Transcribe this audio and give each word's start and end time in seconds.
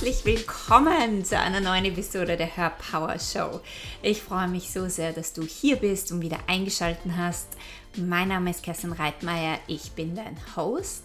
herzlich 0.00 0.24
willkommen 0.24 1.24
zu 1.24 1.36
einer 1.36 1.58
neuen 1.58 1.84
Episode 1.86 2.36
der 2.36 2.56
Hör 2.56 2.70
Power 2.70 3.18
Show. 3.18 3.60
Ich 4.00 4.22
freue 4.22 4.46
mich 4.46 4.70
so 4.70 4.88
sehr, 4.88 5.12
dass 5.12 5.32
du 5.32 5.42
hier 5.42 5.74
bist 5.74 6.12
und 6.12 6.20
wieder 6.20 6.38
eingeschaltet 6.46 7.10
hast. 7.16 7.48
Mein 7.96 8.28
Name 8.28 8.50
ist 8.50 8.62
Kerstin 8.62 8.92
Reitmeier, 8.92 9.58
ich 9.66 9.90
bin 9.90 10.14
dein 10.14 10.36
Host 10.54 11.02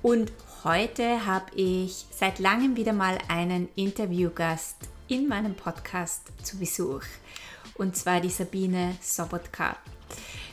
und 0.00 0.32
heute 0.64 1.26
habe 1.26 1.54
ich 1.54 2.06
seit 2.10 2.38
langem 2.38 2.74
wieder 2.74 2.94
mal 2.94 3.18
einen 3.28 3.68
Interviewgast 3.76 4.76
in 5.08 5.28
meinem 5.28 5.54
Podcast 5.54 6.22
zu 6.42 6.56
Besuch 6.58 7.02
und 7.74 7.98
zwar 7.98 8.22
die 8.22 8.30
Sabine 8.30 8.96
Sobotka. 9.02 9.76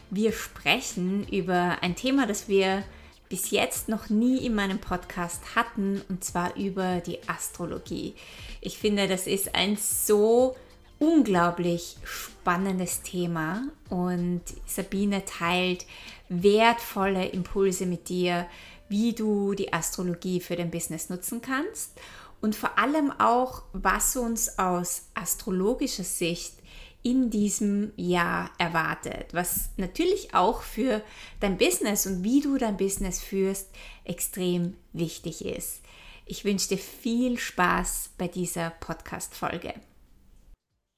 Wir 0.09 0.33
sprechen 0.33 1.25
über 1.29 1.77
ein 1.79 1.95
Thema, 1.95 2.27
das 2.27 2.49
wir 2.49 2.83
bis 3.29 3.51
jetzt 3.51 3.87
noch 3.87 4.09
nie 4.09 4.45
in 4.45 4.55
meinem 4.55 4.79
Podcast 4.79 5.55
hatten, 5.55 6.01
und 6.09 6.23
zwar 6.23 6.55
über 6.55 6.99
die 6.99 7.19
Astrologie. 7.27 8.15
Ich 8.59 8.77
finde, 8.79 9.07
das 9.07 9.27
ist 9.27 9.55
ein 9.55 9.77
so 9.77 10.55
unglaublich 10.97 11.95
spannendes 12.03 13.03
Thema 13.03 13.63
und 13.89 14.41
Sabine 14.65 15.23
teilt 15.25 15.85
wertvolle 16.27 17.27
Impulse 17.27 17.85
mit 17.85 18.09
dir, 18.09 18.47
wie 18.89 19.13
du 19.13 19.53
die 19.53 19.71
Astrologie 19.71 20.41
für 20.41 20.55
dein 20.55 20.71
Business 20.71 21.09
nutzen 21.09 21.41
kannst 21.41 21.91
und 22.41 22.55
vor 22.55 22.77
allem 22.77 23.11
auch, 23.11 23.63
was 23.73 24.15
uns 24.15 24.57
aus 24.57 25.03
astrologischer 25.13 26.03
Sicht 26.03 26.53
in 27.01 27.29
diesem 27.29 27.93
Jahr 27.95 28.51
erwartet, 28.57 29.33
was 29.33 29.69
natürlich 29.77 30.33
auch 30.33 30.61
für 30.61 31.01
dein 31.39 31.57
Business 31.57 32.05
und 32.05 32.23
wie 32.23 32.41
du 32.41 32.57
dein 32.57 32.77
Business 32.77 33.21
führst 33.21 33.69
extrem 34.03 34.75
wichtig 34.91 35.45
ist. 35.45 35.81
Ich 36.25 36.45
wünsche 36.45 36.69
dir 36.69 36.77
viel 36.77 37.37
Spaß 37.39 38.11
bei 38.17 38.27
dieser 38.27 38.69
Podcast-Folge. 38.69 39.73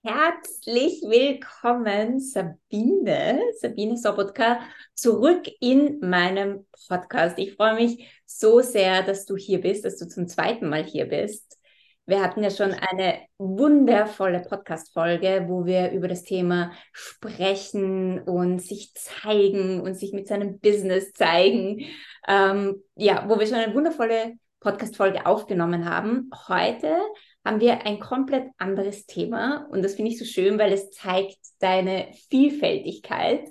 Herzlich 0.04 1.04
willkommen, 1.04 2.20
Sabine, 2.20 3.40
Sabine 3.60 3.98
Sobotka, 3.98 4.62
zurück 4.96 5.48
in 5.60 6.00
meinem 6.00 6.66
Podcast. 6.88 7.38
Ich 7.38 7.54
freue 7.54 7.76
mich 7.76 8.08
so 8.26 8.62
sehr, 8.62 9.04
dass 9.04 9.28
du 9.28 9.38
hier 9.38 9.62
bist, 9.62 9.86
dass 9.86 9.98
du 9.98 10.08
zum 10.08 10.28
zweiten 10.28 10.68
Mal 10.70 10.84
hier 10.84 11.06
bist. 11.06 11.60
Wir 12.08 12.22
hatten 12.22 12.44
ja 12.44 12.50
schon 12.50 12.74
eine 12.74 13.20
wundervolle 13.38 14.42
Podcast-Folge, 14.42 15.46
wo 15.48 15.66
wir 15.66 15.92
über 15.92 16.08
das 16.08 16.24
Thema 16.24 16.72
sprechen 16.92 18.22
und 18.24 18.60
sich 18.60 18.94
zeigen 18.96 19.82
und 19.82 19.94
sich 19.94 20.12
mit 20.12 20.28
seinem 20.28 20.60
Business 20.60 21.14
zeigen. 21.14 21.86
Ähm, 22.28 22.84
ja, 22.96 23.26
wo 23.30 23.40
wir 23.40 23.46
schon 23.46 23.58
eine 23.58 23.74
wundervolle 23.74 24.34
Podcast-Folge 24.62 25.26
aufgenommen 25.26 25.90
haben. 25.90 26.30
Heute 26.48 26.98
haben 27.46 27.60
wir 27.60 27.86
ein 27.86 28.00
komplett 28.00 28.50
anderes 28.58 29.06
Thema 29.06 29.68
und 29.72 29.84
das 29.84 29.96
finde 29.96 30.12
ich 30.12 30.20
so 30.20 30.26
schön, 30.26 30.60
weil 30.60 30.74
es 30.74 30.92
zeigt 30.92 31.38
deine 31.60 32.08
Vielfältigkeit. 32.30 33.50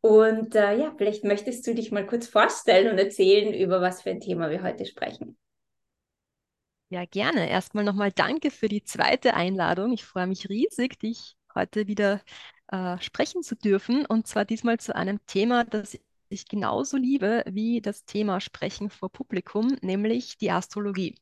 Und 0.00 0.54
äh, 0.54 0.78
ja, 0.78 0.94
vielleicht 0.96 1.24
möchtest 1.24 1.66
du 1.66 1.74
dich 1.74 1.90
mal 1.90 2.06
kurz 2.06 2.28
vorstellen 2.28 2.90
und 2.90 2.98
erzählen, 2.98 3.52
über 3.52 3.80
was 3.80 4.02
für 4.02 4.10
ein 4.10 4.20
Thema 4.20 4.50
wir 4.50 4.62
heute 4.62 4.86
sprechen. 4.86 5.36
Ja, 6.90 7.04
gerne. 7.04 7.48
Erstmal 7.50 7.84
nochmal 7.84 8.12
danke 8.12 8.50
für 8.50 8.68
die 8.68 8.82
zweite 8.82 9.34
Einladung. 9.34 9.92
Ich 9.92 10.04
freue 10.04 10.26
mich 10.26 10.48
riesig, 10.48 10.98
dich 10.98 11.36
heute 11.54 11.86
wieder 11.86 12.22
äh, 12.68 12.98
sprechen 13.00 13.42
zu 13.42 13.56
dürfen. 13.56 14.06
Und 14.06 14.26
zwar 14.26 14.44
diesmal 14.46 14.78
zu 14.78 14.94
einem 14.96 15.24
Thema, 15.26 15.64
das 15.64 15.98
ich 16.30 16.46
genauso 16.48 16.96
liebe 16.96 17.44
wie 17.46 17.80
das 17.82 18.04
Thema 18.04 18.40
Sprechen 18.40 18.88
vor 18.90 19.10
Publikum, 19.10 19.76
nämlich 19.82 20.38
die 20.38 20.50
Astrologie. 20.50 21.14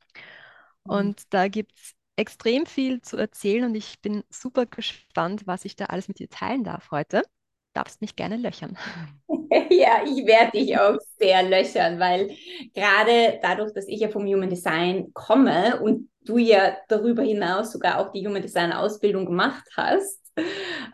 Mhm. 0.85 0.93
Und 0.93 1.35
da 1.35 1.49
gibt 1.49 1.73
es 1.77 1.95
extrem 2.17 2.67
viel 2.67 3.03
zu 3.03 3.17
erzählen 3.17 3.65
und 3.65 3.75
ich 3.75 4.01
bin 4.01 4.25
super 4.31 4.67
gespannt, 4.67 5.47
was 5.47 5.65
ich 5.65 5.77
da 5.77 5.87
alles 5.87 6.09
mit 6.09 6.19
dir 6.19 6.31
teilen 6.31 6.65
darf 6.65 6.91
heute 6.91 7.23
darfst 7.77 8.01
mich 8.01 8.17
gerne 8.17 8.37
löchern. 8.37 8.77
Ja, 9.71 10.03
ich 10.05 10.27
werde 10.27 10.53
dich 10.53 10.79
auch 10.79 10.99
sehr 11.19 11.43
löchern, 11.43 11.99
weil 11.99 12.31
gerade 12.75 13.39
dadurch, 13.43 13.73
dass 13.73 13.89
ich 13.89 14.01
ja 14.01 14.09
vom 14.09 14.27
Human 14.27 14.51
Design 14.51 15.13
komme 15.13 15.81
und 15.81 16.09
du 16.25 16.39
ja 16.39 16.77
darüber 16.89 17.23
hinaus 17.23 17.73
sogar 17.73 17.99
auch 17.99 18.11
die 18.13 18.27
Human 18.27 18.43
Design 18.43 18.73
Ausbildung 18.73 19.27
gemacht 19.27 19.65
hast, 19.77 20.21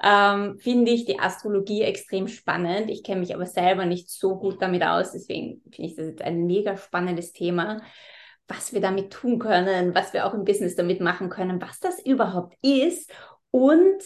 ähm, 0.04 0.59
finde 0.59 0.93
ich 0.93 1.04
die 1.04 1.19
Astrologie 1.19 1.82
extrem 1.82 2.28
spannend. 2.28 2.91
Ich 2.91 3.03
kenne 3.03 3.20
mich 3.20 3.34
aber 3.34 3.47
selber 3.47 3.87
nicht 3.87 4.10
so 4.10 4.37
gut 4.37 4.60
damit 4.60 4.82
aus, 4.84 5.12
deswegen 5.12 5.62
finde 5.70 5.91
ich 5.91 5.97
das 5.97 6.06
jetzt 6.06 6.22
ein 6.22 6.47
mega 6.47 6.76
spannendes 6.76 7.32
Thema, 7.32 7.81
was 8.47 8.72
wir 8.72 8.81
damit 8.81 9.12
tun 9.12 9.38
können, 9.38 9.94
was 9.94 10.12
wir 10.12 10.26
auch 10.26 10.34
im 10.34 10.44
Business 10.44 10.76
damit 10.76 11.00
machen 11.00 11.31
können, 11.31 11.60
was 11.60 11.81
das 11.81 11.99
überhaupt 12.04 12.56
ist 12.62 13.10
und 13.50 14.03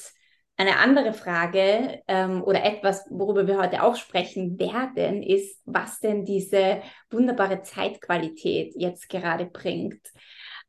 eine 0.57 0.79
andere 0.79 1.13
Frage 1.13 2.03
ähm, 2.09 2.43
oder 2.43 2.65
etwas, 2.65 3.07
worüber 3.11 3.47
wir 3.47 3.59
heute 3.59 3.83
auch 3.83 3.97
sprechen 3.97 4.59
werden, 4.59 5.23
ist, 5.23 5.61
was 5.65 6.01
denn 6.01 6.25
diese 6.25 6.83
wunderbare 7.11 7.63
Zeitqualität 7.63 8.73
jetzt 8.75 9.09
gerade 9.09 9.47
bringt. 9.47 10.01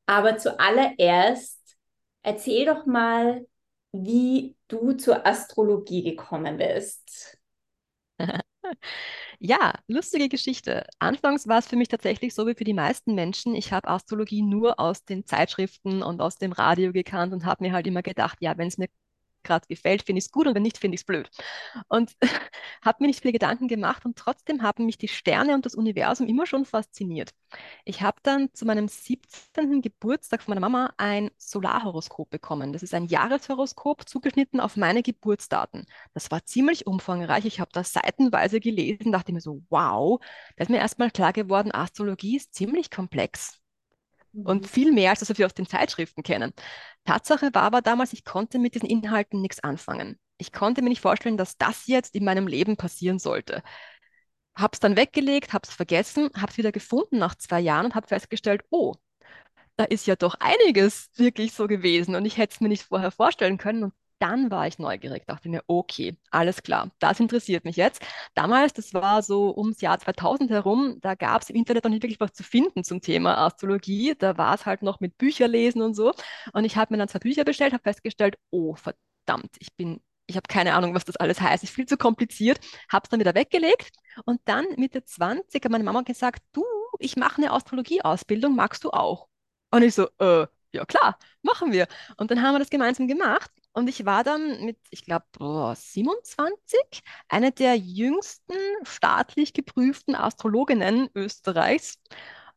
Aber 0.05 0.37
zuallererst 0.37 1.61
erzähl 2.21 2.65
doch 2.65 2.85
mal, 2.85 3.45
wie 3.93 4.55
du 4.67 4.93
zur 4.93 5.25
Astrologie 5.25 6.03
gekommen 6.03 6.57
bist. 6.57 7.37
Ja, 9.39 9.75
lustige 9.87 10.29
Geschichte. 10.29 10.85
Anfangs 10.99 11.47
war 11.47 11.59
es 11.59 11.67
für 11.67 11.75
mich 11.77 11.87
tatsächlich 11.87 12.33
so 12.33 12.47
wie 12.47 12.55
für 12.55 12.63
die 12.63 12.73
meisten 12.73 13.15
Menschen. 13.15 13.55
Ich 13.55 13.71
habe 13.71 13.87
Astrologie 13.87 14.41
nur 14.41 14.79
aus 14.79 15.05
den 15.05 15.25
Zeitschriften 15.25 16.03
und 16.03 16.21
aus 16.21 16.37
dem 16.37 16.51
Radio 16.51 16.91
gekannt 16.91 17.33
und 17.33 17.45
habe 17.45 17.63
mir 17.63 17.71
halt 17.73 17.87
immer 17.87 18.01
gedacht, 18.01 18.39
ja, 18.41 18.57
wenn 18.57 18.67
es 18.67 18.77
mir 18.77 18.87
gerade 19.47 19.67
gefällt, 19.67 20.03
finde 20.03 20.19
ich 20.19 20.25
es 20.25 20.31
gut 20.31 20.47
und 20.47 20.55
wenn 20.55 20.63
nicht, 20.63 20.77
finde 20.77 20.95
ich 20.95 21.01
es 21.01 21.05
blöd. 21.05 21.29
Und 21.87 22.13
habe 22.83 22.97
mir 23.01 23.07
nicht 23.07 23.21
viele 23.21 23.33
Gedanken 23.33 23.67
gemacht 23.67 24.05
und 24.05 24.17
trotzdem 24.17 24.61
haben 24.61 24.85
mich 24.85 24.97
die 24.97 25.07
Sterne 25.07 25.53
und 25.55 25.65
das 25.65 25.75
Universum 25.75 26.27
immer 26.27 26.45
schon 26.45 26.65
fasziniert. 26.65 27.31
Ich 27.85 28.01
habe 28.01 28.17
dann 28.23 28.49
zu 28.53 28.65
meinem 28.65 28.87
17. 28.87 29.81
Geburtstag 29.81 30.43
von 30.43 30.53
meiner 30.53 30.61
Mama 30.61 30.93
ein 30.97 31.31
Solarhoroskop 31.37 32.29
bekommen. 32.29 32.73
Das 32.73 32.83
ist 32.83 32.93
ein 32.93 33.05
Jahreshoroskop 33.05 34.07
zugeschnitten 34.07 34.59
auf 34.59 34.75
meine 34.75 35.03
Geburtsdaten. 35.03 35.85
Das 36.13 36.29
war 36.31 36.45
ziemlich 36.45 36.87
umfangreich. 36.87 37.45
Ich 37.45 37.59
habe 37.59 37.71
das 37.73 37.93
seitenweise 37.93 38.59
gelesen, 38.59 39.11
dachte 39.11 39.33
mir 39.33 39.41
so, 39.41 39.63
wow, 39.69 40.19
da 40.55 40.63
ist 40.63 40.69
mir 40.69 40.77
erstmal 40.77 41.11
klar 41.11 41.33
geworden, 41.33 41.71
Astrologie 41.71 42.37
ist 42.37 42.53
ziemlich 42.53 42.91
komplex 42.91 43.59
und 44.43 44.63
mhm. 44.63 44.67
viel 44.67 44.91
mehr, 44.91 45.11
als 45.11 45.19
das 45.19 45.37
wir 45.37 45.45
aus 45.45 45.53
den 45.53 45.67
Zeitschriften 45.67 46.23
kennen. 46.23 46.53
Tatsache 47.05 47.49
war 47.53 47.63
aber 47.63 47.81
damals, 47.81 48.13
ich 48.13 48.25
konnte 48.25 48.59
mit 48.59 48.75
diesen 48.75 48.89
Inhalten 48.89 49.41
nichts 49.41 49.63
anfangen. 49.63 50.19
Ich 50.37 50.51
konnte 50.51 50.81
mir 50.81 50.89
nicht 50.89 51.01
vorstellen, 51.01 51.37
dass 51.37 51.57
das 51.57 51.87
jetzt 51.87 52.15
in 52.15 52.23
meinem 52.23 52.47
Leben 52.47 52.77
passieren 52.77 53.19
sollte. 53.19 53.63
Hab's 54.55 54.79
dann 54.79 54.97
weggelegt, 54.97 55.53
hab's 55.53 55.73
vergessen, 55.73 56.29
hab's 56.35 56.57
wieder 56.57 56.71
gefunden 56.71 57.17
nach 57.19 57.35
zwei 57.35 57.59
Jahren 57.59 57.87
und 57.87 57.95
habe 57.95 58.07
festgestellt, 58.07 58.63
oh, 58.69 58.95
da 59.77 59.83
ist 59.85 60.07
ja 60.07 60.15
doch 60.15 60.35
einiges 60.39 61.09
wirklich 61.15 61.53
so 61.53 61.67
gewesen 61.67 62.15
und 62.15 62.25
ich 62.25 62.37
hätte 62.37 62.55
es 62.55 62.61
mir 62.61 62.69
nicht 62.69 62.83
vorher 62.83 63.11
vorstellen 63.11 63.57
können 63.57 63.83
und 63.85 63.93
dann 64.19 64.49
war 64.51 64.67
ich 64.67 64.79
neugierig, 64.79 65.25
dachte 65.27 65.49
mir, 65.49 65.63
okay, 65.67 66.17
alles 66.31 66.63
klar, 66.63 66.91
das 66.99 67.19
interessiert 67.19 67.65
mich 67.65 67.75
jetzt. 67.75 68.01
Damals, 68.33 68.73
das 68.73 68.93
war 68.93 69.21
so 69.21 69.55
ums 69.55 69.81
Jahr 69.81 69.99
2000 69.99 70.49
herum, 70.49 70.97
da 71.01 71.15
gab 71.15 71.41
es 71.43 71.49
im 71.49 71.55
Internet 71.55 71.83
noch 71.83 71.91
nicht 71.91 72.03
wirklich 72.03 72.19
was 72.19 72.33
zu 72.33 72.43
finden 72.43 72.83
zum 72.83 73.01
Thema 73.01 73.37
Astrologie. 73.37 74.15
Da 74.17 74.37
war 74.37 74.55
es 74.55 74.65
halt 74.65 74.81
noch 74.81 74.99
mit 74.99 75.17
Bücherlesen 75.17 75.81
und 75.81 75.93
so. 75.95 76.13
Und 76.53 76.65
ich 76.65 76.75
habe 76.77 76.93
mir 76.93 76.97
dann 76.97 77.07
zwei 77.09 77.19
Bücher 77.19 77.43
bestellt, 77.43 77.73
habe 77.73 77.83
festgestellt, 77.83 78.37
oh 78.49 78.75
verdammt, 78.75 79.55
ich 79.59 79.73
bin 79.75 80.01
ich 80.29 80.35
habe 80.35 80.47
keine 80.49 80.73
Ahnung, 80.73 80.93
was 80.93 81.05
das 81.05 81.15
alles 81.15 81.39
heißt, 81.39 81.63
ist 81.63 81.73
viel 81.73 81.85
zu 81.85 81.95
kompliziert, 81.97 82.59
habe 82.91 83.03
es 83.05 83.09
dann 83.09 83.19
wieder 83.21 83.33
weggelegt 83.33 83.91
und 84.25 84.41
dann 84.45 84.65
Mitte 84.75 85.03
20 85.05 85.63
hat 85.63 85.71
meine 85.71 85.85
Mama 85.85 86.01
gesagt, 86.01 86.43
du, 86.51 86.65
ich 86.99 87.15
mache 87.15 87.37
eine 87.41 87.51
Astrologie-Ausbildung, 87.51 88.53
magst 88.55 88.83
du 88.83 88.91
auch? 88.91 89.29
Und 89.71 89.83
ich 89.83 89.95
so, 89.95 90.07
äh, 90.19 90.47
ja 90.73 90.85
klar, 90.85 91.17
machen 91.41 91.71
wir. 91.71 91.87
Und 92.17 92.29
dann 92.31 92.41
haben 92.41 92.55
wir 92.55 92.59
das 92.59 92.69
gemeinsam 92.69 93.07
gemacht 93.07 93.51
und 93.77 93.87
ich 93.89 94.05
war 94.05 94.23
dann 94.23 94.65
mit, 94.65 94.79
ich 94.89 95.05
glaube, 95.05 95.25
27, 95.75 96.79
eine 97.29 97.51
der 97.51 97.75
jüngsten 97.75 98.55
staatlich 98.81 99.53
geprüften 99.53 100.15
Astrologinnen 100.15 101.09
Österreichs 101.13 101.99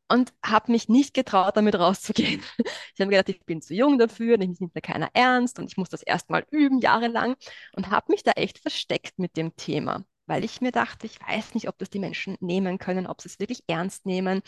und 0.08 0.32
habe 0.42 0.72
mich 0.72 0.88
nicht 0.88 1.12
getraut, 1.12 1.58
damit 1.58 1.78
rauszugehen. 1.78 2.42
Ich 2.94 3.00
habe 3.02 3.10
gedacht, 3.10 3.28
ich 3.28 3.44
bin 3.44 3.60
zu 3.60 3.74
jung 3.74 3.98
dafür, 3.98 4.38
mich 4.38 4.60
nimmt 4.60 4.74
mir 4.74 4.80
keiner 4.80 5.10
ernst 5.12 5.58
und 5.58 5.70
ich 5.70 5.76
muss 5.76 5.90
das 5.90 6.02
erstmal 6.02 6.46
üben, 6.50 6.80
jahrelang 6.80 7.36
und 7.74 7.90
habe 7.90 8.12
mich 8.12 8.22
da 8.22 8.32
echt 8.32 8.58
versteckt 8.58 9.18
mit 9.18 9.36
dem 9.36 9.54
Thema, 9.56 10.04
weil 10.26 10.42
ich 10.42 10.62
mir 10.62 10.72
dachte, 10.72 11.06
ich 11.06 11.20
weiß 11.20 11.54
nicht, 11.54 11.68
ob 11.68 11.76
das 11.78 11.90
die 11.90 11.98
Menschen 11.98 12.38
nehmen 12.40 12.78
können, 12.78 13.06
ob 13.06 13.20
sie 13.20 13.28
es 13.28 13.38
wirklich 13.38 13.62
ernst 13.66 14.06
nehmen. 14.06 14.40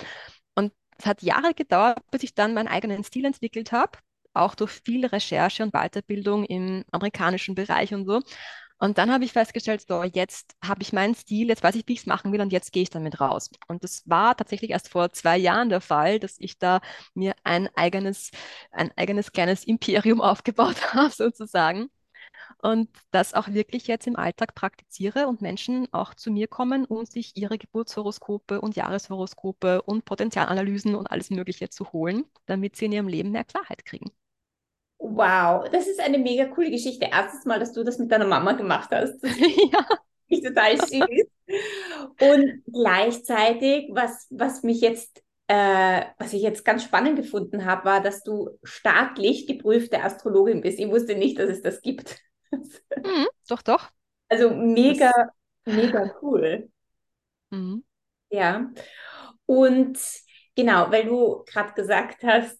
Und 0.54 0.72
es 0.96 1.04
hat 1.04 1.22
Jahre 1.22 1.52
gedauert, 1.54 2.00
bis 2.10 2.22
ich 2.22 2.34
dann 2.34 2.54
meinen 2.54 2.68
eigenen 2.68 3.04
Stil 3.04 3.26
entwickelt 3.26 3.72
habe 3.72 3.98
auch 4.34 4.54
durch 4.54 4.70
viel 4.72 5.06
Recherche 5.06 5.62
und 5.62 5.72
Weiterbildung 5.72 6.44
im 6.44 6.84
amerikanischen 6.90 7.54
Bereich 7.54 7.94
und 7.94 8.06
so. 8.06 8.20
Und 8.82 8.98
dann 8.98 9.12
habe 9.12 9.24
ich 9.24 9.32
festgestellt, 9.32 9.84
so, 9.86 10.02
jetzt 10.02 10.56
habe 10.64 10.82
ich 10.82 10.92
meinen 10.92 11.14
Stil, 11.14 11.46
jetzt 11.48 11.62
weiß 11.62 11.76
ich, 11.76 11.86
wie 11.86 11.92
ich 11.92 12.00
es 12.00 12.06
machen 12.06 12.32
will 12.32 12.40
und 12.40 12.52
jetzt 12.52 12.72
gehe 12.72 12.82
ich 12.82 12.90
damit 12.90 13.20
raus. 13.20 13.48
Und 13.68 13.84
das 13.84 14.02
war 14.06 14.36
tatsächlich 14.36 14.72
erst 14.72 14.88
vor 14.88 15.12
zwei 15.12 15.38
Jahren 15.38 15.68
der 15.68 15.80
Fall, 15.80 16.18
dass 16.18 16.34
ich 16.40 16.58
da 16.58 16.80
mir 17.14 17.34
ein 17.44 17.68
eigenes, 17.76 18.32
ein 18.72 18.90
eigenes 18.96 19.30
kleines 19.30 19.62
Imperium 19.62 20.20
aufgebaut 20.22 20.94
habe, 20.94 21.10
sozusagen. 21.10 21.90
Und 22.58 22.88
das 23.12 23.34
auch 23.34 23.48
wirklich 23.48 23.86
jetzt 23.86 24.06
im 24.06 24.16
Alltag 24.16 24.54
praktiziere 24.54 25.28
und 25.28 25.42
Menschen 25.42 25.86
auch 25.92 26.14
zu 26.14 26.30
mir 26.30 26.48
kommen, 26.48 26.84
um 26.84 27.04
sich 27.06 27.36
ihre 27.36 27.58
Geburtshoroskope 27.58 28.60
und 28.60 28.76
Jahreshoroskope 28.76 29.82
und 29.82 30.04
Potenzialanalysen 30.04 30.94
und 30.94 31.10
alles 31.10 31.30
Mögliche 31.30 31.68
zu 31.70 31.92
holen, 31.92 32.24
damit 32.46 32.76
sie 32.76 32.86
in 32.86 32.92
ihrem 32.92 33.08
Leben 33.08 33.30
mehr 33.30 33.44
Klarheit 33.44 33.84
kriegen. 33.84 34.10
Wow, 35.04 35.68
das 35.70 35.88
ist 35.88 35.98
eine 35.98 36.16
mega 36.18 36.44
coole 36.46 36.70
Geschichte. 36.70 37.06
Erstes 37.10 37.44
Mal, 37.44 37.58
dass 37.58 37.72
du 37.72 37.82
das 37.82 37.98
mit 37.98 38.12
deiner 38.12 38.26
Mama 38.26 38.52
gemacht 38.52 38.90
hast. 38.92 39.20
Ja. 39.72 39.86
ist 40.28 40.44
total 40.46 40.78
süß. 40.78 41.26
Und 42.20 42.62
gleichzeitig, 42.72 43.90
was, 43.92 44.28
was 44.30 44.62
mich 44.62 44.80
jetzt, 44.80 45.22
äh, 45.48 46.02
was 46.18 46.32
ich 46.32 46.42
jetzt 46.42 46.64
ganz 46.64 46.84
spannend 46.84 47.16
gefunden 47.16 47.64
habe, 47.64 47.84
war, 47.84 48.00
dass 48.00 48.22
du 48.22 48.50
staatlich 48.62 49.48
geprüfte 49.48 50.02
Astrologin 50.02 50.60
bist. 50.60 50.78
Ich 50.78 50.88
wusste 50.88 51.16
nicht, 51.16 51.38
dass 51.38 51.50
es 51.50 51.62
das 51.62 51.82
gibt. 51.82 52.18
Mhm, 52.52 53.26
doch, 53.48 53.62
doch. 53.62 53.90
Also 54.28 54.50
mega, 54.50 55.10
das... 55.64 55.74
mega 55.74 56.14
cool. 56.22 56.70
Mhm. 57.50 57.84
Ja. 58.30 58.70
Und 59.46 59.98
genau, 60.54 60.90
weil 60.90 61.06
du 61.06 61.44
gerade 61.44 61.72
gesagt 61.74 62.22
hast, 62.22 62.58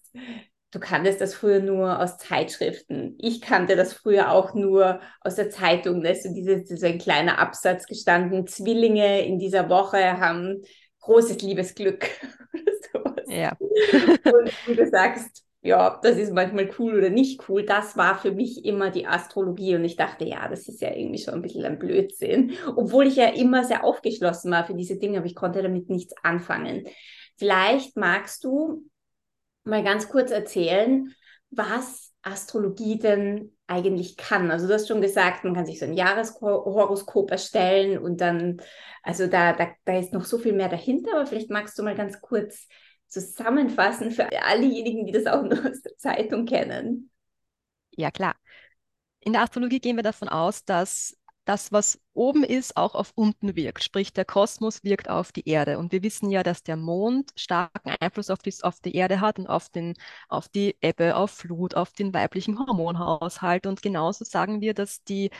du 0.73 0.79
kanntest 0.79 1.21
das 1.21 1.35
früher 1.35 1.59
nur 1.59 1.99
aus 1.99 2.17
Zeitschriften. 2.17 3.15
Ich 3.19 3.41
kannte 3.41 3.75
das 3.75 3.93
früher 3.93 4.31
auch 4.31 4.55
nur 4.55 4.99
aus 5.21 5.35
der 5.35 5.51
Zeitung. 5.51 6.01
Da 6.01 6.09
ist 6.09 6.23
so, 6.23 6.33
dieses, 6.33 6.67
so 6.67 6.85
ein 6.87 6.97
kleiner 6.97 7.37
Absatz 7.37 7.85
gestanden, 7.85 8.47
Zwillinge 8.47 9.25
in 9.25 9.37
dieser 9.37 9.69
Woche 9.69 10.19
haben 10.19 10.63
großes 11.01 11.41
Liebesglück. 11.41 12.09
ja. 13.27 13.55
Und 13.59 14.67
wie 14.67 14.75
du 14.75 14.89
sagst, 14.89 15.43
ja, 15.61 15.99
das 16.01 16.17
ist 16.17 16.33
manchmal 16.33 16.69
cool 16.79 16.97
oder 16.97 17.09
nicht 17.09 17.47
cool. 17.47 17.63
Das 17.63 17.95
war 17.95 18.17
für 18.17 18.31
mich 18.31 18.65
immer 18.65 18.89
die 18.89 19.05
Astrologie 19.05 19.75
und 19.75 19.85
ich 19.85 19.95
dachte, 19.95 20.25
ja, 20.25 20.47
das 20.49 20.67
ist 20.67 20.81
ja 20.81 20.91
irgendwie 20.91 21.19
schon 21.19 21.35
ein 21.35 21.41
bisschen 21.43 21.65
ein 21.65 21.79
Blödsinn. 21.79 22.53
Obwohl 22.75 23.05
ich 23.05 23.15
ja 23.15 23.27
immer 23.27 23.63
sehr 23.63 23.83
aufgeschlossen 23.83 24.51
war 24.51 24.65
für 24.65 24.73
diese 24.73 24.97
Dinge, 24.97 25.19
aber 25.19 25.27
ich 25.27 25.35
konnte 25.35 25.61
damit 25.61 25.89
nichts 25.89 26.15
anfangen. 26.23 26.85
Vielleicht 27.37 27.95
magst 27.95 28.43
du 28.43 28.83
mal 29.63 29.83
ganz 29.83 30.09
kurz 30.09 30.31
erzählen, 30.31 31.13
was 31.49 32.11
Astrologie 32.21 32.97
denn 32.97 33.55
eigentlich 33.67 34.17
kann. 34.17 34.49
Also 34.51 34.67
du 34.67 34.73
hast 34.73 34.87
schon 34.87 35.01
gesagt, 35.01 35.43
man 35.43 35.53
kann 35.53 35.65
sich 35.65 35.79
so 35.79 35.85
ein 35.85 35.93
Jahreshoroskop 35.93 37.31
erstellen 37.31 37.97
und 37.97 38.21
dann, 38.21 38.61
also 39.03 39.27
da, 39.27 39.53
da, 39.53 39.69
da 39.85 39.97
ist 39.99 40.13
noch 40.13 40.25
so 40.25 40.37
viel 40.37 40.53
mehr 40.53 40.69
dahinter, 40.69 41.11
aber 41.15 41.25
vielleicht 41.25 41.49
magst 41.49 41.77
du 41.77 41.83
mal 41.83 41.95
ganz 41.95 42.21
kurz 42.21 42.67
zusammenfassen 43.07 44.11
für 44.11 44.29
allejenigen, 44.43 45.05
die 45.05 45.11
das 45.11 45.25
auch 45.27 45.43
nur 45.43 45.59
aus 45.69 45.81
der 45.81 45.97
Zeitung 45.97 46.45
kennen. 46.45 47.11
Ja, 47.91 48.09
klar. 48.09 48.35
In 49.19 49.33
der 49.33 49.43
Astrologie 49.43 49.79
gehen 49.79 49.95
wir 49.95 50.03
davon 50.03 50.29
aus, 50.29 50.65
dass 50.65 51.15
das, 51.45 51.71
was 51.71 51.99
oben 52.13 52.43
ist, 52.43 52.77
auch 52.77 52.95
auf 52.95 53.11
unten 53.15 53.55
wirkt. 53.55 53.83
Sprich, 53.83 54.13
der 54.13 54.25
Kosmos 54.25 54.83
wirkt 54.83 55.09
auf 55.09 55.31
die 55.31 55.47
Erde. 55.47 55.77
Und 55.77 55.91
wir 55.91 56.03
wissen 56.03 56.29
ja, 56.29 56.43
dass 56.43 56.63
der 56.63 56.77
Mond 56.77 57.31
starken 57.35 57.95
Einfluss 57.99 58.29
auf 58.29 58.39
die, 58.39 58.53
auf 58.61 58.79
die 58.79 58.95
Erde 58.95 59.19
hat 59.21 59.39
und 59.39 59.47
auf, 59.47 59.69
den, 59.69 59.95
auf 60.29 60.47
die 60.47 60.77
Ebbe, 60.81 61.15
auf 61.15 61.31
Flut, 61.31 61.75
auf 61.75 61.93
den 61.93 62.13
weiblichen 62.13 62.57
Hormonhaushalt. 62.59 63.65
Und 63.65 63.81
genauso 63.81 64.25
sagen 64.25 64.61
wir, 64.61 64.73
dass 64.73 65.03
die 65.03 65.31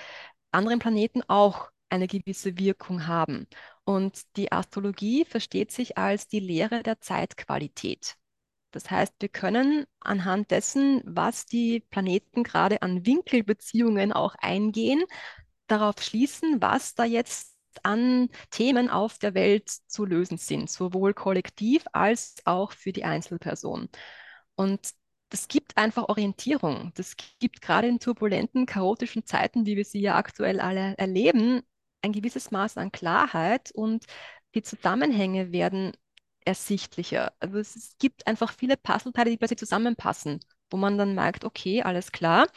anderen 0.52 0.80
Planeten 0.80 1.24
auch 1.28 1.70
eine 1.90 2.08
gewisse 2.08 2.58
Wirkung 2.58 3.08
haben. 3.08 3.48
Und 3.86 4.22
die 4.36 4.52
Astrologie 4.52 5.26
versteht 5.26 5.72
sich 5.72 5.98
als 5.98 6.28
die 6.28 6.40
Lehre 6.40 6.84
der 6.84 7.00
Zeitqualität. 7.00 8.16
Das 8.72 8.90
heißt, 8.90 9.14
wir 9.20 9.30
können 9.30 9.86
anhand 10.00 10.50
dessen, 10.50 11.02
was 11.06 11.46
die 11.46 11.82
Planeten 11.92 12.44
gerade 12.44 12.82
an 12.82 13.06
Winkelbeziehungen 13.06 14.12
auch 14.12 14.34
eingehen, 14.40 15.04
darauf 15.68 16.02
schließen, 16.02 16.62
was 16.62 16.96
da 16.96 17.04
jetzt 17.06 17.56
an 17.82 18.30
Themen 18.52 18.90
auf 18.90 19.18
der 19.18 19.34
Welt 19.34 19.70
zu 19.70 20.06
lösen 20.06 20.38
sind, 20.38 20.70
sowohl 20.70 21.14
kollektiv 21.14 21.86
als 21.92 22.36
auch 22.46 22.72
für 22.72 22.94
die 22.94 23.04
Einzelperson. 23.04 23.90
Und 24.56 24.92
das 25.30 25.48
gibt 25.48 25.78
einfach 25.78 26.10
Orientierung. 26.10 26.92
Das 26.96 27.16
gibt 27.40 27.62
gerade 27.62 27.88
in 27.88 28.00
turbulenten, 28.00 28.68
chaotischen 28.68 29.26
Zeiten, 29.26 29.66
wie 29.66 29.76
wir 29.76 29.86
sie 29.86 30.02
ja 30.02 30.16
aktuell 30.16 30.60
alle 30.60 30.96
erleben, 30.98 31.62
ein 32.04 32.12
gewisses 32.12 32.52
Maß 32.52 32.78
an 32.78 32.92
Klarheit 32.92 33.72
und 33.74 34.06
die 34.54 34.62
Zusammenhänge 34.62 35.52
werden 35.52 35.94
ersichtlicher. 36.46 37.34
Also 37.40 37.58
es 37.58 37.96
gibt 37.98 38.28
einfach 38.28 38.54
viele 38.54 38.78
Puzzleteile, 38.78 39.32
die 39.32 39.38
plötzlich 39.38 39.60
zusammenpassen, 39.60 40.40
wo 40.70 40.78
man 40.78 40.98
dann 40.98 41.16
merkt, 41.16 41.46
okay, 41.46 41.82
alles 41.82 42.12
klar, 42.12 42.48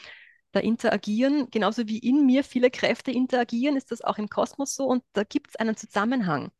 da 0.56 0.60
interagieren, 0.60 1.50
genauso 1.50 1.86
wie 1.86 1.98
in 1.98 2.24
mir 2.24 2.42
viele 2.42 2.70
Kräfte 2.70 3.10
interagieren, 3.10 3.76
ist 3.76 3.92
das 3.92 4.00
auch 4.00 4.18
im 4.18 4.28
Kosmos 4.28 4.74
so 4.74 4.86
und 4.86 5.04
da 5.12 5.22
gibt 5.22 5.50
es 5.50 5.56
einen 5.56 5.76
Zusammenhang. 5.76 6.50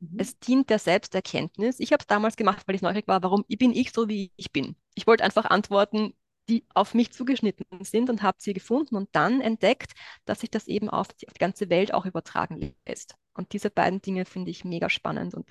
Mhm. 0.00 0.16
Es 0.18 0.38
dient 0.38 0.70
der 0.70 0.78
Selbsterkenntnis. 0.78 1.78
Ich 1.78 1.92
habe 1.92 2.00
es 2.00 2.06
damals 2.06 2.36
gemacht, 2.36 2.66
weil 2.66 2.74
ich 2.74 2.82
neugierig 2.82 3.06
war, 3.06 3.22
warum 3.22 3.44
bin 3.46 3.72
ich 3.72 3.92
so, 3.92 4.08
wie 4.08 4.32
ich 4.36 4.50
bin. 4.52 4.76
Ich 4.94 5.06
wollte 5.06 5.24
einfach 5.24 5.44
Antworten, 5.44 6.14
die 6.48 6.66
auf 6.74 6.94
mich 6.94 7.12
zugeschnitten 7.12 7.84
sind 7.84 8.10
und 8.10 8.22
habe 8.22 8.38
sie 8.40 8.52
gefunden 8.52 8.96
und 8.96 9.08
dann 9.12 9.40
entdeckt, 9.40 9.92
dass 10.24 10.40
sich 10.40 10.50
das 10.50 10.66
eben 10.66 10.90
auf 10.90 11.08
die, 11.08 11.28
auf 11.28 11.34
die 11.34 11.38
ganze 11.38 11.70
Welt 11.70 11.94
auch 11.94 12.06
übertragen 12.06 12.74
lässt. 12.86 13.14
Und 13.34 13.52
diese 13.52 13.70
beiden 13.70 14.00
Dinge 14.02 14.24
finde 14.24 14.50
ich 14.50 14.64
mega 14.64 14.90
spannend 14.90 15.34
und 15.34 15.50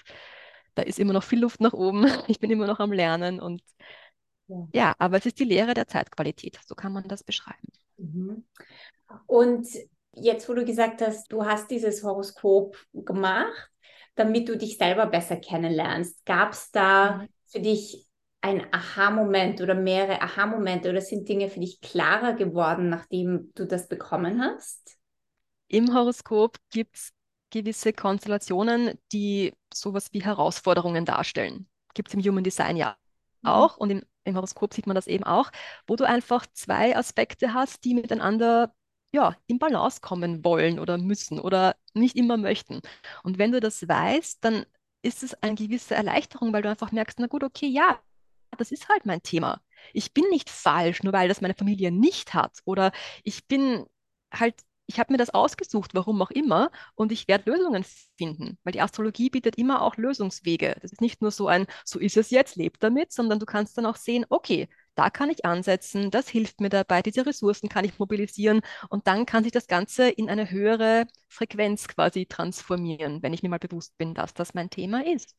da 0.76 0.82
ist 0.82 1.00
immer 1.00 1.14
noch 1.14 1.24
viel 1.24 1.40
Luft 1.40 1.62
nach 1.62 1.74
oben. 1.74 2.06
Ich 2.28 2.40
bin 2.40 2.52
immer 2.52 2.68
noch 2.68 2.80
am 2.80 2.92
Lernen 2.92 3.40
und 3.40 3.62
ja, 4.48 4.68
ja 4.74 4.96
aber 5.00 5.18
es 5.18 5.26
ist 5.26 5.40
die 5.40 5.46
Lehre 5.46 5.74
der 5.74 5.88
Zeitqualität. 5.88 6.60
So 6.66 6.76
kann 6.76 6.94
man 6.94 7.08
das 7.08 7.24
beschreiben. 7.24 7.68
Mhm. 7.98 8.46
Und 9.28 9.68
jetzt, 10.14 10.48
wo 10.50 10.54
du 10.54 10.66
gesagt 10.66 11.02
hast, 11.02 11.32
du 11.32 11.46
hast 11.46 11.70
dieses 11.72 12.04
Horoskop 12.04 12.78
gemacht, 12.94 13.70
damit 14.16 14.48
du 14.48 14.58
dich 14.58 14.78
selber 14.78 15.08
besser 15.08 15.38
kennenlernst, 15.38 16.26
gab 16.26 16.54
es 16.54 16.72
da 16.72 17.18
mhm. 17.18 17.28
für 17.48 17.60
dich 17.60 18.08
ein 18.42 18.68
Aha-Moment 18.74 19.62
oder 19.62 19.74
mehrere 19.74 20.22
Aha-Momente 20.22 20.90
oder 20.90 21.02
sind 21.02 21.30
Dinge 21.30 21.50
für 21.50 21.62
dich 21.62 21.80
klarer 21.80 22.34
geworden, 22.34 22.90
nachdem 22.90 23.52
du 23.56 23.66
das 23.66 23.88
bekommen 23.88 24.42
hast? 24.42 24.98
Im 25.70 25.94
Horoskop 25.94 26.58
gibt 26.70 26.96
es 26.98 27.14
gewisse 27.52 27.94
Konstellationen, 27.94 29.00
die 29.12 29.54
sowas 29.74 30.10
wie 30.12 30.24
Herausforderungen 30.24 31.06
darstellen. 31.06 31.68
Gibt 31.94 32.10
es 32.10 32.16
im 32.16 32.22
Human 32.22 32.44
Design 32.44 32.76
ja 32.76 32.98
mhm. 33.42 33.50
auch 33.50 33.78
und 33.78 33.92
im 33.92 34.04
im 34.24 34.36
Horoskop 34.36 34.74
sieht 34.74 34.88
man 34.88 34.96
das 34.96 35.08
eben 35.08 35.24
auch, 35.24 35.52
wo 35.88 35.96
du 35.96 36.06
einfach 36.06 36.46
zwei 36.54 36.96
Aspekte 36.96 37.54
hast, 37.54 37.84
die 37.84 37.94
miteinander 37.94 38.74
ja, 39.14 39.36
in 39.48 39.60
Balance 39.60 40.02
kommen 40.02 40.44
wollen 40.44 40.80
oder 40.80 40.98
müssen 40.98 41.40
oder 41.40 41.76
nicht 41.94 42.16
immer 42.18 42.38
möchten. 42.38 42.82
Und 43.24 43.38
wenn 43.38 43.52
du 43.52 43.60
das 43.60 43.88
weißt, 43.88 44.44
dann 44.44 44.66
ist 45.04 45.22
es 45.24 45.36
eine 45.44 45.56
gewisse 45.56 45.96
Erleichterung, 45.96 46.52
weil 46.54 46.64
du 46.64 46.70
einfach 46.70 46.92
merkst, 46.92 47.20
na 47.20 47.28
gut, 47.28 47.44
okay, 47.44 47.68
ja, 47.68 48.00
das 48.58 48.72
ist 48.72 48.90
halt 48.90 49.06
mein 49.06 49.22
Thema. 49.24 49.62
Ich 49.94 50.14
bin 50.14 50.26
nicht 50.30 50.50
falsch, 50.50 51.04
nur 51.04 51.14
weil 51.14 51.28
das 51.28 51.42
meine 51.42 51.56
Familie 51.56 51.92
nicht 51.92 52.34
hat. 52.34 52.60
Oder 52.66 52.92
ich 53.24 53.48
bin 53.48 53.86
halt 54.34 54.56
ich 54.86 55.00
habe 55.00 55.14
mir 55.14 55.18
das 55.18 55.34
ausgesucht, 55.34 55.92
warum 55.94 56.22
auch 56.22 56.32
immer, 56.32 56.72
und 56.96 57.12
ich 57.12 57.28
werde 57.28 57.52
Lösungen 57.52 57.86
finden, 58.18 58.58
weil 58.64 58.74
die 58.74 58.82
Astrologie 58.82 59.30
bietet 59.30 59.58
immer 59.58 59.82
auch 59.82 59.98
Lösungswege. 59.98 60.76
Das 60.82 60.92
ist 60.92 61.02
nicht 61.02 61.22
nur 61.22 61.32
so 61.32 61.48
ein, 61.48 61.68
so 61.86 62.00
ist 62.00 62.18
es 62.18 62.32
jetzt, 62.32 62.56
lebt 62.56 62.84
damit, 62.84 63.12
sondern 63.12 63.40
du 63.40 63.46
kannst 63.46 63.78
dann 63.78 63.86
auch 63.86 63.96
sehen, 63.96 64.26
okay, 64.30 64.68
da 64.96 65.10
kann 65.10 65.30
ich 65.30 65.46
ansetzen, 65.46 66.12
das 66.12 66.28
hilft 66.30 66.62
mir 66.62 66.70
dabei, 66.70 67.02
diese 67.02 67.26
Ressourcen 67.26 67.70
kann 67.70 67.86
ich 67.86 67.98
mobilisieren 67.98 68.62
und 68.90 69.08
dann 69.08 69.26
kann 69.26 69.44
sich 69.44 69.52
das 69.52 69.68
Ganze 69.68 70.10
in 70.10 70.30
eine 70.30 70.52
höhere 70.52 71.08
Frequenz 71.30 71.88
quasi 71.88 72.26
transformieren, 72.26 73.24
wenn 73.24 73.34
ich 73.34 73.42
mir 73.42 73.50
mal 73.50 73.60
bewusst 73.60 73.98
bin, 73.98 74.14
dass 74.14 74.34
das 74.34 74.54
mein 74.54 74.70
Thema 74.70 75.06
ist. 75.06 75.36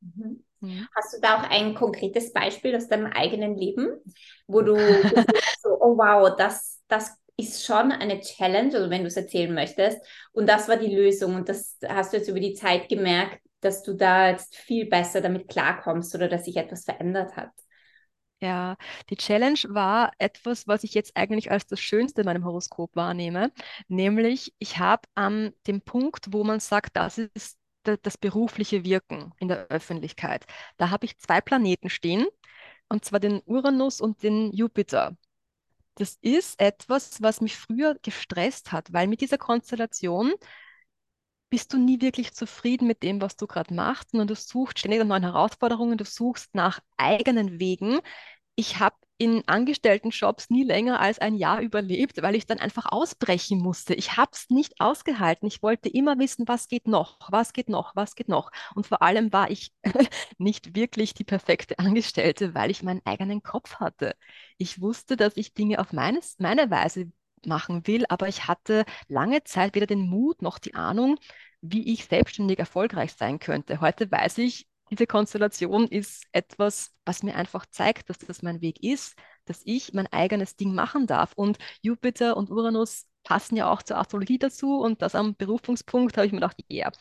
Mhm. 0.00 0.86
Hast 0.94 1.14
du 1.14 1.20
da 1.20 1.38
auch 1.38 1.50
ein 1.50 1.74
konkretes 1.74 2.32
Beispiel 2.32 2.76
aus 2.76 2.88
deinem 2.88 3.06
eigenen 3.06 3.56
Leben, 3.56 3.88
wo 4.46 4.62
du 4.62 4.76
so, 5.62 5.80
oh 5.80 5.96
wow, 5.96 6.36
das, 6.36 6.80
das 6.88 7.16
ist 7.36 7.64
schon 7.64 7.92
eine 7.92 8.20
Challenge, 8.20 8.74
also 8.74 8.90
wenn 8.90 9.02
du 9.02 9.08
es 9.08 9.16
erzählen 9.16 9.52
möchtest. 9.52 9.98
Und 10.32 10.48
das 10.48 10.68
war 10.68 10.76
die 10.76 10.94
Lösung. 10.94 11.34
Und 11.34 11.48
das 11.48 11.78
hast 11.86 12.12
du 12.12 12.18
jetzt 12.18 12.28
über 12.28 12.40
die 12.40 12.54
Zeit 12.54 12.88
gemerkt, 12.88 13.40
dass 13.60 13.82
du 13.82 13.94
da 13.94 14.30
jetzt 14.30 14.56
viel 14.56 14.86
besser 14.86 15.20
damit 15.20 15.48
klarkommst 15.48 16.14
oder 16.14 16.28
dass 16.28 16.44
sich 16.44 16.56
etwas 16.56 16.84
verändert 16.84 17.36
hat. 17.36 17.50
Ja, 18.40 18.76
die 19.08 19.16
Challenge 19.16 19.60
war 19.68 20.10
etwas, 20.18 20.66
was 20.66 20.82
ich 20.82 20.94
jetzt 20.94 21.16
eigentlich 21.16 21.52
als 21.52 21.64
das 21.66 21.80
Schönste 21.80 22.22
in 22.22 22.24
meinem 22.24 22.44
Horoskop 22.44 22.96
wahrnehme, 22.96 23.52
nämlich 23.86 24.52
ich 24.58 24.78
habe 24.78 25.02
an 25.14 25.52
dem 25.68 25.80
Punkt, 25.80 26.32
wo 26.32 26.42
man 26.42 26.58
sagt, 26.58 26.96
das 26.96 27.18
ist 27.18 27.56
das 27.84 28.18
berufliche 28.18 28.84
Wirken 28.84 29.32
in 29.38 29.46
der 29.46 29.68
Öffentlichkeit. 29.68 30.44
Da 30.76 30.90
habe 30.90 31.06
ich 31.06 31.18
zwei 31.18 31.40
Planeten 31.40 31.88
stehen, 31.88 32.26
und 32.88 33.04
zwar 33.04 33.20
den 33.20 33.42
Uranus 33.44 34.00
und 34.00 34.22
den 34.24 34.52
Jupiter. 34.52 35.16
Das 35.96 36.18
ist 36.22 36.58
etwas, 36.60 37.20
was 37.22 37.40
mich 37.40 37.56
früher 37.56 37.96
gestresst 38.02 38.72
hat, 38.72 38.92
weil 38.92 39.06
mit 39.08 39.20
dieser 39.20 39.38
Konstellation 39.38 40.32
bist 41.50 41.72
du 41.72 41.78
nie 41.78 42.00
wirklich 42.00 42.32
zufrieden 42.32 42.86
mit 42.86 43.02
dem, 43.02 43.20
was 43.20 43.36
du 43.36 43.46
gerade 43.46 43.74
machst, 43.74 44.10
sondern 44.10 44.28
du 44.28 44.34
suchst 44.34 44.78
ständig 44.78 45.00
nach 45.00 45.06
neuen 45.06 45.22
Herausforderungen, 45.22 45.98
du 45.98 46.04
suchst 46.04 46.54
nach 46.54 46.80
eigenen 46.96 47.60
Wegen. 47.60 48.00
Ich 48.56 48.78
habe 48.78 48.96
in 49.22 49.46
Angestelltenjobs 49.46 50.50
nie 50.50 50.64
länger 50.64 50.98
als 50.98 51.20
ein 51.20 51.36
Jahr 51.36 51.60
überlebt, 51.60 52.20
weil 52.22 52.34
ich 52.34 52.44
dann 52.44 52.58
einfach 52.58 52.86
ausbrechen 52.90 53.60
musste. 53.60 53.94
Ich 53.94 54.16
habe 54.16 54.32
es 54.32 54.50
nicht 54.50 54.80
ausgehalten. 54.80 55.46
Ich 55.46 55.62
wollte 55.62 55.88
immer 55.88 56.18
wissen, 56.18 56.48
was 56.48 56.66
geht 56.66 56.88
noch, 56.88 57.18
was 57.30 57.52
geht 57.52 57.68
noch, 57.68 57.94
was 57.94 58.16
geht 58.16 58.28
noch. 58.28 58.50
Und 58.74 58.88
vor 58.88 59.00
allem 59.00 59.32
war 59.32 59.48
ich 59.48 59.72
nicht 60.38 60.74
wirklich 60.74 61.14
die 61.14 61.22
perfekte 61.22 61.78
Angestellte, 61.78 62.52
weil 62.56 62.72
ich 62.72 62.82
meinen 62.82 63.00
eigenen 63.04 63.44
Kopf 63.44 63.76
hatte. 63.76 64.16
Ich 64.58 64.80
wusste, 64.80 65.16
dass 65.16 65.36
ich 65.36 65.54
Dinge 65.54 65.78
auf 65.78 65.92
meines, 65.92 66.40
meine 66.40 66.68
Weise 66.70 67.12
machen 67.46 67.86
will, 67.86 68.04
aber 68.08 68.26
ich 68.26 68.48
hatte 68.48 68.84
lange 69.06 69.44
Zeit 69.44 69.76
weder 69.76 69.86
den 69.86 70.08
Mut 70.08 70.42
noch 70.42 70.58
die 70.58 70.74
Ahnung, 70.74 71.16
wie 71.60 71.92
ich 71.92 72.06
selbstständig 72.06 72.58
erfolgreich 72.58 73.12
sein 73.12 73.38
könnte. 73.38 73.80
Heute 73.80 74.10
weiß 74.10 74.38
ich, 74.38 74.66
diese 74.92 75.06
Konstellation 75.06 75.88
ist 75.88 76.24
etwas, 76.32 76.90
was 77.06 77.22
mir 77.22 77.34
einfach 77.34 77.64
zeigt, 77.64 78.10
dass 78.10 78.18
das 78.18 78.42
mein 78.42 78.60
Weg 78.60 78.82
ist, 78.84 79.16
dass 79.46 79.62
ich 79.64 79.94
mein 79.94 80.06
eigenes 80.08 80.54
Ding 80.56 80.74
machen 80.74 81.06
darf. 81.06 81.32
Und 81.34 81.58
Jupiter 81.80 82.36
und 82.36 82.50
Uranus 82.50 83.06
passen 83.24 83.56
ja 83.56 83.70
auch 83.70 83.82
zur 83.82 83.96
Astrologie 83.96 84.38
dazu. 84.38 84.80
Und 84.80 85.00
das 85.00 85.14
am 85.14 85.34
Berufungspunkt 85.34 86.18
habe 86.18 86.26
ich 86.26 86.32
mir 86.32 86.40
gedacht, 86.40 86.58
ja, 86.68 86.88
yeah, 86.88 86.92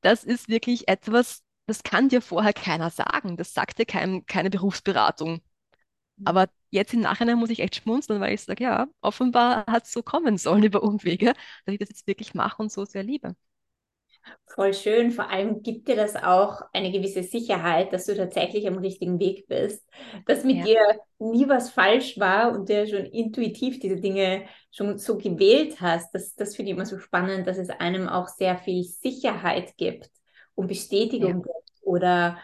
das 0.00 0.24
ist 0.24 0.48
wirklich 0.48 0.88
etwas, 0.88 1.42
das 1.66 1.82
kann 1.82 2.08
dir 2.08 2.22
vorher 2.22 2.54
keiner 2.54 2.88
sagen. 2.88 3.36
Das 3.36 3.52
sagt 3.52 3.78
dir 3.78 3.84
kein, 3.86 4.24
keine 4.24 4.48
Berufsberatung. 4.48 5.42
Aber 6.24 6.48
jetzt 6.70 6.94
im 6.94 7.00
Nachhinein 7.00 7.38
muss 7.38 7.50
ich 7.50 7.60
echt 7.60 7.76
schmunzeln, 7.76 8.20
weil 8.20 8.32
ich 8.34 8.42
sage, 8.42 8.64
ja, 8.64 8.86
offenbar 9.02 9.66
hat 9.66 9.84
es 9.84 9.92
so 9.92 10.02
kommen 10.02 10.38
sollen 10.38 10.62
über 10.64 10.82
Umwege, 10.82 11.34
dass 11.66 11.74
ich 11.74 11.78
das 11.78 11.90
jetzt 11.90 12.06
wirklich 12.06 12.32
mache 12.34 12.62
und 12.62 12.72
so 12.72 12.86
sehr 12.86 13.02
liebe. 13.02 13.36
Voll 14.46 14.72
schön. 14.72 15.10
Vor 15.10 15.28
allem 15.28 15.62
gibt 15.62 15.86
dir 15.86 15.96
das 15.96 16.16
auch 16.16 16.62
eine 16.72 16.90
gewisse 16.90 17.22
Sicherheit, 17.22 17.92
dass 17.92 18.06
du 18.06 18.16
tatsächlich 18.16 18.66
am 18.66 18.78
richtigen 18.78 19.18
Weg 19.18 19.46
bist, 19.48 19.86
dass 20.24 20.44
mit 20.44 20.56
ja. 20.56 20.64
dir 20.64 20.80
nie 21.18 21.48
was 21.48 21.70
falsch 21.70 22.18
war 22.18 22.52
und 22.52 22.68
du 22.68 22.86
schon 22.86 23.04
intuitiv 23.04 23.80
diese 23.80 23.96
Dinge 23.96 24.46
schon 24.70 24.98
so 24.98 25.18
gewählt 25.18 25.80
hast. 25.80 26.14
Das, 26.14 26.34
das 26.34 26.56
finde 26.56 26.70
ich 26.70 26.76
immer 26.76 26.86
so 26.86 26.98
spannend, 26.98 27.46
dass 27.46 27.58
es 27.58 27.70
einem 27.70 28.08
auch 28.08 28.28
sehr 28.28 28.56
viel 28.56 28.82
Sicherheit 28.82 29.76
gibt 29.76 30.10
und 30.54 30.68
Bestätigung 30.68 31.30
ja. 31.30 31.52
gibt 31.52 31.82
oder 31.82 32.38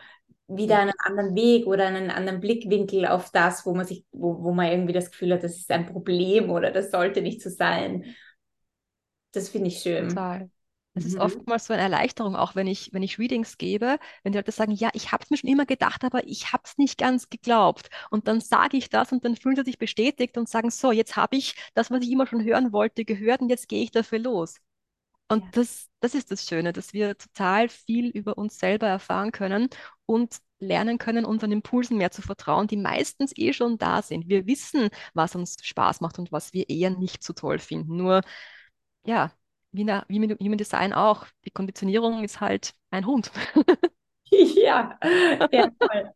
wieder 0.48 0.78
einen 0.80 0.92
anderen 0.98 1.34
Weg 1.34 1.66
oder 1.66 1.86
einen 1.86 2.10
anderen 2.10 2.40
Blickwinkel 2.40 3.06
auf 3.06 3.30
das, 3.30 3.64
wo 3.64 3.74
man 3.74 3.86
sich, 3.86 4.04
wo, 4.12 4.42
wo 4.42 4.52
man 4.52 4.70
irgendwie 4.70 4.92
das 4.92 5.10
Gefühl 5.10 5.32
hat, 5.32 5.44
das 5.44 5.56
ist 5.56 5.70
ein 5.70 5.86
Problem 5.86 6.50
oder 6.50 6.70
das 6.70 6.90
sollte 6.90 7.22
nicht 7.22 7.40
so 7.40 7.48
sein. 7.48 8.04
Das 9.32 9.48
finde 9.48 9.68
ich 9.68 9.78
schön. 9.78 10.10
Total. 10.10 10.50
Es 10.94 11.04
mhm. 11.04 11.10
ist 11.10 11.18
oftmals 11.18 11.66
so 11.66 11.72
eine 11.72 11.82
Erleichterung, 11.82 12.36
auch 12.36 12.54
wenn 12.54 12.66
ich, 12.66 12.92
wenn 12.92 13.02
ich 13.02 13.18
Readings 13.18 13.56
gebe, 13.56 13.98
wenn 14.22 14.32
die 14.32 14.38
Leute 14.38 14.52
sagen, 14.52 14.72
ja, 14.72 14.90
ich 14.92 15.12
habe 15.12 15.24
es 15.24 15.30
mir 15.30 15.36
schon 15.38 15.50
immer 15.50 15.66
gedacht, 15.66 16.04
aber 16.04 16.26
ich 16.26 16.52
habe 16.52 16.62
es 16.66 16.76
nicht 16.76 16.98
ganz 16.98 17.30
geglaubt. 17.30 17.88
Und 18.10 18.28
dann 18.28 18.40
sage 18.40 18.76
ich 18.76 18.90
das 18.90 19.12
und 19.12 19.24
dann 19.24 19.36
fühlen 19.36 19.56
sie 19.56 19.64
sich 19.64 19.78
bestätigt 19.78 20.36
und 20.36 20.48
sagen, 20.48 20.70
so, 20.70 20.92
jetzt 20.92 21.16
habe 21.16 21.36
ich 21.36 21.54
das, 21.74 21.90
was 21.90 22.02
ich 22.02 22.10
immer 22.10 22.26
schon 22.26 22.44
hören 22.44 22.72
wollte, 22.72 23.04
gehört 23.04 23.40
und 23.40 23.48
jetzt 23.48 23.68
gehe 23.68 23.82
ich 23.82 23.90
dafür 23.90 24.18
los. 24.18 24.56
Und 25.28 25.44
ja. 25.44 25.50
das, 25.52 25.88
das 26.00 26.14
ist 26.14 26.30
das 26.30 26.46
Schöne, 26.46 26.74
dass 26.74 26.92
wir 26.92 27.16
total 27.16 27.68
viel 27.70 28.10
über 28.10 28.36
uns 28.36 28.58
selber 28.58 28.86
erfahren 28.86 29.32
können 29.32 29.70
und 30.04 30.38
lernen 30.58 30.98
können, 30.98 31.24
unseren 31.24 31.52
Impulsen 31.52 31.96
mehr 31.96 32.10
zu 32.10 32.20
vertrauen, 32.22 32.66
die 32.66 32.76
meistens 32.76 33.32
eh 33.36 33.52
schon 33.54 33.78
da 33.78 34.02
sind. 34.02 34.28
Wir 34.28 34.46
wissen, 34.46 34.90
was 35.14 35.34
uns 35.34 35.56
Spaß 35.62 36.02
macht 36.02 36.18
und 36.18 36.32
was 36.32 36.52
wir 36.52 36.68
eher 36.68 36.90
nicht 36.90 37.22
so 37.24 37.32
toll 37.32 37.58
finden. 37.58 37.96
Nur, 37.96 38.20
ja, 39.04 39.32
wie, 39.72 39.84
na, 39.84 40.04
wie 40.08 40.18
mit 40.18 40.38
Human 40.40 40.58
Design 40.58 40.92
auch, 40.92 41.26
die 41.44 41.50
Konditionierung 41.50 42.22
ist 42.22 42.40
halt 42.40 42.74
ein 42.90 43.06
Hund. 43.06 43.30
ja, 44.30 44.98
ja, 45.50 45.70
toll. 45.78 46.10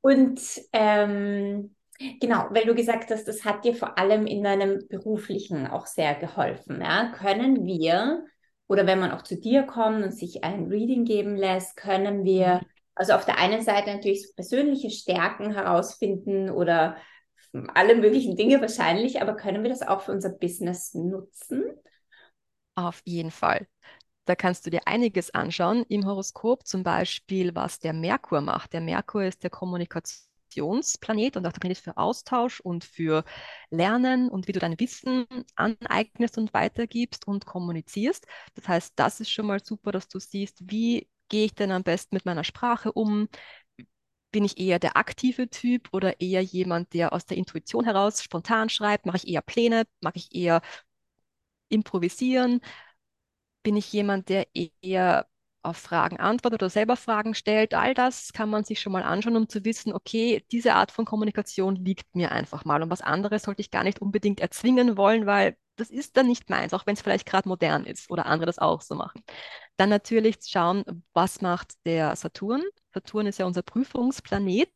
Und 0.00 0.40
ähm, 0.72 1.74
Genau, 2.20 2.46
weil 2.50 2.64
du 2.64 2.74
gesagt 2.74 3.10
hast, 3.10 3.28
das 3.28 3.44
hat 3.44 3.64
dir 3.64 3.74
vor 3.74 3.98
allem 3.98 4.26
in 4.26 4.42
deinem 4.42 4.86
beruflichen 4.88 5.66
auch 5.66 5.86
sehr 5.86 6.14
geholfen. 6.14 6.80
Ja? 6.80 7.12
Können 7.12 7.64
wir, 7.64 8.24
oder 8.66 8.86
wenn 8.86 8.98
man 8.98 9.12
auch 9.12 9.22
zu 9.22 9.38
dir 9.38 9.62
kommt 9.64 10.02
und 10.02 10.12
sich 10.12 10.42
ein 10.42 10.66
Reading 10.66 11.04
geben 11.04 11.36
lässt, 11.36 11.76
können 11.76 12.24
wir 12.24 12.54
mhm. 12.56 12.66
also 12.94 13.12
auf 13.12 13.24
der 13.24 13.38
einen 13.38 13.62
Seite 13.62 13.92
natürlich 13.92 14.26
so 14.26 14.32
persönliche 14.34 14.90
Stärken 14.90 15.52
herausfinden 15.52 16.50
oder 16.50 16.96
alle 17.74 17.94
möglichen 17.94 18.34
Dinge 18.34 18.60
wahrscheinlich, 18.60 19.20
aber 19.20 19.34
können 19.34 19.62
wir 19.62 19.70
das 19.70 19.82
auch 19.82 20.00
für 20.00 20.12
unser 20.12 20.30
Business 20.30 20.94
nutzen? 20.94 21.64
Auf 22.74 23.02
jeden 23.04 23.30
Fall. 23.30 23.66
Da 24.26 24.36
kannst 24.36 24.66
du 24.66 24.70
dir 24.70 24.86
einiges 24.86 25.32
anschauen 25.34 25.84
im 25.88 26.06
Horoskop, 26.06 26.66
zum 26.66 26.82
Beispiel, 26.84 27.54
was 27.54 27.80
der 27.80 27.92
Merkur 27.92 28.40
macht. 28.40 28.72
Der 28.72 28.80
Merkur 28.80 29.24
ist 29.24 29.42
der 29.42 29.50
Kommunikation 29.50 30.28
Kommunikationsplanet 30.54 31.36
und 31.38 31.46
auch 31.46 31.52
der 31.52 31.60
Planet 31.60 31.78
für 31.78 31.96
Austausch 31.96 32.60
und 32.60 32.84
für 32.84 33.24
Lernen 33.70 34.28
und 34.28 34.48
wie 34.48 34.52
du 34.52 34.60
dein 34.60 34.78
Wissen 34.80 35.26
aneignest 35.56 36.38
und 36.38 36.52
weitergibst 36.54 37.26
und 37.26 37.46
kommunizierst. 37.46 38.26
Das 38.54 38.68
heißt, 38.68 38.92
das 38.96 39.20
ist 39.20 39.30
schon 39.30 39.46
mal 39.46 39.64
super, 39.64 39.92
dass 39.92 40.08
du 40.08 40.18
siehst, 40.20 40.58
wie 40.70 41.08
gehe 41.30 41.46
ich 41.46 41.54
denn 41.54 41.70
am 41.72 41.82
besten 41.84 42.16
mit 42.16 42.26
meiner 42.26 42.44
Sprache 42.44 42.92
um? 42.92 43.28
Bin 44.32 44.44
ich 44.44 44.58
eher 44.58 44.78
der 44.78 44.96
aktive 44.96 45.50
Typ 45.50 45.88
oder 45.92 46.20
eher 46.20 46.40
jemand, 46.42 46.94
der 46.94 47.12
aus 47.12 47.26
der 47.26 47.36
Intuition 47.36 47.84
heraus 47.84 48.22
spontan 48.22 48.70
schreibt? 48.70 49.04
Mache 49.04 49.18
ich 49.18 49.28
eher 49.28 49.42
Pläne? 49.42 49.84
Mache 50.00 50.16
ich 50.16 50.34
eher 50.34 50.62
improvisieren? 51.72 52.60
Bin 53.62 53.76
ich 53.76 53.92
jemand, 53.92 54.28
der 54.28 54.46
eher 54.82 55.26
auf 55.62 55.76
Fragen 55.76 56.18
antwortet 56.18 56.62
oder 56.62 56.70
selber 56.70 56.96
Fragen 56.96 57.34
stellt. 57.34 57.74
All 57.74 57.94
das 57.94 58.32
kann 58.32 58.50
man 58.50 58.64
sich 58.64 58.80
schon 58.80 58.92
mal 58.92 59.02
anschauen, 59.04 59.36
um 59.36 59.48
zu 59.48 59.64
wissen, 59.64 59.92
okay, 59.92 60.44
diese 60.50 60.74
Art 60.74 60.90
von 60.90 61.04
Kommunikation 61.04 61.76
liegt 61.76 62.14
mir 62.16 62.32
einfach 62.32 62.64
mal 62.64 62.82
und 62.82 62.90
was 62.90 63.00
anderes 63.00 63.44
sollte 63.44 63.60
ich 63.60 63.70
gar 63.70 63.84
nicht 63.84 64.00
unbedingt 64.00 64.40
erzwingen 64.40 64.96
wollen, 64.96 65.26
weil 65.26 65.56
das 65.76 65.90
ist 65.90 66.16
dann 66.16 66.26
nicht 66.26 66.50
meins, 66.50 66.74
auch 66.74 66.86
wenn 66.86 66.94
es 66.94 67.02
vielleicht 67.02 67.26
gerade 67.26 67.48
modern 67.48 67.84
ist 67.86 68.10
oder 68.10 68.26
andere 68.26 68.46
das 68.46 68.58
auch 68.58 68.82
so 68.82 68.94
machen. 68.94 69.22
Dann 69.76 69.88
natürlich 69.88 70.38
schauen, 70.46 70.84
was 71.12 71.40
macht 71.40 71.74
der 71.86 72.14
Saturn. 72.16 72.62
Saturn 72.92 73.26
ist 73.26 73.38
ja 73.38 73.46
unser 73.46 73.62
Prüfungsplanet 73.62 74.70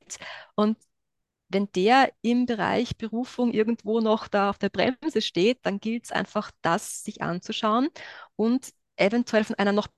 und 0.55 0.79
wenn 1.49 1.71
der 1.73 2.13
im 2.23 2.47
Bereich 2.47 2.97
Berufung 2.97 3.53
irgendwo 3.53 4.01
noch 4.01 4.29
da 4.29 4.51
auf 4.51 4.59
der 4.59 4.71
Bremse 4.71 5.21
steht, 5.21 5.59
dann 5.63 5.81
gilt 5.81 6.07
es 6.07 6.13
einfach, 6.13 6.51
das 6.63 7.05
sich 7.05 7.23
anzuschauen 7.23 7.89
und 8.37 8.73
eventuell 8.97 9.45
von 9.45 9.57
einer 9.57 9.73
noch 9.73 9.89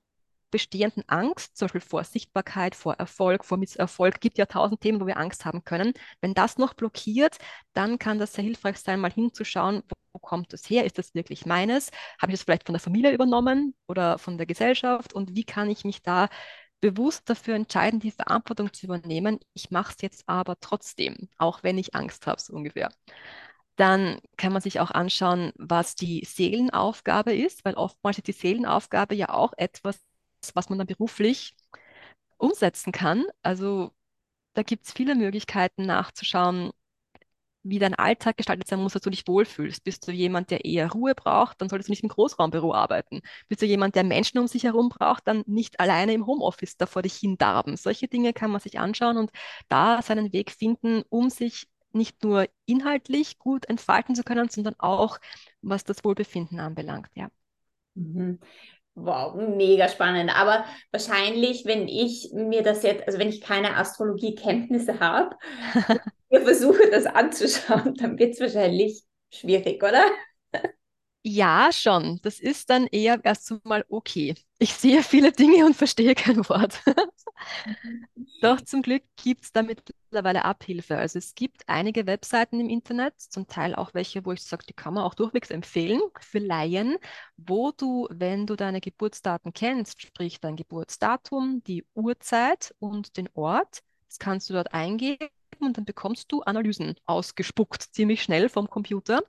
bestehenden 0.51 1.03
Angst, 1.07 1.57
zum 1.57 1.67
Beispiel 1.67 1.81
vor 1.81 2.03
Sichtbarkeit, 2.03 2.75
vor 2.75 2.95
Erfolg, 2.95 3.45
vor 3.45 3.57
Misserfolg, 3.57 4.19
gibt 4.19 4.37
ja 4.37 4.45
tausend 4.45 4.81
Themen, 4.81 4.99
wo 4.99 5.07
wir 5.07 5.17
Angst 5.17 5.45
haben 5.45 5.63
können. 5.63 5.93
Wenn 6.21 6.33
das 6.33 6.57
noch 6.57 6.73
blockiert, 6.73 7.37
dann 7.73 7.99
kann 7.99 8.19
das 8.19 8.33
sehr 8.33 8.43
hilfreich 8.43 8.77
sein, 8.79 8.99
mal 8.99 9.11
hinzuschauen, 9.11 9.83
wo, 10.11 10.19
kommt 10.19 10.51
das 10.53 10.69
her? 10.69 10.85
Ist 10.85 10.97
das 10.97 11.13
wirklich 11.13 11.45
meines? 11.45 11.91
Habe 12.19 12.31
ich 12.31 12.39
das 12.39 12.43
vielleicht 12.43 12.65
von 12.65 12.73
der 12.73 12.79
Familie 12.81 13.11
übernommen 13.11 13.75
oder 13.87 14.17
von 14.17 14.37
der 14.37 14.47
Gesellschaft? 14.47 15.13
Und 15.13 15.35
wie 15.35 15.43
kann 15.43 15.69
ich 15.69 15.85
mich 15.85 16.01
da 16.01 16.29
bewusst 16.81 17.29
dafür 17.29 17.55
entscheiden, 17.55 17.99
die 17.99 18.11
Verantwortung 18.11 18.73
zu 18.73 18.85
übernehmen? 18.85 19.39
Ich 19.53 19.71
mache 19.71 19.93
es 19.95 20.01
jetzt 20.01 20.23
aber 20.27 20.59
trotzdem, 20.59 21.29
auch 21.37 21.63
wenn 21.63 21.77
ich 21.77 21.95
Angst 21.95 22.27
habe, 22.27 22.41
so 22.41 22.53
ungefähr. 22.53 22.91
Dann 23.75 24.19
kann 24.37 24.53
man 24.53 24.61
sich 24.61 24.79
auch 24.79 24.91
anschauen, 24.91 25.53
was 25.57 25.95
die 25.95 26.25
Seelenaufgabe 26.25 27.33
ist, 27.35 27.63
weil 27.65 27.75
oftmals 27.75 28.17
ist 28.17 28.27
die 28.27 28.33
Seelenaufgabe 28.33 29.15
ja 29.15 29.29
auch 29.29 29.53
etwas, 29.57 29.99
was 30.53 30.69
man 30.69 30.77
dann 30.79 30.87
beruflich 30.87 31.55
umsetzen 32.37 32.91
kann. 32.91 33.25
Also 33.43 33.91
da 34.53 34.63
gibt 34.63 34.85
es 34.87 34.93
viele 34.93 35.15
Möglichkeiten 35.15 35.85
nachzuschauen, 35.85 36.71
wie 37.63 37.79
dein 37.79 37.95
Alltag 37.95 38.37
gestaltet 38.37 38.67
sein 38.67 38.79
muss, 38.79 38.93
dass 38.93 39.01
du 39.01 39.09
dich 39.09 39.27
wohlfühlst. 39.27 39.83
Bist 39.83 40.07
du 40.07 40.11
jemand, 40.11 40.51
der 40.51 40.65
eher 40.65 40.91
Ruhe 40.91 41.13
braucht, 41.15 41.61
dann 41.61 41.69
solltest 41.69 41.89
du 41.89 41.91
nicht 41.91 42.03
im 42.03 42.09
Großraumbüro 42.09 42.73
arbeiten. 42.73 43.21
Bist 43.47 43.61
du 43.61 43.65
jemand, 43.65 43.95
der 43.95 44.03
Menschen 44.03 44.39
um 44.39 44.47
sich 44.47 44.63
herum 44.63 44.89
braucht, 44.89 45.27
dann 45.27 45.43
nicht 45.45 45.79
alleine 45.79 46.13
im 46.13 46.25
Homeoffice 46.25 46.77
da 46.77 46.85
vor 46.85 47.01
dich 47.01 47.15
hindarben. 47.15 47.77
Solche 47.77 48.07
Dinge 48.07 48.33
kann 48.33 48.51
man 48.51 48.61
sich 48.61 48.79
anschauen 48.79 49.17
und 49.17 49.31
da 49.67 50.01
seinen 50.01 50.31
Weg 50.33 50.51
finden, 50.51 51.03
um 51.09 51.29
sich 51.29 51.67
nicht 51.91 52.23
nur 52.23 52.47
inhaltlich 52.65 53.39
gut 53.39 53.65
entfalten 53.67 54.15
zu 54.15 54.23
können, 54.23 54.49
sondern 54.49 54.75
auch 54.77 55.17
was 55.61 55.83
das 55.83 56.03
Wohlbefinden 56.03 56.59
anbelangt. 56.59 57.09
Ja. 57.15 57.29
Mhm. 57.95 58.39
Wow, 58.95 59.35
mega 59.35 59.87
spannend. 59.87 60.35
Aber 60.35 60.65
wahrscheinlich, 60.91 61.65
wenn 61.65 61.87
ich 61.87 62.31
mir 62.33 62.63
das 62.63 62.83
jetzt, 62.83 63.07
also 63.07 63.17
wenn 63.17 63.29
ich 63.29 63.39
keine 63.41 63.77
Astrologie-Kenntnisse 63.77 64.99
habe, 64.99 65.35
ich 66.29 66.39
versuche 66.41 66.89
das 66.91 67.05
anzuschauen, 67.05 67.95
dann 67.95 68.17
wird 68.19 68.33
es 68.33 68.39
wahrscheinlich 68.39 69.03
schwierig, 69.31 69.83
oder? 69.83 70.03
Ja, 71.23 71.71
schon. 71.73 72.19
Das 72.23 72.39
ist 72.39 72.69
dann 72.69 72.87
eher 72.87 73.19
erst 73.23 73.53
mal 73.65 73.85
okay. 73.89 74.35
Ich 74.57 74.73
sehe 74.73 75.03
viele 75.03 75.31
Dinge 75.31 75.65
und 75.65 75.75
verstehe 75.75 76.15
kein 76.15 76.47
Wort. 76.49 76.81
Doch 78.41 78.61
zum 78.61 78.81
Glück 78.81 79.03
gibt 79.21 79.43
es 79.43 79.51
da 79.51 79.63
mittlerweile 79.63 80.45
Abhilfe. 80.45 80.97
Also 80.97 81.19
es 81.19 81.35
gibt 81.35 81.67
einige 81.67 82.05
Webseiten 82.07 82.59
im 82.59 82.69
Internet, 82.69 83.19
zum 83.19 83.47
Teil 83.47 83.75
auch 83.75 83.93
welche, 83.93 84.25
wo 84.25 84.31
ich 84.31 84.43
sage, 84.43 84.65
die 84.67 84.73
kann 84.73 84.93
man 84.93 85.03
auch 85.03 85.13
durchwegs 85.13 85.49
empfehlen 85.49 86.01
für 86.21 86.39
Laien, 86.39 86.97
wo 87.37 87.71
du, 87.71 88.07
wenn 88.11 88.47
du 88.47 88.55
deine 88.55 88.79
Geburtsdaten 88.81 89.51
kennst, 89.53 90.01
sprich 90.01 90.39
dein 90.39 90.55
Geburtsdatum, 90.55 91.63
die 91.65 91.85
Uhrzeit 91.95 92.73
und 92.79 93.17
den 93.17 93.29
Ort, 93.33 93.81
das 94.07 94.19
kannst 94.19 94.49
du 94.49 94.53
dort 94.53 94.73
eingeben 94.73 95.27
und 95.59 95.77
dann 95.77 95.85
bekommst 95.85 96.31
du 96.31 96.41
Analysen 96.41 96.95
ausgespuckt, 97.05 97.81
ziemlich 97.81 98.23
schnell 98.23 98.49
vom 98.49 98.69
Computer. 98.69 99.21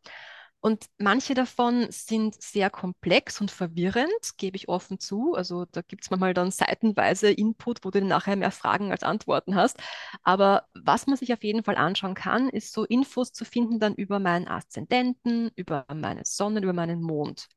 Und 0.62 0.86
manche 0.98 1.32
davon 1.32 1.86
sind 1.90 2.40
sehr 2.40 2.68
komplex 2.68 3.40
und 3.40 3.50
verwirrend, 3.50 4.10
gebe 4.36 4.56
ich 4.56 4.68
offen 4.68 4.98
zu. 4.98 5.34
Also 5.34 5.64
da 5.72 5.80
gibt 5.80 6.04
es 6.04 6.10
manchmal 6.10 6.34
dann 6.34 6.50
seitenweise 6.50 7.30
Input, 7.30 7.82
wo 7.82 7.90
du 7.90 8.04
nachher 8.04 8.36
mehr 8.36 8.50
Fragen 8.50 8.90
als 8.92 9.02
Antworten 9.02 9.54
hast. 9.54 9.78
Aber 10.22 10.66
was 10.74 11.06
man 11.06 11.16
sich 11.16 11.32
auf 11.32 11.42
jeden 11.42 11.64
Fall 11.64 11.76
anschauen 11.76 12.14
kann, 12.14 12.50
ist 12.50 12.72
so 12.74 12.84
Infos 12.84 13.32
zu 13.32 13.46
finden 13.46 13.80
dann 13.80 13.94
über 13.94 14.18
meinen 14.18 14.48
Aszendenten, 14.48 15.50
über 15.56 15.86
meine 15.94 16.26
Sonne, 16.26 16.60
über 16.60 16.74
meinen 16.74 17.00
Mond. 17.00 17.48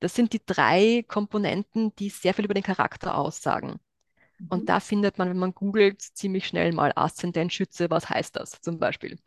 Das 0.00 0.14
sind 0.14 0.32
die 0.34 0.44
drei 0.44 1.04
Komponenten, 1.08 1.94
die 1.96 2.10
sehr 2.10 2.34
viel 2.34 2.44
über 2.44 2.54
den 2.54 2.62
Charakter 2.62 3.16
aussagen. 3.16 3.80
Und 4.48 4.68
da 4.68 4.80
findet 4.80 5.18
man, 5.18 5.28
wenn 5.30 5.38
man 5.38 5.54
googelt, 5.54 6.02
ziemlich 6.02 6.46
schnell 6.46 6.72
mal 6.72 6.92
Aszendentschütze, 6.96 7.90
was 7.90 8.08
heißt 8.10 8.36
das 8.36 8.60
zum 8.60 8.78
Beispiel. 8.78 9.18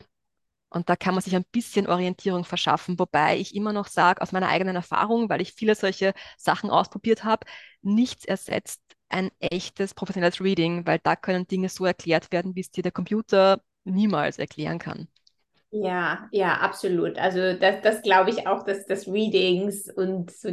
Und 0.70 0.90
da 0.90 0.96
kann 0.96 1.14
man 1.16 1.24
sich 1.24 1.36
ein 1.36 1.46
bisschen 1.52 1.88
Orientierung 1.88 2.46
verschaffen, 2.46 2.98
wobei 3.00 3.38
ich 3.38 3.56
immer 3.56 3.74
noch 3.74 3.88
sage, 3.88 4.22
aus 4.22 4.32
meiner 4.32 4.50
eigenen 4.50 4.76
Erfahrung, 4.76 5.30
weil 5.30 5.42
ich 5.42 5.54
viele 5.54 5.76
solche 5.76 6.14
Sachen 6.38 6.70
ausprobiert 6.72 7.24
habe, 7.24 7.46
nichts 7.82 8.26
ersetzt 8.26 8.82
ein 9.10 9.30
echtes 9.40 9.94
professionelles 9.94 10.42
Reading, 10.42 10.88
weil 10.88 11.00
da 11.04 11.16
können 11.16 11.48
Dinge 11.48 11.70
so 11.70 11.86
erklärt 11.86 12.32
werden, 12.32 12.56
wie 12.56 12.62
es 12.62 12.72
dir 12.72 12.82
der 12.84 12.92
Computer 12.92 13.62
niemals 13.84 14.40
erklären 14.40 14.80
kann. 14.80 15.08
Ja, 15.72 16.30
ja, 16.32 16.54
absolut. 16.60 17.18
Also 17.18 17.54
das, 17.54 17.82
das 17.82 18.02
glaube 18.04 18.30
ich 18.30 18.46
auch, 18.48 18.64
dass 18.64 18.86
das 18.86 19.08
Readings 19.08 19.90
und 19.90 20.30
so 20.32 20.50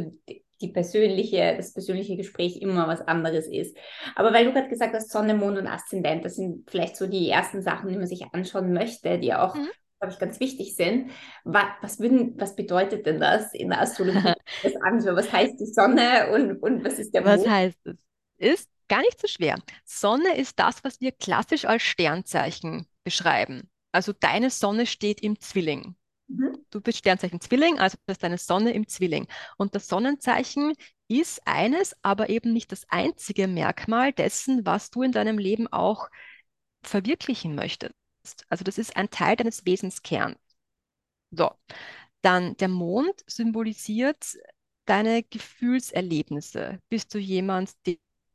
die 0.61 0.69
persönliche, 0.69 1.55
das 1.57 1.73
persönliche 1.73 2.15
Gespräch 2.15 2.61
immer 2.61 2.87
was 2.87 3.01
anderes 3.01 3.47
ist. 3.47 3.75
Aber 4.15 4.33
weil 4.33 4.45
du 4.45 4.53
gerade 4.53 4.69
gesagt 4.69 4.93
hast, 4.93 5.11
Sonne, 5.11 5.33
Mond 5.33 5.57
und 5.57 5.67
Aszendent, 5.67 6.23
das 6.23 6.35
sind 6.35 6.69
vielleicht 6.69 6.95
so 6.95 7.07
die 7.07 7.29
ersten 7.29 7.61
Sachen, 7.61 7.89
die 7.89 7.97
man 7.97 8.07
sich 8.07 8.25
anschauen 8.33 8.73
möchte, 8.73 9.19
die 9.19 9.33
auch 9.33 9.55
mhm 9.55 9.67
glaube 10.01 10.13
ich, 10.13 10.19
ganz 10.19 10.39
wichtig 10.39 10.75
sind. 10.75 11.11
Was, 11.43 11.65
was, 11.81 11.99
würden, 11.99 12.33
was 12.39 12.55
bedeutet 12.55 13.05
denn 13.05 13.19
das 13.19 13.53
in 13.53 13.69
der 13.69 13.81
Astrologie? 13.81 14.33
Was 14.63 15.31
heißt 15.31 15.59
die 15.59 15.65
Sonne 15.65 16.31
und, 16.33 16.57
und 16.57 16.83
was 16.83 16.97
ist 16.97 17.13
der 17.13 17.21
Mond? 17.21 17.45
Was 17.45 17.47
heißt 17.47 17.77
es? 17.85 17.95
Ist 18.37 18.69
gar 18.87 19.01
nicht 19.01 19.21
so 19.21 19.27
schwer. 19.27 19.57
Sonne 19.85 20.35
ist 20.37 20.57
das, 20.59 20.83
was 20.83 20.99
wir 20.99 21.11
klassisch 21.11 21.65
als 21.65 21.83
Sternzeichen 21.83 22.87
beschreiben. 23.03 23.69
Also 23.91 24.11
deine 24.11 24.49
Sonne 24.49 24.87
steht 24.87 25.21
im 25.21 25.39
Zwilling. 25.39 25.95
Mhm. 26.31 26.65
Du 26.69 26.81
bist 26.81 26.99
Sternzeichen 26.99 27.41
Zwilling, 27.41 27.79
also 27.79 27.97
ist 28.07 28.23
deine 28.23 28.37
Sonne 28.37 28.73
im 28.73 28.87
Zwilling. 28.87 29.27
Und 29.57 29.75
das 29.75 29.87
Sonnenzeichen 29.87 30.73
ist 31.07 31.45
eines, 31.45 31.95
aber 32.01 32.29
eben 32.29 32.53
nicht 32.53 32.71
das 32.71 32.85
einzige 32.89 33.47
Merkmal 33.47 34.13
dessen, 34.13 34.65
was 34.65 34.89
du 34.91 35.03
in 35.03 35.11
deinem 35.11 35.37
Leben 35.37 35.67
auch 35.67 36.09
verwirklichen 36.83 37.55
möchtest. 37.55 37.93
Also 38.49 38.63
das 38.63 38.77
ist 38.77 38.95
ein 38.95 39.09
Teil 39.09 39.35
deines 39.35 39.65
Wesenskerns. 39.65 40.37
So, 41.31 41.51
dann 42.21 42.57
der 42.57 42.67
Mond 42.67 43.23
symbolisiert 43.27 44.37
deine 44.85 45.23
Gefühlserlebnisse. 45.23 46.79
Bist 46.89 47.13
du 47.13 47.19
jemand, 47.19 47.71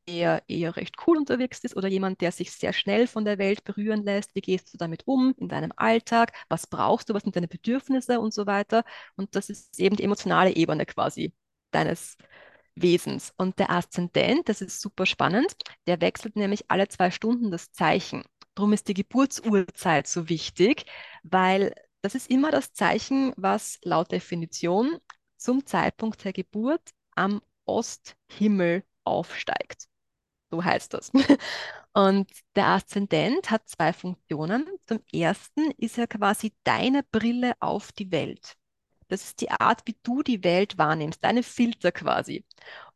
der 0.08 0.42
eher 0.48 0.76
recht 0.76 0.96
cool 1.06 1.16
unterwegs 1.18 1.60
ist 1.60 1.76
oder 1.76 1.88
jemand, 1.88 2.20
der 2.20 2.32
sich 2.32 2.52
sehr 2.52 2.72
schnell 2.72 3.06
von 3.06 3.25
der 3.25 3.38
Welt 3.38 3.64
berühren 3.64 4.04
lässt? 4.04 4.34
Wie 4.34 4.40
gehst 4.40 4.72
du 4.72 4.78
damit 4.78 5.02
um 5.06 5.34
in 5.38 5.48
deinem 5.48 5.72
Alltag? 5.76 6.32
Was 6.48 6.66
brauchst 6.66 7.08
du? 7.08 7.14
Was 7.14 7.22
sind 7.22 7.36
deine 7.36 7.48
Bedürfnisse 7.48 8.20
und 8.20 8.32
so 8.34 8.46
weiter? 8.46 8.84
Und 9.16 9.34
das 9.36 9.50
ist 9.50 9.78
eben 9.80 9.96
die 9.96 10.04
emotionale 10.04 10.54
Ebene 10.54 10.86
quasi 10.86 11.32
deines 11.70 12.16
Wesens. 12.75 13.32
Und 13.36 13.58
der 13.58 13.70
Aszendent, 13.70 14.48
das 14.48 14.60
ist 14.60 14.80
super 14.80 15.06
spannend, 15.06 15.54
der 15.86 16.00
wechselt 16.00 16.36
nämlich 16.36 16.70
alle 16.70 16.88
zwei 16.88 17.10
Stunden 17.10 17.50
das 17.50 17.72
Zeichen. 17.72 18.25
Darum 18.54 18.72
ist 18.72 18.88
die 18.88 18.94
Geburtsurzeit 18.94 20.06
so 20.06 20.28
wichtig, 20.28 20.84
weil 21.22 21.75
das 22.02 22.14
ist 22.14 22.30
immer 22.30 22.50
das 22.50 22.72
Zeichen, 22.72 23.32
was 23.36 23.78
laut 23.82 24.12
Definition 24.12 24.99
zum 25.36 25.66
Zeitpunkt 25.66 26.25
der 26.25 26.32
Geburt 26.32 26.90
am 27.14 27.42
Osthimmel 27.64 28.84
aufsteigt. 29.04 29.88
So 30.50 30.65
heißt 30.65 30.95
das. 30.95 31.11
Und 31.93 32.30
der 32.54 32.67
Aszendent 32.69 33.50
hat 33.50 33.69
zwei 33.69 33.93
Funktionen. 33.93 34.67
Zum 34.87 35.00
ersten 35.13 35.71
ist 35.78 35.99
er 35.99 36.06
quasi 36.06 36.52
deine 36.63 37.02
Brille 37.02 37.54
auf 37.61 37.93
die 37.93 38.11
Welt. 38.11 38.54
Das 39.09 39.25
ist 39.25 39.41
die 39.41 39.50
Art, 39.50 39.82
wie 39.87 39.97
du 40.02 40.23
die 40.23 40.45
Welt 40.45 40.78
wahrnimmst, 40.78 41.23
deine 41.25 41.43
Filter 41.43 41.93
quasi. 41.93 42.45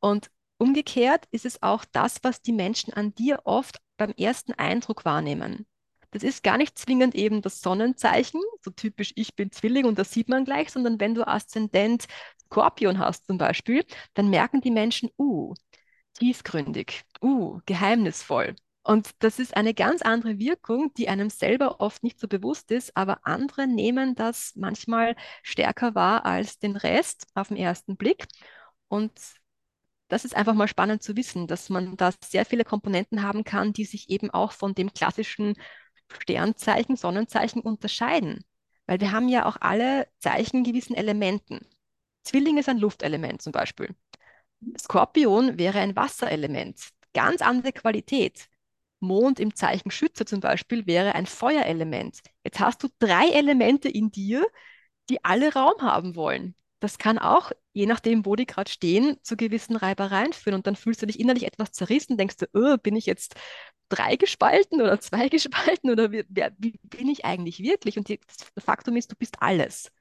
Und 0.01 0.31
umgekehrt 0.59 1.27
ist 1.31 1.47
es 1.47 1.63
auch 1.63 1.85
das, 1.85 2.23
was 2.23 2.43
die 2.43 2.53
Menschen 2.53 2.93
an 2.93 3.15
dir 3.15 3.41
oft 3.45 3.81
beim 3.97 4.11
ersten 4.13 4.53
Eindruck 4.55 5.05
wahrnehmen. 5.05 5.67
Das 6.13 6.23
ist 6.25 6.43
gar 6.43 6.59
nicht 6.59 6.77
zwingend 6.79 7.15
eben 7.15 7.41
das 7.41 7.61
Sonnenzeichen, 7.61 8.41
so 8.63 8.71
typisch 8.73 9.13
ich 9.15 9.37
bin 9.37 9.53
Zwilling 9.53 9.85
und 9.85 9.99
das 9.99 10.11
sieht 10.11 10.29
man 10.29 10.45
gleich, 10.45 10.71
sondern 10.71 10.99
wenn 10.99 11.15
du 11.15 11.27
Aszendent 11.27 12.07
Skorpion 12.47 12.99
hast 12.99 13.27
zum 13.27 13.39
Beispiel, 13.39 13.85
dann 14.15 14.29
merken 14.29 14.61
die 14.61 14.73
Menschen, 14.73 15.11
uh, 15.19 15.55
tiefgründig, 16.21 17.03
uh, 17.23 17.61
geheimnisvoll. 17.67 18.55
Und 18.83 19.11
das 19.19 19.39
ist 19.39 19.57
eine 19.57 19.75
ganz 19.75 20.03
andere 20.03 20.39
Wirkung, 20.39 20.93
die 20.95 21.09
einem 21.09 21.31
selber 21.31 21.81
oft 21.81 22.03
nicht 22.03 22.19
so 22.19 22.29
bewusst 22.29 22.71
ist, 22.71 22.97
aber 22.97 23.27
andere 23.27 23.67
nehmen 23.67 24.15
das 24.15 24.53
manchmal 24.57 25.17
stärker 25.43 25.95
wahr 25.95 26.25
als 26.25 26.59
den 26.59 26.77
Rest 26.77 27.27
auf 27.35 27.49
den 27.49 27.57
ersten 27.57 27.97
Blick. 27.97 28.27
Und 28.89 29.13
das 30.09 30.25
ist 30.25 30.35
einfach 30.35 30.55
mal 30.55 30.69
spannend 30.69 31.03
zu 31.03 31.17
wissen, 31.17 31.47
dass 31.47 31.69
man 31.69 31.97
da 31.97 32.11
sehr 32.25 32.45
viele 32.45 32.65
Komponenten 32.65 33.23
haben 33.23 33.45
kann, 33.45 33.73
die 33.73 33.85
sich 33.85 34.11
eben 34.11 34.31
auch 34.31 34.53
von 34.53 34.75
dem 34.75 34.93
klassischen 34.93 35.55
Sternzeichen, 36.09 36.97
Sonnenzeichen 36.97 37.61
unterscheiden. 37.63 38.45
Weil 38.87 39.01
wir 39.01 39.13
haben 39.13 39.29
ja 39.29 39.47
auch 39.47 39.59
alle 39.61 40.09
Zeichen 40.19 40.65
gewissen 40.65 40.97
Elementen. 40.97 41.61
Zwilling 42.25 42.59
ist 42.59 42.69
ein 42.69 42.79
Luftelement 42.79 43.41
zum 43.41 43.53
Beispiel. 43.53 43.95
Skorpion 44.79 45.59
wäre 45.59 45.81
ein 45.81 45.97
Wasserelement. 45.97 46.81
Ganz 47.15 47.43
andere 47.43 47.73
Qualität. 47.73 48.49
Mond 49.01 49.41
im 49.41 49.55
Zeichen 49.55 49.91
Schütze 49.91 50.25
zum 50.27 50.41
Beispiel 50.41 50.87
wäre 50.87 51.15
ein 51.15 51.27
Feuerelement. 51.27 52.21
Jetzt 52.45 52.61
hast 52.61 52.83
du 52.83 52.89
drei 52.99 53.29
Elemente 53.31 53.89
in 53.89 54.11
dir, 54.11 54.47
die 55.09 55.25
alle 55.25 55.53
Raum 55.55 55.81
haben 55.83 56.17
wollen 56.17 56.55
das 56.81 56.99
kann 56.99 57.19
auch, 57.19 57.53
je 57.75 57.87
nachdem, 57.87 58.27
wo 58.27 58.37
die 58.37 58.47
gerade 58.47 58.71
stehen, 58.71 59.19
zu 59.23 59.37
gewissen 59.37 59.77
Reibereien 59.77 60.33
führen. 60.33 60.55
Und 60.57 60.67
dann 60.67 60.77
fühlst 60.77 61.03
du 61.03 61.07
dich 61.07 61.21
innerlich 61.21 61.45
etwas 61.45 61.73
zerrissen, 61.73 62.17
denkst 62.17 62.39
du, 62.39 62.47
oh, 62.55 62.77
bin 62.79 62.97
ich 62.97 63.07
jetzt 63.07 63.35
drei 63.91 64.17
gespalten 64.17 64.81
oder 64.81 64.99
zwei 65.01 65.29
gespalten 65.31 65.91
oder 65.91 66.11
wie, 66.11 66.25
wer, 66.29 66.53
wie 66.59 66.79
bin 66.83 67.09
ich 67.09 67.25
eigentlich 67.25 67.61
wirklich? 67.63 67.99
Und 67.99 68.09
das 68.09 68.19
Faktum 68.65 68.97
ist, 68.97 69.13
du 69.13 69.17
bist 69.17 69.43
alles. 69.43 69.93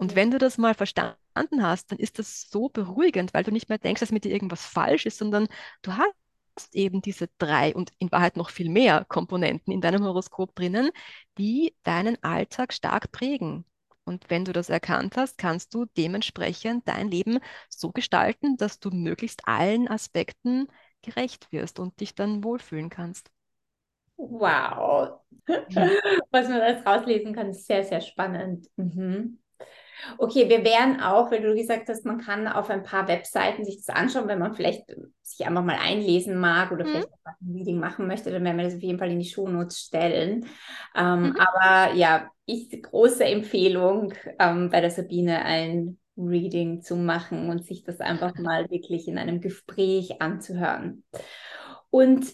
Und 0.00 0.14
wenn 0.16 0.30
du 0.30 0.38
das 0.38 0.56
mal 0.56 0.72
verstanden 0.74 1.62
hast, 1.62 1.92
dann 1.92 1.98
ist 1.98 2.18
das 2.18 2.48
so 2.48 2.70
beruhigend, 2.70 3.34
weil 3.34 3.44
du 3.44 3.50
nicht 3.50 3.68
mehr 3.68 3.76
denkst, 3.76 4.00
dass 4.00 4.12
mit 4.12 4.24
dir 4.24 4.32
irgendwas 4.32 4.64
falsch 4.64 5.04
ist, 5.04 5.18
sondern 5.18 5.46
du 5.82 5.92
hast 5.92 6.74
eben 6.74 7.02
diese 7.02 7.28
drei 7.36 7.74
und 7.74 7.92
in 7.98 8.10
Wahrheit 8.10 8.38
noch 8.38 8.48
viel 8.48 8.70
mehr 8.70 9.04
Komponenten 9.04 9.74
in 9.74 9.82
deinem 9.82 10.02
Horoskop 10.04 10.54
drinnen, 10.54 10.90
die 11.36 11.74
deinen 11.82 12.16
Alltag 12.22 12.72
stark 12.72 13.12
prägen. 13.12 13.66
Und 14.04 14.30
wenn 14.30 14.46
du 14.46 14.54
das 14.54 14.70
erkannt 14.70 15.18
hast, 15.18 15.36
kannst 15.36 15.74
du 15.74 15.84
dementsprechend 15.98 16.88
dein 16.88 17.08
Leben 17.08 17.38
so 17.68 17.90
gestalten, 17.90 18.56
dass 18.56 18.80
du 18.80 18.88
möglichst 18.90 19.46
allen 19.46 19.86
Aspekten 19.86 20.68
gerecht 21.02 21.52
wirst 21.52 21.78
und 21.78 22.00
dich 22.00 22.14
dann 22.14 22.42
wohlfühlen 22.42 22.88
kannst. 22.88 23.30
Wow. 24.16 25.20
Was 26.30 26.48
man 26.48 26.62
alles 26.62 26.86
rauslesen 26.86 27.34
kann, 27.34 27.50
ist 27.50 27.66
sehr, 27.66 27.84
sehr 27.84 28.00
spannend. 28.00 28.66
Mhm. 28.76 29.38
Okay, 30.18 30.48
wir 30.48 30.64
wären 30.64 31.00
auch, 31.00 31.30
weil 31.30 31.42
du 31.42 31.54
gesagt 31.54 31.88
hast, 31.88 32.04
man 32.04 32.18
kann 32.18 32.48
auf 32.48 32.70
ein 32.70 32.82
paar 32.82 33.08
Webseiten 33.08 33.64
sich 33.64 33.76
das 33.84 33.94
anschauen, 33.94 34.28
wenn 34.28 34.38
man 34.38 34.54
vielleicht 34.54 34.84
sich 35.22 35.46
einfach 35.46 35.64
mal 35.64 35.78
einlesen 35.80 36.38
mag 36.38 36.72
oder 36.72 36.84
mhm. 36.84 36.90
vielleicht 36.90 37.08
ein 37.42 37.52
Reading 37.54 37.78
machen 37.78 38.06
möchte, 38.06 38.30
dann 38.30 38.44
werden 38.44 38.56
wir 38.56 38.64
das 38.64 38.74
auf 38.74 38.82
jeden 38.82 38.98
Fall 38.98 39.10
in 39.10 39.20
die 39.20 39.28
Shownotes 39.28 39.80
stellen. 39.80 40.46
Ähm, 40.94 41.22
mhm. 41.22 41.36
Aber 41.36 41.94
ja, 41.94 42.30
ich 42.46 42.82
große 42.82 43.24
Empfehlung, 43.24 44.12
ähm, 44.38 44.70
bei 44.70 44.80
der 44.80 44.90
Sabine 44.90 45.44
ein 45.44 45.98
Reading 46.16 46.82
zu 46.82 46.96
machen 46.96 47.48
und 47.48 47.64
sich 47.64 47.84
das 47.84 48.00
einfach 48.00 48.34
mal 48.34 48.68
wirklich 48.70 49.08
in 49.08 49.18
einem 49.18 49.40
Gespräch 49.40 50.20
anzuhören. 50.20 51.04
Und 51.90 52.26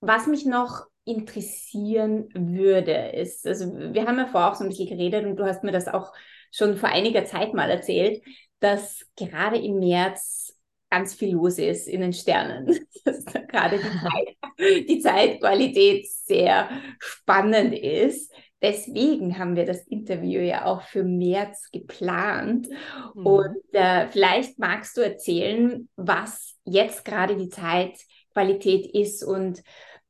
was 0.00 0.26
mich 0.26 0.44
noch 0.44 0.86
interessieren 1.04 2.28
würde, 2.34 3.12
ist, 3.14 3.46
also 3.46 3.72
wir 3.74 4.06
haben 4.06 4.18
ja 4.18 4.26
vorher 4.26 4.50
auch 4.50 4.54
so 4.54 4.64
ein 4.64 4.70
bisschen 4.70 4.88
geredet 4.88 5.24
und 5.26 5.36
du 5.36 5.44
hast 5.44 5.64
mir 5.64 5.72
das 5.72 5.88
auch 5.88 6.12
schon 6.52 6.76
vor 6.76 6.90
einiger 6.90 7.24
Zeit 7.24 7.54
mal 7.54 7.70
erzählt, 7.70 8.22
dass 8.60 9.04
gerade 9.16 9.58
im 9.58 9.80
März 9.80 10.56
ganz 10.92 11.14
viel 11.14 11.32
los 11.32 11.58
ist 11.58 11.88
in 11.88 12.02
den 12.02 12.12
Sternen. 12.12 12.86
Dass 13.04 13.24
gerade 13.24 13.78
die, 13.78 13.82
Zeit, 14.60 14.88
die 14.88 15.00
Zeitqualität 15.00 16.06
sehr 16.06 16.68
spannend 16.98 17.72
ist. 17.72 18.30
Deswegen 18.60 19.38
haben 19.38 19.56
wir 19.56 19.64
das 19.64 19.86
Interview 19.88 20.40
ja 20.40 20.66
auch 20.66 20.82
für 20.82 21.02
März 21.02 21.70
geplant. 21.72 22.68
Mhm. 23.14 23.26
Und 23.26 23.56
äh, 23.72 24.06
vielleicht 24.08 24.58
magst 24.58 24.96
du 24.96 25.00
erzählen, 25.00 25.88
was 25.96 26.56
jetzt 26.64 27.04
gerade 27.06 27.36
die 27.36 27.48
Zeitqualität 27.48 28.86
ist 28.94 29.24
und 29.24 29.62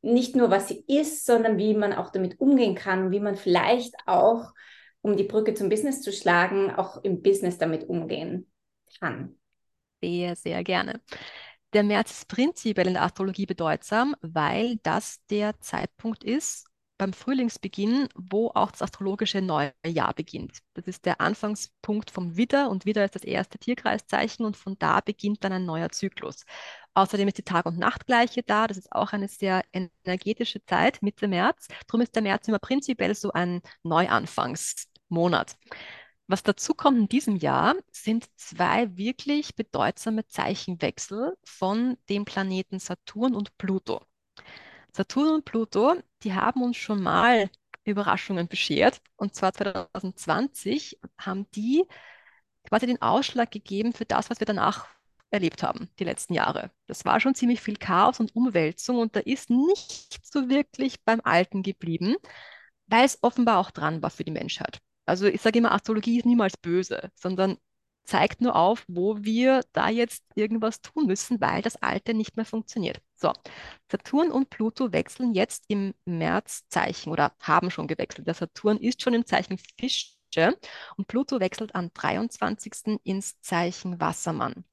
nicht 0.03 0.35
nur, 0.35 0.51
was 0.51 0.69
sie 0.69 0.85
ist, 0.89 1.25
sondern 1.25 1.59
wie 1.59 1.75
man 1.75 1.93
auch 1.93 2.11
damit 2.11 2.41
umgehen 2.41 2.75
kann, 2.75 3.13
wie 3.13 3.21
man 3.21 3.37
vielleicht 3.37 3.95
auch, 4.07 4.53
um 5.03 5.17
die 5.17 5.25
Brücke 5.25 5.55
zum 5.55 5.69
Business 5.69 6.01
zu 6.01 6.13
schlagen, 6.13 6.71
auch 6.71 7.03
im 7.05 7.23
Business 7.23 7.59
damit 7.59 7.89
umgehen 7.89 8.51
kann. 8.99 9.37
Sehr, 10.01 10.35
sehr 10.37 10.65
gerne. 10.65 11.01
Der 11.73 11.83
März 11.83 12.11
ist 12.13 12.29
prinzipiell 12.29 12.87
in 12.87 12.95
der 12.95 13.03
Astrologie 13.03 13.47
bedeutsam, 13.47 14.15
weil 14.21 14.79
das 14.83 15.25
der 15.31 15.59
Zeitpunkt 15.61 16.23
ist, 16.23 16.67
beim 17.03 17.13
Frühlingsbeginn, 17.13 18.09
wo 18.15 18.53
auch 18.55 18.71
das 18.71 18.83
astrologische 18.83 19.43
neue 19.43 19.73
Jahr 19.85 20.15
beginnt. 20.15 20.59
Das 20.75 20.87
ist 20.87 21.05
der 21.05 21.21
Anfangspunkt 21.21 22.13
vom 22.13 22.37
Widder 22.37 22.71
und 22.71 22.85
Widder 22.85 23.05
ist 23.05 23.17
das 23.17 23.25
erste 23.25 23.59
Tierkreiszeichen 23.59 24.47
und 24.47 24.57
von 24.57 24.77
da 24.79 25.01
beginnt 25.01 25.43
dann 25.43 25.53
ein 25.53 25.65
neuer 25.65 25.89
Zyklus. 25.91 26.45
Außerdem 26.95 27.27
ist 27.27 27.39
die 27.39 27.43
Tag- 27.43 27.67
und 27.67 27.79
Nachtgleiche 27.79 28.43
da. 28.45 28.69
Das 28.69 28.77
ist 28.77 28.93
auch 28.93 29.13
eine 29.13 29.27
sehr 29.27 29.63
energetische 29.73 30.65
Zeit, 30.65 31.03
Mitte 31.03 31.27
März. 31.27 31.67
Darum 31.89 32.03
ist 32.03 32.15
der 32.15 32.23
März 32.23 32.47
immer 32.47 32.61
prinzipiell 32.61 33.17
so 33.17 33.33
ein 33.33 33.63
Neuanfangsmonat. 35.13 35.57
Was 36.29 36.43
dazu 36.43 36.75
kommt 36.75 36.99
in 36.99 37.09
diesem 37.09 37.37
Jahr, 37.37 37.75
sind 37.91 38.27
zwei 38.37 38.97
wirklich 38.97 39.55
bedeutsame 39.55 40.27
Zeichenwechsel 40.27 41.37
von 41.45 41.99
dem 42.09 42.25
Planeten 42.25 42.79
Saturn 42.79 43.35
und 43.35 43.57
Pluto. 43.59 44.03
Saturn 44.93 45.35
und 45.35 45.45
Pluto, 45.45 45.97
die 46.23 46.33
haben 46.35 46.63
uns 46.63 46.77
schon 46.77 47.03
mal 47.03 47.51
Überraschungen 47.85 48.49
beschert. 48.49 49.01
Und 49.17 49.35
zwar 49.35 49.53
2020 49.53 50.99
haben 51.19 51.47
die 51.55 51.85
quasi 52.65 52.87
den 52.87 53.03
Ausschlag 53.03 53.51
gegeben 53.51 53.93
für 53.93 54.05
das, 54.05 54.31
was 54.31 54.41
wir 54.41 54.47
danach 54.47 54.89
erlebt 55.31 55.63
haben, 55.63 55.91
die 55.99 56.05
letzten 56.05 56.35
Jahre. 56.35 56.71
Das 56.87 57.05
war 57.05 57.19
schon 57.19 57.35
ziemlich 57.35 57.61
viel 57.61 57.77
Chaos 57.77 58.21
und 58.21 58.37
Umwälzung 58.37 58.99
und 58.99 59.17
da 59.17 59.21
ist 59.21 59.51
nicht 59.51 60.21
so 60.25 60.49
wirklich 60.49 61.03
beim 61.05 61.21
Alten 61.25 61.63
geblieben, 61.63 62.17
weil 62.87 63.05
es 63.05 63.19
offenbar 63.23 63.59
auch 63.59 63.71
dran 63.71 64.03
war 64.03 64.11
für 64.11 64.25
die 64.25 64.31
Menschheit. 64.31 64.81
Also 65.07 65.27
ich 65.27 65.41
sage 65.41 65.59
immer, 65.59 65.73
Astrologie 65.73 66.19
ist 66.19 66.27
niemals 66.27 66.57
böse, 66.57 67.11
sondern 67.15 67.59
zeigt 68.05 68.41
nur 68.41 68.57
auf, 68.57 68.85
wo 68.89 69.23
wir 69.23 69.63
da 69.73 69.89
jetzt 69.89 70.25
irgendwas 70.35 70.81
tun 70.81 71.07
müssen, 71.07 71.41
weil 71.41 71.63
das 71.63 71.77
Alte 71.77 72.15
nicht 72.15 72.37
mehr 72.37 72.45
funktioniert. 72.45 73.01
So, 73.15 73.33
Saturn 73.91 74.31
und 74.31 74.51
Pluto 74.51 74.93
wechseln 74.93 75.35
jetzt 75.35 75.65
im 75.69 75.95
März 76.05 76.65
Zeichen 76.69 77.11
oder 77.11 77.33
haben 77.41 77.71
schon 77.71 77.87
gewechselt. 77.87 78.27
Der 78.27 78.35
Saturn 78.35 78.79
ist 78.79 79.03
schon 79.03 79.15
im 79.15 79.27
Zeichen 79.27 79.59
Fische 79.79 80.57
und 80.97 81.09
Pluto 81.09 81.41
wechselt 81.41 81.75
am 81.75 81.93
23. 81.93 83.01
ins 83.05 83.41
Zeichen 83.41 84.01
Wassermann. 84.01 84.65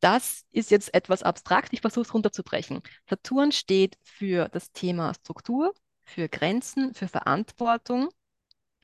Das 0.00 0.46
ist 0.50 0.70
jetzt 0.70 0.94
etwas 0.94 1.22
abstrakt, 1.22 1.72
ich 1.72 1.82
versuche 1.82 2.02
es 2.02 2.14
runterzubrechen. 2.14 2.82
Saturn 3.08 3.52
steht 3.52 3.98
für 4.02 4.48
das 4.48 4.72
Thema 4.72 5.12
Struktur, 5.14 5.74
für 6.04 6.28
Grenzen, 6.28 6.94
für 6.94 7.06
Verantwortung 7.06 8.08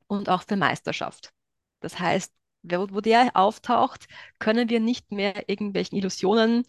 und 0.08 0.28
auch 0.28 0.42
für 0.42 0.56
Meisterschaft. 0.56 1.32
Das 1.80 1.98
heißt, 1.98 2.32
wo, 2.62 2.88
wo 2.90 3.00
der 3.00 3.30
auftaucht, 3.34 4.06
können 4.38 4.68
wir 4.68 4.80
nicht 4.80 5.12
mehr 5.12 5.48
irgendwelchen 5.48 5.98
Illusionen 5.98 6.64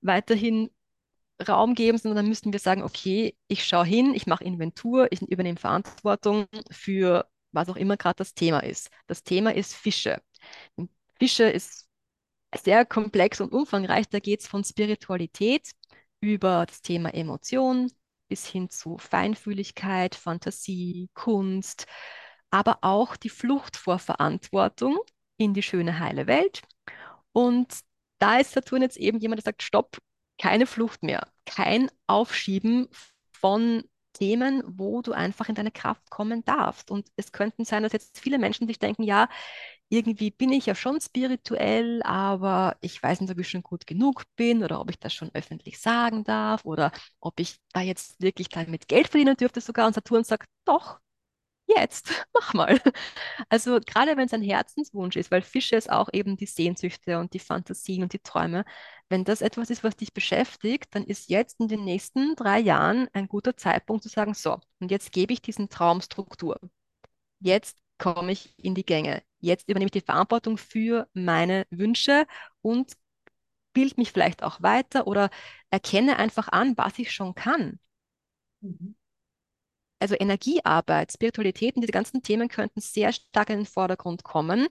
weiterhin 0.00 0.70
Raum 1.46 1.74
geben, 1.74 1.98
sondern 1.98 2.16
dann 2.16 2.28
müssten 2.28 2.52
wir 2.52 2.60
sagen, 2.60 2.82
okay, 2.82 3.36
ich 3.48 3.64
schaue 3.64 3.84
hin, 3.84 4.14
ich 4.14 4.26
mache 4.26 4.44
Inventur, 4.44 5.08
ich 5.10 5.22
übernehme 5.22 5.58
Verantwortung 5.58 6.46
für 6.70 7.26
was 7.52 7.68
auch 7.68 7.76
immer 7.76 7.96
gerade 7.96 8.16
das 8.16 8.34
Thema 8.34 8.60
ist. 8.60 8.90
Das 9.06 9.24
Thema 9.24 9.54
ist 9.54 9.74
Fische. 9.74 10.22
Fische 11.18 11.44
ist 11.44 11.88
sehr 12.62 12.84
komplex 12.84 13.40
und 13.40 13.52
umfangreich. 13.52 14.08
Da 14.08 14.20
geht 14.20 14.40
es 14.40 14.46
von 14.48 14.64
Spiritualität 14.64 15.72
über 16.20 16.66
das 16.66 16.82
Thema 16.82 17.12
Emotion 17.14 17.90
bis 18.28 18.46
hin 18.46 18.70
zu 18.70 18.96
Feinfühligkeit, 18.98 20.14
Fantasie, 20.14 21.10
Kunst, 21.14 21.86
aber 22.52 22.78
auch 22.82 23.16
die 23.16 23.30
Flucht 23.30 23.76
vor 23.76 23.98
Verantwortung 23.98 24.98
in 25.38 25.54
die 25.54 25.62
schöne, 25.62 25.98
heile 25.98 26.28
Welt. 26.28 26.62
Und 27.32 27.80
da 28.20 28.38
ist 28.38 28.52
Saturn 28.52 28.82
jetzt 28.82 28.98
eben 28.98 29.18
jemand, 29.18 29.40
der 29.40 29.44
sagt, 29.50 29.62
stopp, 29.62 29.98
keine 30.38 30.66
Flucht 30.66 31.02
mehr, 31.02 31.26
kein 31.46 31.90
Aufschieben 32.06 32.88
von 33.32 33.84
Themen, 34.12 34.62
wo 34.66 35.00
du 35.00 35.12
einfach 35.12 35.48
in 35.48 35.54
deine 35.54 35.70
Kraft 35.70 36.10
kommen 36.10 36.44
darfst. 36.44 36.90
Und 36.90 37.08
es 37.16 37.32
könnten 37.32 37.64
sein, 37.64 37.82
dass 37.82 37.92
jetzt 37.92 38.20
viele 38.20 38.38
Menschen 38.38 38.66
sich 38.66 38.78
denken, 38.78 39.02
ja, 39.02 39.28
irgendwie 39.88 40.30
bin 40.30 40.52
ich 40.52 40.66
ja 40.66 40.74
schon 40.74 41.00
spirituell, 41.00 42.02
aber 42.02 42.76
ich 42.80 43.02
weiß 43.02 43.20
nicht, 43.20 43.30
ob 43.30 43.38
ich 43.38 43.48
schon 43.48 43.62
gut 43.62 43.86
genug 43.86 44.24
bin 44.36 44.62
oder 44.62 44.80
ob 44.80 44.90
ich 44.90 44.98
das 44.98 45.14
schon 45.14 45.30
öffentlich 45.34 45.80
sagen 45.80 46.24
darf 46.24 46.64
oder 46.64 46.92
ob 47.20 47.40
ich 47.40 47.56
da 47.72 47.80
jetzt 47.80 48.20
wirklich 48.20 48.48
damit 48.48 48.88
Geld 48.88 49.08
verdienen 49.08 49.36
dürfte 49.36 49.60
sogar. 49.60 49.86
Und 49.86 49.94
Saturn 49.94 50.24
sagt, 50.24 50.48
doch, 50.64 51.00
jetzt, 51.76 52.10
mach 52.34 52.54
mal. 52.54 52.80
Also 53.48 53.80
gerade 53.84 54.16
wenn 54.16 54.26
es 54.26 54.32
ein 54.34 54.42
Herzenswunsch 54.42 55.16
ist, 55.16 55.30
weil 55.30 55.42
Fische 55.42 55.76
ist 55.76 55.90
auch 55.90 56.08
eben 56.12 56.36
die 56.36 56.46
Sehnsüchte 56.46 57.18
und 57.18 57.34
die 57.34 57.38
Fantasien 57.38 58.02
und 58.02 58.12
die 58.12 58.18
Träume. 58.20 58.64
Wenn 59.08 59.24
das 59.24 59.42
etwas 59.42 59.70
ist, 59.70 59.84
was 59.84 59.96
dich 59.96 60.12
beschäftigt, 60.14 60.94
dann 60.94 61.04
ist 61.04 61.28
jetzt 61.30 61.60
in 61.60 61.68
den 61.68 61.84
nächsten 61.84 62.34
drei 62.36 62.58
Jahren 62.60 63.08
ein 63.12 63.28
guter 63.28 63.56
Zeitpunkt 63.56 64.02
zu 64.02 64.08
sagen, 64.08 64.34
so, 64.34 64.58
und 64.80 64.90
jetzt 64.90 65.12
gebe 65.12 65.32
ich 65.32 65.42
diesen 65.42 65.68
Traum 65.68 66.00
Struktur. 66.00 66.58
Jetzt 67.40 67.78
komme 67.98 68.32
ich 68.32 68.54
in 68.58 68.74
die 68.74 68.84
Gänge. 68.84 69.22
Jetzt 69.40 69.68
übernehme 69.68 69.86
ich 69.88 69.92
die 69.92 70.00
Verantwortung 70.00 70.58
für 70.58 71.08
meine 71.14 71.66
Wünsche 71.70 72.26
und 72.62 72.92
bild 73.74 73.98
mich 73.98 74.12
vielleicht 74.12 74.42
auch 74.42 74.62
weiter 74.62 75.06
oder 75.06 75.30
erkenne 75.70 76.18
einfach 76.18 76.48
an, 76.48 76.76
was 76.78 76.98
ich 76.98 77.12
schon 77.12 77.34
kann. 77.34 77.80
Mhm 78.62 78.94
also 80.02 80.14
Energiearbeit, 80.18 81.12
Spiritualität 81.12 81.76
und 81.76 81.82
diese 81.82 81.92
ganzen 81.92 82.22
Themen 82.22 82.48
könnten 82.48 82.80
sehr 82.80 83.12
stark 83.12 83.50
in 83.50 83.60
den 83.60 83.66
Vordergrund 83.66 84.24
kommen. 84.24 84.66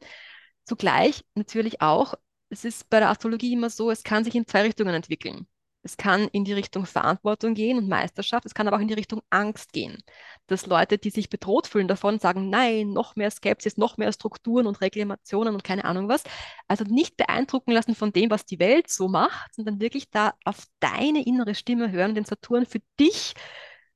Zugleich 0.65 1.23
natürlich 1.35 1.81
auch, 1.81 2.13
es 2.49 2.65
ist 2.65 2.89
bei 2.89 2.99
der 2.99 3.09
Astrologie 3.09 3.53
immer 3.53 3.69
so, 3.69 3.89
es 3.89 4.03
kann 4.03 4.23
sich 4.23 4.35
in 4.35 4.45
zwei 4.45 4.61
Richtungen 4.63 4.93
entwickeln. 4.93 5.47
Es 5.83 5.97
kann 5.97 6.27
in 6.27 6.45
die 6.45 6.53
Richtung 6.53 6.85
Verantwortung 6.85 7.55
gehen 7.55 7.79
und 7.79 7.89
Meisterschaft, 7.89 8.45
es 8.45 8.53
kann 8.53 8.67
aber 8.67 8.77
auch 8.77 8.81
in 8.81 8.87
die 8.87 8.93
Richtung 8.93 9.21
Angst 9.31 9.73
gehen. 9.73 10.03
Dass 10.45 10.67
Leute, 10.67 10.99
die 10.99 11.09
sich 11.09 11.29
bedroht 11.29 11.65
fühlen 11.65 11.87
davon, 11.87 12.19
sagen, 12.19 12.49
nein, 12.49 12.91
noch 12.91 13.15
mehr 13.15 13.31
Skepsis, 13.31 13.77
noch 13.77 13.97
mehr 13.97 14.13
Strukturen 14.13 14.67
und 14.67 14.81
Reklamationen 14.81 15.55
und 15.55 15.63
keine 15.63 15.85
Ahnung 15.85 16.07
was. 16.07 16.23
Also 16.67 16.83
nicht 16.83 17.17
beeindrucken 17.17 17.71
lassen 17.71 17.95
von 17.95 18.13
dem, 18.13 18.29
was 18.29 18.45
die 18.45 18.59
Welt 18.59 18.89
so 18.89 19.07
macht, 19.07 19.55
sondern 19.55 19.81
wirklich 19.81 20.11
da 20.11 20.33
auf 20.45 20.67
deine 20.79 21.25
innere 21.25 21.55
Stimme 21.55 21.91
hören, 21.91 22.13
den 22.13 22.25
Saturn 22.25 22.67
für 22.67 22.81
dich 22.99 23.33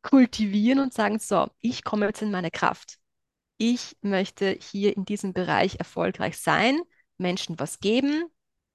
kultivieren 0.05 0.79
und 0.79 0.93
sagen, 0.93 1.17
so, 1.19 1.47
ich 1.61 1.83
komme 1.83 2.05
jetzt 2.05 2.21
in 2.21 2.31
meine 2.31 2.51
Kraft. 2.51 2.97
Ich 3.57 3.97
möchte 4.01 4.57
hier 4.61 4.95
in 4.95 5.05
diesem 5.05 5.33
Bereich 5.33 5.77
erfolgreich 5.79 6.37
sein, 6.37 6.79
Menschen 7.17 7.59
was 7.59 7.79
geben, 7.79 8.25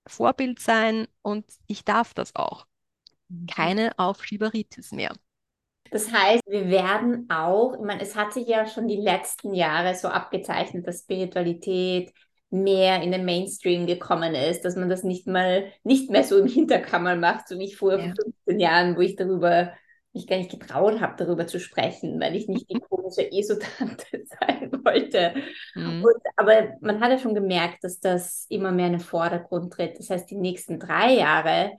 Vorbild 0.06 0.58
sein 0.58 1.06
und 1.22 1.44
ich 1.68 1.84
darf 1.84 2.14
das 2.14 2.34
auch. 2.34 2.66
Mhm. 3.28 3.46
Keine 3.46 3.98
Aufschieberitis 3.98 4.90
mehr. 4.92 5.14
Das 5.92 6.10
heißt, 6.12 6.42
wir 6.46 6.68
werden 6.68 7.28
auch, 7.30 7.74
ich 7.74 7.80
meine, 7.80 8.02
es 8.02 8.16
hat 8.16 8.32
sich 8.32 8.48
ja 8.48 8.66
schon 8.66 8.88
die 8.88 8.96
letzten 8.96 9.54
Jahre 9.54 9.94
so 9.94 10.08
abgezeichnet, 10.08 10.86
dass 10.86 11.00
Spiritualität 11.00 12.12
mehr 12.48 13.02
in 13.02 13.12
den 13.12 13.24
Mainstream 13.24 13.86
gekommen 13.86 14.34
ist, 14.34 14.64
dass 14.64 14.74
man 14.74 14.88
das 14.88 15.04
nicht 15.04 15.28
mal 15.28 15.70
nicht 15.84 16.10
mehr 16.10 16.24
so 16.24 16.38
im 16.38 16.48
Hinterkammer 16.48 17.14
macht, 17.14 17.46
so 17.46 17.58
wie 17.58 17.66
ich 17.66 17.76
vor 17.76 17.98
ja. 17.98 18.14
15 18.14 18.58
Jahren, 18.58 18.96
wo 18.96 19.00
ich 19.00 19.14
darüber 19.14 19.72
mich 20.12 20.26
gar 20.26 20.36
nicht 20.36 20.50
getraut 20.50 21.00
habe, 21.00 21.14
darüber 21.16 21.46
zu 21.46 21.60
sprechen, 21.60 22.20
weil 22.20 22.34
ich 22.34 22.48
nicht 22.48 22.68
die 22.70 22.80
komische 22.88 23.30
Esotante 23.30 24.24
sein 24.40 24.70
wollte. 24.84 25.34
Mhm. 25.74 26.04
Und, 26.04 26.22
aber 26.36 26.74
man 26.80 27.00
hat 27.00 27.10
ja 27.10 27.18
schon 27.18 27.34
gemerkt, 27.34 27.84
dass 27.84 28.00
das 28.00 28.46
immer 28.48 28.72
mehr 28.72 28.86
in 28.86 28.94
den 28.94 29.00
Vordergrund 29.00 29.72
tritt. 29.72 29.98
Das 29.98 30.10
heißt, 30.10 30.30
die 30.30 30.36
nächsten 30.36 30.80
drei 30.80 31.14
Jahre, 31.14 31.72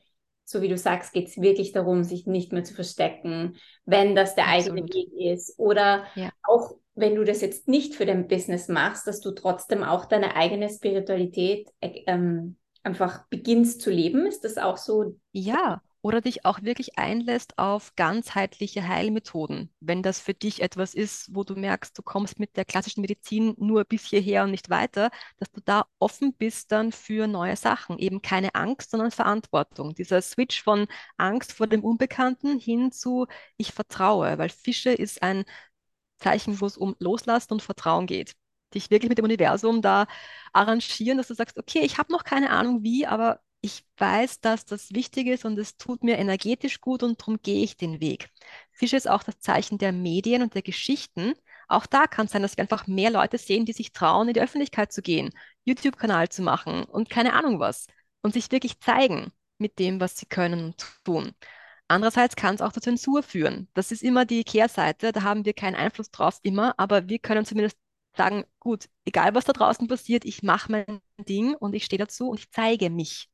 so 0.46 0.62
wie 0.62 0.70
du 0.70 0.78
sagst, 0.78 1.14
geht 1.14 1.28
es 1.28 1.42
wirklich 1.42 1.72
darum, 1.72 2.04
sich 2.04 2.26
nicht 2.26 2.52
mehr 2.52 2.64
zu 2.64 2.74
verstecken, 2.74 3.58
wenn 3.86 4.16
das 4.16 4.36
der 4.36 4.48
Absolut. 4.48 4.80
eigene 4.80 4.94
Weg 4.94 5.34
ist. 5.34 5.58
Oder 5.60 6.06
ja. 6.16 6.30
auch 6.44 6.76
wenn 6.96 7.16
du 7.16 7.24
das 7.24 7.42
jetzt 7.42 7.68
nicht 7.68 7.96
für 7.96 8.06
dein 8.06 8.28
Business 8.28 8.68
machst, 8.68 9.08
dass 9.08 9.22
du 9.22 9.32
trotzdem 9.32 9.84
auch 9.84 10.06
deine 10.06 10.36
eigene 10.36 10.70
Spiritualität 10.70 11.70
äh, 11.80 12.04
ähm, 12.08 12.58
einfach 12.84 13.26
beginnst 13.30 13.82
zu 13.82 13.90
leben. 13.90 14.26
Ist 14.26 14.44
das 14.44 14.58
auch 14.58 14.78
so? 14.78 15.16
Ja, 15.32 15.82
oder 16.04 16.22
dich 16.22 16.46
auch 16.46 16.64
wirklich 16.64 16.98
einlässt 16.98 17.58
auf 17.60 17.96
ganzheitliche 17.96 18.88
Heilmethoden. 18.88 19.72
Wenn 19.80 20.02
das 20.02 20.20
für 20.20 20.34
dich 20.34 20.62
etwas 20.62 20.96
ist, 20.96 21.34
wo 21.36 21.44
du 21.44 21.56
merkst, 21.56 21.98
du 21.98 22.02
kommst 22.02 22.40
mit 22.40 22.58
der 22.58 22.66
klassischen 22.66 23.02
Medizin 23.02 23.54
nur 23.58 23.84
bis 23.86 24.06
hierher 24.06 24.44
und 24.44 24.52
nicht 24.52 24.70
weiter, 24.70 25.12
dass 25.38 25.52
du 25.52 25.62
da 25.64 25.86
offen 26.00 26.34
bist 26.34 26.72
dann 26.72 26.92
für 26.92 27.28
neue 27.28 27.56
Sachen. 27.56 28.00
Eben 28.00 28.22
keine 28.22 28.56
Angst, 28.56 28.92
sondern 28.92 29.12
Verantwortung. 29.12 29.94
Dieser 29.94 30.22
Switch 30.22 30.64
von 30.64 30.88
Angst 31.18 31.54
vor 31.54 31.68
dem 31.68 31.84
Unbekannten 31.84 32.60
hin 32.60 32.92
zu 32.92 33.28
ich 33.58 33.72
vertraue, 33.72 34.38
weil 34.40 34.50
Fische 34.50 34.92
ist 34.92 35.22
ein 35.22 35.44
Zeichen, 36.18 36.62
wo 36.62 36.66
es 36.66 36.78
um 36.78 36.96
Loslassen 37.00 37.54
und 37.54 37.62
Vertrauen 37.62 38.08
geht. 38.08 38.34
Dich 38.74 38.90
wirklich 38.90 39.10
mit 39.10 39.18
dem 39.18 39.26
Universum 39.26 39.82
da 39.82 40.08
arrangieren, 40.54 41.18
dass 41.18 41.28
du 41.28 41.34
sagst, 41.36 41.58
okay, 41.58 41.82
ich 41.82 41.98
habe 41.98 42.12
noch 42.12 42.24
keine 42.24 42.52
Ahnung 42.52 42.84
wie, 42.84 43.06
aber 43.06 43.42
ich 43.62 43.86
weiß, 43.98 44.42
dass 44.42 44.66
das 44.66 44.92
wichtig 44.94 45.28
ist 45.28 45.46
und 45.46 45.58
es 45.60 45.78
tut 45.78 46.04
mir 46.04 46.18
energetisch 46.18 46.82
gut 46.82 47.04
und 47.04 47.22
darum 47.22 47.40
gehe 47.42 47.64
ich 47.64 47.78
den 47.78 48.00
Weg. 48.02 48.30
Fische 48.72 48.98
ist 48.98 49.10
auch 49.10 49.24
das 49.24 49.40
Zeichen 49.40 49.78
der 49.78 49.92
Medien 49.92 50.42
und 50.42 50.56
der 50.56 50.64
Geschichten. 50.64 51.34
Auch 51.68 51.86
da 51.86 52.08
kann 52.08 52.26
es 52.26 52.32
sein, 52.32 52.42
dass 52.42 52.58
wir 52.58 52.64
einfach 52.64 52.88
mehr 52.88 53.12
Leute 53.12 53.38
sehen, 53.38 53.66
die 53.66 53.74
sich 53.74 53.94
trauen, 53.94 54.28
in 54.28 54.34
die 54.34 54.42
Öffentlichkeit 54.42 54.92
zu 54.92 55.02
gehen, 55.02 55.30
YouTube-Kanal 55.66 56.30
zu 56.30 56.42
machen 56.42 56.84
und 56.86 57.10
keine 57.10 57.34
Ahnung 57.34 57.60
was 57.60 57.88
und 58.24 58.34
sich 58.34 58.52
wirklich 58.52 58.80
zeigen 58.80 59.32
mit 59.60 59.78
dem, 59.80 60.00
was 60.00 60.18
sie 60.18 60.26
können 60.26 60.66
und 60.66 60.86
tun. 61.04 61.34
Andererseits 61.88 62.36
kann 62.36 62.56
es 62.56 62.62
auch 62.62 62.72
zur 62.74 62.82
Zensur 62.82 63.22
führen. 63.24 63.68
Das 63.74 63.92
ist 63.92 64.02
immer 64.04 64.26
die 64.26 64.44
Kehrseite, 64.44 65.12
da 65.12 65.24
haben 65.24 65.46
wir 65.46 65.54
keinen 65.54 65.76
Einfluss 65.76 66.10
drauf 66.10 66.40
immer, 66.42 66.74
aber 66.80 67.10
wir 67.10 67.20
können 67.20 67.46
zumindest 67.46 67.78
sagen, 68.18 68.46
gut, 68.60 68.90
egal 69.06 69.36
was 69.36 69.46
da 69.46 69.54
draußen 69.54 69.88
passiert, 69.88 70.26
ich 70.26 70.44
mache 70.44 70.72
mein 70.72 71.02
Ding 71.28 71.56
und 71.56 71.76
ich 71.76 71.86
stehe 71.86 72.00
dazu 72.00 72.30
und 72.30 72.40
ich 72.40 72.52
zeige 72.52 72.90
mich. 72.90 73.31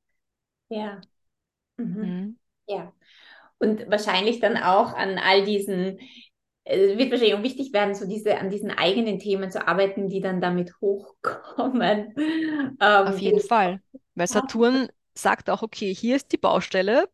Ja. 0.70 1.02
Mhm. 1.78 2.02
Mhm. 2.02 2.40
Ja. 2.68 2.94
Und 3.60 3.90
wahrscheinlich 3.90 4.40
dann 4.40 4.58
auch 4.58 4.94
an 4.94 5.18
all 5.18 5.44
diesen, 5.44 6.00
es 6.64 6.98
wird 6.98 7.12
wahrscheinlich 7.12 7.36
auch 7.36 7.44
wichtig 7.44 7.74
werden, 7.74 7.96
so 7.96 8.08
diese, 8.08 8.38
an 8.38 8.50
diesen 8.50 8.72
eigenen 8.72 9.20
Themen 9.20 9.50
zu 9.50 9.68
arbeiten, 9.68 10.10
die 10.10 10.22
dann 10.22 10.42
damit 10.42 10.74
hochkommen. 10.82 12.14
Ähm, 12.80 13.08
Auf 13.08 13.18
jeden 13.18 13.40
Fall. 13.40 13.82
Weil 14.14 14.28
Saturn 14.28 14.90
sagt 15.16 15.50
auch, 15.50 15.64
okay, 15.64 15.96
hier 15.96 16.16
ist 16.16 16.32
die 16.32 16.38
Baustelle 16.38 17.10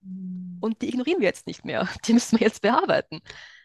mhm. 0.00 0.56
und 0.60 0.80
die 0.80 0.88
ignorieren 0.88 1.20
wir 1.20 1.26
jetzt 1.26 1.46
nicht 1.46 1.64
mehr. 1.64 1.88
Die 2.06 2.14
müssen 2.14 2.38
wir 2.38 2.46
jetzt 2.46 2.62
bearbeiten. 2.62 3.20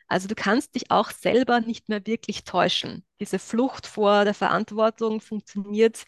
Also 0.08 0.28
du 0.28 0.36
kannst 0.36 0.76
dich 0.76 0.92
auch 0.92 1.12
selber 1.12 1.62
nicht 1.62 1.88
mehr 1.88 2.06
wirklich 2.06 2.44
täuschen. 2.44 3.06
Diese 3.20 3.40
Flucht 3.40 3.86
vor 3.86 4.26
der 4.26 4.34
Verantwortung 4.34 5.22
funktioniert 5.22 6.06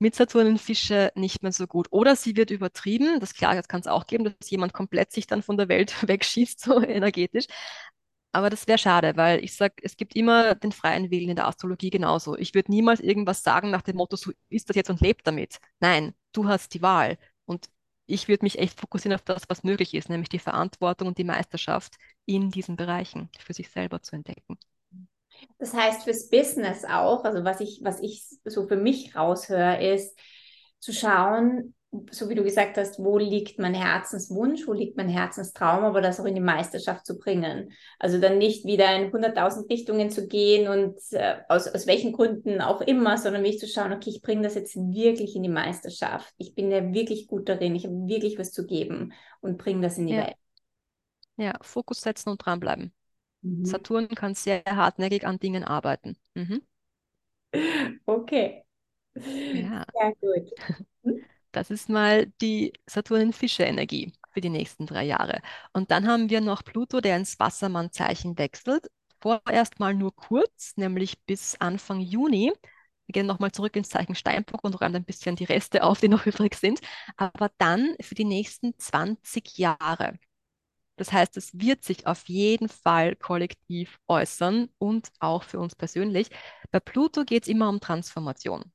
mit 0.00 0.14
Saturnenfische 0.16 1.12
nicht 1.14 1.42
mehr 1.42 1.52
so 1.52 1.66
gut. 1.68 1.88
Oder 1.92 2.16
sie 2.16 2.36
wird 2.36 2.50
übertrieben. 2.50 3.20
Das 3.20 3.34
klar, 3.34 3.54
das 3.54 3.68
kann 3.68 3.80
es 3.80 3.86
auch 3.86 4.06
geben, 4.06 4.24
dass 4.24 4.50
jemand 4.50 4.72
komplett 4.72 5.12
sich 5.12 5.26
dann 5.28 5.42
von 5.42 5.56
der 5.58 5.68
Welt 5.68 5.94
wegschießt, 6.08 6.60
so 6.60 6.82
energetisch. 6.82 7.46
Aber 8.32 8.48
das 8.50 8.66
wäre 8.68 8.78
schade, 8.78 9.16
weil 9.16 9.42
ich 9.44 9.54
sage, 9.56 9.74
es 9.82 9.96
gibt 9.96 10.14
immer 10.14 10.54
den 10.54 10.70
freien 10.72 11.10
Willen 11.10 11.30
in 11.30 11.36
der 11.36 11.48
Astrologie 11.48 11.90
genauso. 11.90 12.36
Ich 12.36 12.54
würde 12.54 12.70
niemals 12.70 13.00
irgendwas 13.00 13.42
sagen 13.42 13.70
nach 13.70 13.82
dem 13.82 13.96
Motto, 13.96 14.16
so 14.16 14.32
ist 14.48 14.68
das 14.68 14.76
jetzt 14.76 14.90
und 14.90 15.00
lebt 15.00 15.26
damit. 15.26 15.58
Nein, 15.80 16.14
du 16.32 16.46
hast 16.48 16.72
die 16.74 16.82
Wahl. 16.82 17.18
Und 17.44 17.68
ich 18.06 18.28
würde 18.28 18.44
mich 18.44 18.58
echt 18.58 18.78
fokussieren 18.78 19.16
auf 19.16 19.22
das, 19.24 19.44
was 19.48 19.64
möglich 19.64 19.94
ist, 19.94 20.08
nämlich 20.08 20.28
die 20.28 20.38
Verantwortung 20.38 21.08
und 21.08 21.18
die 21.18 21.24
Meisterschaft 21.24 21.96
in 22.24 22.50
diesen 22.50 22.76
Bereichen 22.76 23.30
für 23.38 23.52
sich 23.52 23.68
selber 23.70 24.00
zu 24.02 24.14
entdecken. 24.16 24.58
Das 25.58 25.74
heißt 25.74 26.04
fürs 26.04 26.28
Business 26.28 26.84
auch, 26.84 27.24
also 27.24 27.44
was 27.44 27.60
ich, 27.60 27.80
was 27.82 28.00
ich 28.00 28.24
so 28.44 28.66
für 28.66 28.76
mich 28.76 29.14
raushöre, 29.14 29.82
ist 29.82 30.18
zu 30.78 30.92
schauen, 30.92 31.74
so 32.12 32.28
wie 32.28 32.36
du 32.36 32.44
gesagt 32.44 32.76
hast, 32.76 33.00
wo 33.00 33.18
liegt 33.18 33.58
mein 33.58 33.74
Herzenswunsch, 33.74 34.66
wo 34.68 34.72
liegt 34.72 34.96
mein 34.96 35.08
Herzenstraum, 35.08 35.84
aber 35.84 36.00
das 36.00 36.20
auch 36.20 36.24
in 36.24 36.36
die 36.36 36.40
Meisterschaft 36.40 37.04
zu 37.04 37.18
bringen. 37.18 37.72
Also 37.98 38.20
dann 38.20 38.38
nicht 38.38 38.64
wieder 38.64 38.94
in 38.94 39.10
100.000 39.10 39.68
Richtungen 39.68 40.10
zu 40.10 40.28
gehen 40.28 40.68
und 40.68 40.96
äh, 41.10 41.38
aus, 41.48 41.66
aus 41.66 41.88
welchen 41.88 42.12
Gründen 42.12 42.60
auch 42.60 42.80
immer, 42.80 43.18
sondern 43.18 43.42
mich 43.42 43.58
zu 43.58 43.66
schauen, 43.66 43.92
okay, 43.92 44.10
ich 44.10 44.22
bringe 44.22 44.42
das 44.42 44.54
jetzt 44.54 44.76
wirklich 44.76 45.34
in 45.34 45.42
die 45.42 45.48
Meisterschaft. 45.48 46.32
Ich 46.38 46.54
bin 46.54 46.70
ja 46.70 46.92
wirklich 46.92 47.26
gut 47.26 47.48
darin, 47.48 47.74
ich 47.74 47.84
habe 47.84 48.06
wirklich 48.06 48.38
was 48.38 48.52
zu 48.52 48.66
geben 48.66 49.12
und 49.40 49.58
bringe 49.58 49.82
das 49.82 49.98
in 49.98 50.06
die 50.06 50.14
ja. 50.14 50.26
Welt. 50.26 50.36
Ja, 51.36 51.58
Fokus 51.60 52.02
setzen 52.02 52.28
und 52.30 52.44
dranbleiben. 52.44 52.92
Mhm. 53.42 53.64
Saturn 53.64 54.08
kann 54.08 54.34
sehr 54.34 54.62
hartnäckig 54.66 55.26
an 55.26 55.38
Dingen 55.38 55.64
arbeiten. 55.64 56.16
Mhm. 56.34 56.62
Okay. 58.06 58.64
Ja. 59.14 59.84
Sehr 59.92 60.14
gut. 60.20 60.50
Hm? 61.04 61.24
Das 61.52 61.70
ist 61.70 61.88
mal 61.88 62.26
die 62.40 62.72
Saturn-Fische-Energie 62.86 64.12
für 64.32 64.40
die 64.40 64.50
nächsten 64.50 64.86
drei 64.86 65.04
Jahre. 65.04 65.40
Und 65.72 65.90
dann 65.90 66.06
haben 66.06 66.30
wir 66.30 66.40
noch 66.40 66.62
Pluto, 66.64 67.00
der 67.00 67.16
ins 67.16 67.38
Wassermann-Zeichen 67.40 68.38
wechselt. 68.38 68.86
Vorerst 69.20 69.80
mal 69.80 69.94
nur 69.94 70.14
kurz, 70.14 70.76
nämlich 70.76 71.20
bis 71.24 71.56
Anfang 71.60 72.00
Juni. 72.00 72.52
Wir 73.06 73.12
gehen 73.12 73.26
nochmal 73.26 73.50
zurück 73.50 73.74
ins 73.74 73.88
Zeichen 73.88 74.14
Steinbock 74.14 74.62
und 74.62 74.80
räumen 74.80 74.96
ein 74.96 75.04
bisschen 75.04 75.34
die 75.34 75.44
Reste 75.44 75.82
auf, 75.82 76.00
die 76.00 76.08
noch 76.08 76.26
übrig 76.26 76.54
sind. 76.54 76.80
Aber 77.16 77.50
dann 77.58 77.96
für 78.00 78.14
die 78.14 78.24
nächsten 78.24 78.78
20 78.78 79.58
Jahre. 79.58 80.18
Das 81.00 81.12
heißt, 81.12 81.38
es 81.38 81.58
wird 81.58 81.82
sich 81.82 82.06
auf 82.06 82.28
jeden 82.28 82.68
Fall 82.68 83.16
kollektiv 83.16 83.98
äußern 84.06 84.68
und 84.76 85.08
auch 85.18 85.44
für 85.44 85.58
uns 85.58 85.74
persönlich. 85.74 86.28
Bei 86.72 86.78
Pluto 86.78 87.24
geht 87.24 87.44
es 87.44 87.48
immer 87.48 87.70
um 87.70 87.80
Transformation. 87.80 88.70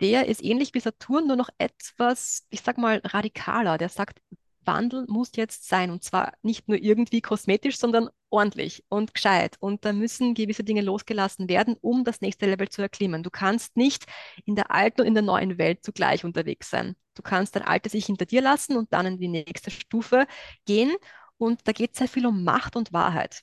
Der 0.00 0.26
ist 0.28 0.44
ähnlich 0.44 0.74
wie 0.74 0.80
Saturn, 0.80 1.26
nur 1.26 1.34
noch 1.36 1.48
etwas, 1.58 2.46
ich 2.50 2.62
sag 2.62 2.78
mal, 2.78 3.00
radikaler. 3.04 3.78
Der 3.78 3.88
sagt, 3.88 4.20
Wandel 4.66 5.04
muss 5.08 5.32
jetzt 5.36 5.68
sein 5.68 5.90
und 5.90 6.02
zwar 6.04 6.32
nicht 6.42 6.68
nur 6.68 6.78
irgendwie 6.78 7.20
kosmetisch, 7.20 7.78
sondern 7.78 8.08
ordentlich 8.30 8.84
und 8.88 9.14
gescheit. 9.14 9.56
Und 9.60 9.84
da 9.84 9.92
müssen 9.92 10.34
gewisse 10.34 10.64
Dinge 10.64 10.82
losgelassen 10.82 11.48
werden, 11.48 11.76
um 11.80 12.04
das 12.04 12.20
nächste 12.20 12.46
Level 12.46 12.68
zu 12.68 12.82
erklimmen. 12.82 13.22
Du 13.22 13.30
kannst 13.30 13.76
nicht 13.76 14.04
in 14.44 14.56
der 14.56 14.70
alten 14.70 15.02
und 15.02 15.06
in 15.06 15.14
der 15.14 15.22
neuen 15.22 15.58
Welt 15.58 15.84
zugleich 15.84 16.24
unterwegs 16.24 16.70
sein. 16.70 16.96
Du 17.14 17.22
kannst 17.22 17.56
dein 17.56 17.62
altes 17.62 17.94
Ich 17.94 18.06
hinter 18.06 18.26
dir 18.26 18.42
lassen 18.42 18.76
und 18.76 18.92
dann 18.92 19.06
in 19.06 19.18
die 19.18 19.28
nächste 19.28 19.70
Stufe 19.70 20.26
gehen. 20.66 20.92
Und 21.36 21.66
da 21.66 21.72
geht 21.72 21.92
es 21.92 21.98
sehr 21.98 22.08
viel 22.08 22.26
um 22.26 22.44
Macht 22.44 22.76
und 22.76 22.92
Wahrheit. 22.92 23.42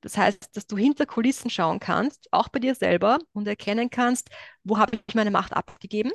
Das 0.00 0.18
heißt, 0.18 0.54
dass 0.56 0.66
du 0.66 0.76
hinter 0.76 1.06
Kulissen 1.06 1.50
schauen 1.50 1.80
kannst, 1.80 2.28
auch 2.30 2.48
bei 2.48 2.58
dir 2.58 2.74
selber, 2.74 3.18
und 3.32 3.48
erkennen 3.48 3.88
kannst, 3.90 4.28
wo 4.62 4.78
habe 4.78 4.96
ich 5.06 5.14
meine 5.14 5.30
Macht 5.30 5.54
abgegeben 5.54 6.12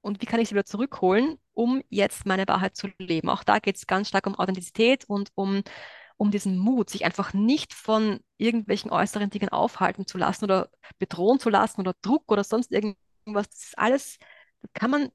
und 0.00 0.22
wie 0.22 0.26
kann 0.26 0.40
ich 0.40 0.48
sie 0.48 0.54
wieder 0.54 0.64
zurückholen, 0.64 1.38
um 1.52 1.82
jetzt 1.90 2.26
meine 2.26 2.46
Wahrheit 2.48 2.76
zu 2.76 2.88
leben. 2.98 3.28
Auch 3.28 3.44
da 3.44 3.58
geht 3.58 3.76
es 3.76 3.86
ganz 3.86 4.08
stark 4.08 4.26
um 4.26 4.34
Authentizität 4.34 5.04
und 5.08 5.30
um, 5.34 5.62
um 6.16 6.30
diesen 6.30 6.58
Mut, 6.58 6.90
sich 6.90 7.04
einfach 7.04 7.32
nicht 7.34 7.74
von 7.74 8.20
irgendwelchen 8.38 8.90
äußeren 8.90 9.30
Dingen 9.30 9.50
aufhalten 9.50 10.06
zu 10.06 10.18
lassen 10.18 10.44
oder 10.44 10.70
bedrohen 10.98 11.38
zu 11.38 11.50
lassen 11.50 11.80
oder 11.80 11.94
Druck 12.02 12.30
oder 12.32 12.44
sonst 12.44 12.72
irgendwas. 12.72 13.48
Das 13.50 13.64
ist 13.64 13.78
alles, 13.78 14.18
das 14.62 14.70
kann 14.74 14.90
man 14.90 15.10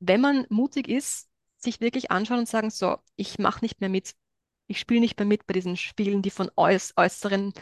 wenn 0.00 0.20
man 0.20 0.46
mutig 0.48 0.88
ist, 0.88 1.28
sich 1.58 1.80
wirklich 1.80 2.10
anschauen 2.10 2.40
und 2.40 2.48
sagen, 2.48 2.70
so, 2.70 2.96
ich 3.16 3.38
mache 3.38 3.62
nicht 3.62 3.80
mehr 3.80 3.90
mit, 3.90 4.14
ich 4.66 4.80
spiele 4.80 5.00
nicht 5.00 5.18
mehr 5.18 5.26
mit 5.26 5.46
bei 5.46 5.52
diesen 5.54 5.76
Spielen, 5.76 6.22
die 6.22 6.30
von 6.30 6.50
äuß 6.56 6.94
äußeren 6.96 7.52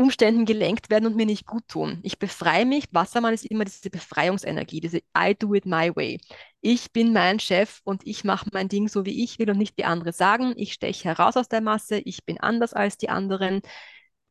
Umständen 0.00 0.46
gelenkt 0.46 0.88
werden 0.90 1.06
und 1.06 1.16
mir 1.16 1.26
nicht 1.26 1.46
gut 1.46 1.68
tun. 1.68 2.00
Ich 2.02 2.18
befreie 2.18 2.64
mich. 2.64 2.86
Wassermann 2.90 3.34
ist 3.34 3.44
immer 3.44 3.66
diese 3.66 3.90
Befreiungsenergie, 3.90 4.80
diese 4.80 5.02
I 5.16 5.34
do 5.38 5.54
it 5.54 5.66
my 5.66 5.94
way. 5.94 6.18
Ich 6.62 6.90
bin 6.92 7.12
mein 7.12 7.38
Chef 7.38 7.80
und 7.84 8.06
ich 8.06 8.24
mache 8.24 8.48
mein 8.52 8.68
Ding 8.68 8.88
so, 8.88 9.04
wie 9.04 9.22
ich 9.22 9.38
will 9.38 9.50
und 9.50 9.58
nicht 9.58 9.76
wie 9.76 9.84
andere 9.84 10.12
sagen. 10.12 10.54
Ich 10.56 10.72
steche 10.72 11.04
heraus 11.04 11.36
aus 11.36 11.48
der 11.48 11.60
Masse. 11.60 11.98
Ich 11.98 12.24
bin 12.24 12.40
anders 12.40 12.72
als 12.72 12.96
die 12.96 13.10
anderen. 13.10 13.60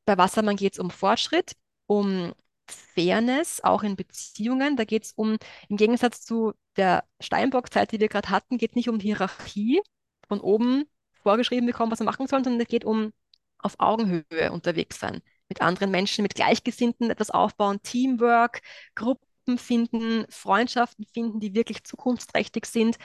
Bei 0.06 0.18
Wassermann 0.18 0.56
geht 0.56 0.74
es 0.74 0.80
um 0.80 0.90
Fortschritt, 0.90 1.54
um 1.86 2.34
Fairness, 2.68 3.62
auch 3.64 3.84
in 3.84 3.96
Beziehungen. 3.96 4.76
Da 4.76 4.86
geht 4.86 5.06
es 5.06 5.12
um, 5.14 5.38
im 5.70 5.78
Gegensatz 5.78 6.22
zu 6.26 6.54
der 6.78 7.04
Steinbock-Zeit, 7.20 7.92
die 7.92 8.00
wir 8.00 8.10
gerade 8.10 8.30
hatten, 8.30 8.58
geht 8.58 8.76
nicht 8.76 8.90
um 8.90 9.00
Hierarchie, 9.00 9.82
von 10.28 10.40
oben 10.40 10.86
vorgeschrieben 11.24 11.68
bekommen, 11.68 11.92
was 11.92 12.00
wir 12.00 12.06
machen 12.06 12.28
sollen, 12.28 12.44
sondern 12.44 12.62
es 12.62 12.68
geht 12.68 12.86
um 12.86 13.12
auf 13.60 13.76
Augenhöhe 13.80 14.52
unterwegs 14.52 15.00
sein, 15.00 15.22
mit 15.50 15.62
anderen 15.62 15.92
Menschen, 15.92 16.24
mit 16.24 16.36
Gleichgesinnten 16.36 17.10
etwas 17.10 17.32
aufbauen, 17.32 17.82
Teamwork, 17.82 18.62
Gruppen 18.96 19.58
finden, 19.58 20.26
Freundschaften 20.30 21.06
finden, 21.06 21.40
die 21.40 21.56
wirklich 21.56 21.84
zukunftsträchtig 21.84 22.66
sind. 22.66 22.98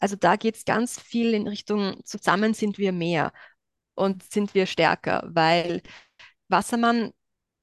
Also 0.00 0.16
da 0.16 0.36
geht 0.36 0.56
es 0.56 0.64
ganz 0.64 0.98
viel 1.00 1.34
in 1.34 1.46
Richtung, 1.46 2.00
zusammen 2.04 2.54
sind 2.54 2.78
wir 2.78 2.92
mehr 2.92 3.32
und 3.94 4.22
sind 4.32 4.54
wir 4.54 4.66
stärker, 4.66 5.22
weil 5.28 5.82
Wassermann 6.48 7.12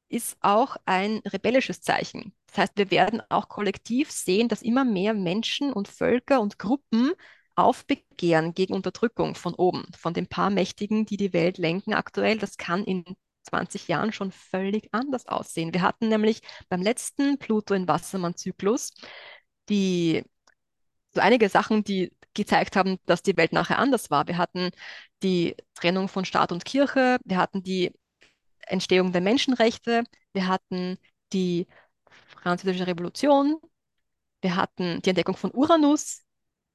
ist 0.09 0.37
auch 0.41 0.77
ein 0.85 1.19
rebellisches 1.25 1.81
Zeichen. 1.81 2.33
Das 2.47 2.57
heißt, 2.57 2.73
wir 2.77 2.91
werden 2.91 3.21
auch 3.29 3.47
kollektiv 3.49 4.11
sehen, 4.11 4.47
dass 4.47 4.61
immer 4.61 4.83
mehr 4.85 5.13
Menschen 5.13 5.71
und 5.71 5.87
Völker 5.87 6.41
und 6.41 6.57
Gruppen 6.59 7.13
aufbegehren 7.55 8.53
gegen 8.53 8.73
Unterdrückung 8.73 9.35
von 9.35 9.53
oben, 9.53 9.85
von 9.97 10.13
den 10.13 10.27
paar 10.27 10.49
Mächtigen, 10.49 11.05
die 11.05 11.17
die 11.17 11.33
Welt 11.33 11.57
lenken 11.57 11.93
aktuell. 11.93 12.37
Das 12.37 12.57
kann 12.57 12.83
in 12.83 13.03
20 13.43 13.87
Jahren 13.87 14.13
schon 14.13 14.31
völlig 14.31 14.89
anders 14.91 15.27
aussehen. 15.27 15.73
Wir 15.73 15.81
hatten 15.81 16.09
nämlich 16.09 16.41
beim 16.69 16.81
letzten 16.81 17.37
Pluto 17.37 17.73
in 17.73 17.87
Wassermann-Zyklus 17.87 18.93
die 19.69 20.23
einige 21.15 21.49
Sachen, 21.49 21.83
die 21.83 22.11
gezeigt 22.33 22.75
haben, 22.75 22.97
dass 23.05 23.23
die 23.23 23.35
Welt 23.37 23.53
nachher 23.53 23.79
anders 23.79 24.11
war. 24.11 24.27
Wir 24.27 24.37
hatten 24.37 24.71
die 25.23 25.55
Trennung 25.73 26.07
von 26.07 26.25
Staat 26.25 26.51
und 26.51 26.65
Kirche, 26.65 27.17
wir 27.25 27.37
hatten 27.37 27.63
die 27.63 27.91
Entstehung 28.61 29.11
der 29.11 29.21
Menschenrechte, 29.21 30.03
wir 30.33 30.47
hatten 30.47 30.97
die 31.33 31.67
Französische 32.27 32.87
Revolution, 32.87 33.57
wir 34.41 34.55
hatten 34.55 35.01
die 35.01 35.09
Entdeckung 35.09 35.35
von 35.35 35.51
Uranus. 35.51 36.23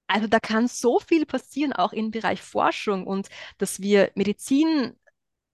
Also 0.07 0.27
da 0.27 0.39
kann 0.41 0.69
so 0.69 1.01
viel 1.01 1.25
passieren, 1.25 1.73
auch 1.73 1.93
im 1.93 2.11
Bereich 2.11 2.43
Forschung 2.43 3.07
und 3.07 3.29
dass 3.59 3.81
wir 3.81 4.11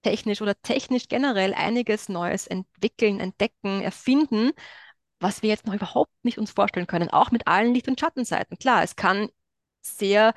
medizintechnisch 0.05 0.43
oder 0.43 0.61
technisch 0.63 1.09
generell 1.09 1.55
einiges 1.55 2.09
Neues 2.09 2.47
entwickeln, 2.47 3.21
entdecken, 3.21 3.83
erfinden, 3.83 4.53
was 5.21 5.43
wir 5.43 5.51
jetzt 5.51 5.67
noch 5.67 5.75
überhaupt 5.75 6.13
nicht 6.23 6.39
uns 6.39 6.51
vorstellen 6.53 6.87
können, 6.87 7.11
auch 7.11 7.31
mit 7.31 7.47
allen 7.47 7.75
Licht- 7.75 7.89
und 7.89 8.01
Schattenseiten. 8.01 8.59
Klar, 8.59 8.83
es 8.83 8.97
kann 8.97 9.29
sehr 9.83 10.35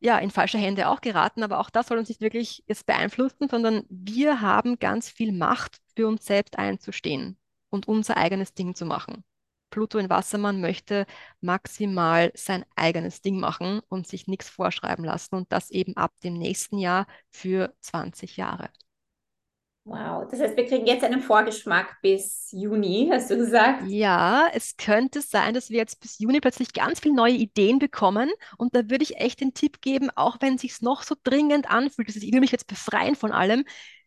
ja, 0.00 0.18
in 0.18 0.30
falsche 0.30 0.58
Hände 0.58 0.88
auch 0.88 1.00
geraten, 1.00 1.42
aber 1.42 1.58
auch 1.60 1.70
das 1.70 1.88
soll 1.88 1.98
uns 1.98 2.08
nicht 2.08 2.20
wirklich 2.20 2.64
jetzt 2.66 2.86
beeinflussen, 2.86 3.48
sondern 3.48 3.84
wir 3.90 4.40
haben 4.40 4.78
ganz 4.78 5.08
viel 5.10 5.32
Macht, 5.32 5.78
für 5.96 6.06
uns 6.08 6.24
selbst 6.24 6.58
einzustehen 6.58 7.38
und 7.68 7.86
unser 7.88 8.16
eigenes 8.16 8.54
Ding 8.54 8.74
zu 8.74 8.86
machen. 8.86 9.24
Pluto 9.70 9.98
in 9.98 10.10
Wassermann 10.10 10.60
möchte 10.60 11.06
maximal 11.40 12.32
sein 12.34 12.64
eigenes 12.76 13.22
Ding 13.22 13.38
machen 13.40 13.80
und 13.88 14.06
sich 14.06 14.26
nichts 14.26 14.48
vorschreiben 14.48 15.04
lassen 15.04 15.36
und 15.36 15.52
das 15.52 15.70
eben 15.70 15.96
ab 15.96 16.12
dem 16.22 16.34
nächsten 16.34 16.78
Jahr 16.78 17.06
für 17.30 17.74
20 17.80 18.36
Jahre. 18.36 18.70
Wow, 19.84 20.28
das 20.30 20.40
heißt, 20.40 20.56
wir 20.56 20.66
kriegen 20.66 20.86
jetzt 20.86 21.02
einen 21.02 21.20
Vorgeschmack 21.22 22.00
bis 22.02 22.48
Juni, 22.52 23.08
hast 23.10 23.30
du 23.30 23.36
gesagt? 23.36 23.82
Ja, 23.86 24.46
es 24.52 24.76
könnte 24.76 25.22
sein, 25.22 25.54
dass 25.54 25.70
wir 25.70 25.78
jetzt 25.78 26.00
bis 26.00 26.18
Juni 26.18 26.40
plötzlich 26.40 26.72
ganz 26.74 27.00
viele 27.00 27.14
neue 27.14 27.32
Ideen 27.32 27.78
bekommen. 27.78 28.30
Und 28.58 28.74
da 28.76 28.90
würde 28.90 29.02
ich 29.02 29.16
echt 29.16 29.40
den 29.40 29.54
Tipp 29.54 29.80
geben, 29.80 30.10
auch 30.14 30.36
wenn 30.40 30.56
es 30.56 30.60
sich 30.60 30.82
noch 30.82 31.02
so 31.02 31.14
dringend 31.24 31.70
anfühlt, 31.70 32.08
dass 32.08 32.16
ich 32.16 32.32
will 32.32 32.40
mich 32.40 32.52
jetzt 32.52 32.66
befreien 32.66 33.16
von 33.16 33.32
allem, 33.32 33.64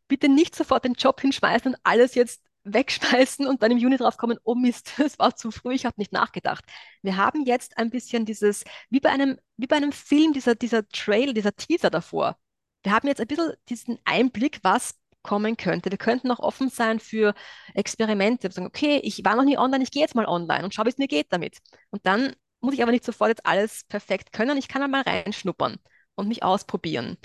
bitte 0.08 0.30
nicht 0.30 0.56
sofort 0.56 0.86
den 0.86 0.94
Job 0.94 1.20
hinschmeißen 1.22 1.74
und 1.74 1.80
alles 1.84 2.14
jetzt 2.16 2.44
wegschmeißen 2.64 3.46
und 3.48 3.62
dann 3.62 3.72
im 3.72 3.78
Juni 3.78 3.98
drauf 3.98 4.18
kommen, 4.18 4.38
oh 4.44 4.56
Mist, 4.56 4.94
es 5.00 5.20
war 5.20 5.36
zu 5.36 5.52
früh, 5.52 5.74
ich 5.74 5.86
habe 5.86 5.96
nicht 5.98 6.14
nachgedacht. 6.14 6.64
Wir 7.02 7.18
haben 7.18 7.46
jetzt 7.46 7.78
ein 7.78 7.90
bisschen 7.90 8.26
dieses, 8.26 8.64
wie 8.90 9.00
bei 9.00 9.10
einem, 9.10 9.38
wie 9.58 9.68
bei 9.68 9.76
einem 9.76 9.92
Film, 9.92 10.34
dieser, 10.34 10.56
dieser 10.56 10.88
Trail, 10.90 11.34
dieser 11.34 11.56
Teaser 11.56 11.90
davor. 11.90 12.38
Wir 12.84 12.92
haben 12.92 13.08
jetzt 13.08 13.22
ein 13.22 13.28
bisschen 13.28 13.54
diesen 13.70 14.00
Einblick, 14.06 14.60
was 14.64 14.96
kommen 15.24 15.56
könnte. 15.58 15.90
Wir 15.90 15.98
könnten 15.98 16.32
auch 16.32 16.40
offen 16.40 16.70
sein 16.70 17.00
für 17.00 17.34
Experimente. 17.74 18.52
Sagen, 18.52 18.68
okay, 18.68 19.00
ich 19.04 19.24
war 19.24 19.36
noch 19.36 19.46
nie 19.46 19.58
online, 19.58 19.84
ich 19.84 19.92
gehe 19.92 20.02
jetzt 20.02 20.16
mal 20.16 20.26
online 20.26 20.66
und 20.66 20.74
schaue, 20.74 20.86
wie 20.86 20.90
es 20.90 20.98
mir 20.98 21.08
geht 21.08 21.32
damit. 21.32 21.60
Und 21.92 22.06
dann 22.06 22.36
muss 22.60 22.74
ich 22.74 22.84
aber 22.84 22.92
nicht 22.92 23.06
sofort 23.06 23.30
jetzt 23.30 23.46
alles 23.46 23.86
perfekt 23.86 24.34
können. 24.34 24.58
Ich 24.58 24.68
kann 24.68 24.84
einmal 24.84 25.02
reinschnuppern 25.02 25.78
und 26.16 26.28
mich 26.28 26.44
ausprobieren. 26.44 27.18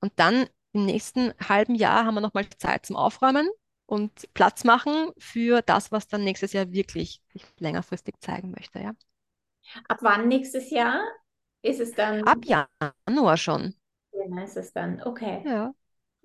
Und 0.00 0.12
dann 0.16 0.46
im 0.72 0.86
nächsten 0.86 1.34
halben 1.46 1.74
Jahr 1.74 2.06
haben 2.06 2.14
wir 2.14 2.20
nochmal 2.22 2.48
Zeit 2.58 2.86
zum 2.86 2.96
Aufräumen 2.96 3.48
und 3.92 4.32
Platz 4.32 4.64
machen 4.64 5.12
für 5.18 5.60
das, 5.60 5.92
was 5.92 6.08
dann 6.08 6.24
nächstes 6.24 6.54
Jahr 6.54 6.72
wirklich 6.72 7.20
sich 7.30 7.44
längerfristig 7.58 8.14
zeigen 8.20 8.50
möchte. 8.50 8.78
Ja. 8.78 8.94
Ab 9.86 9.98
wann 10.00 10.28
nächstes 10.28 10.70
Jahr 10.70 11.06
ist 11.60 11.78
es 11.78 11.92
dann? 11.92 12.24
Ab 12.24 12.38
Januar 12.42 13.36
schon. 13.36 13.74
Ja, 14.12 14.42
ist 14.42 14.56
es 14.56 14.72
dann. 14.72 15.02
Okay. 15.02 15.42
Ja. 15.44 15.74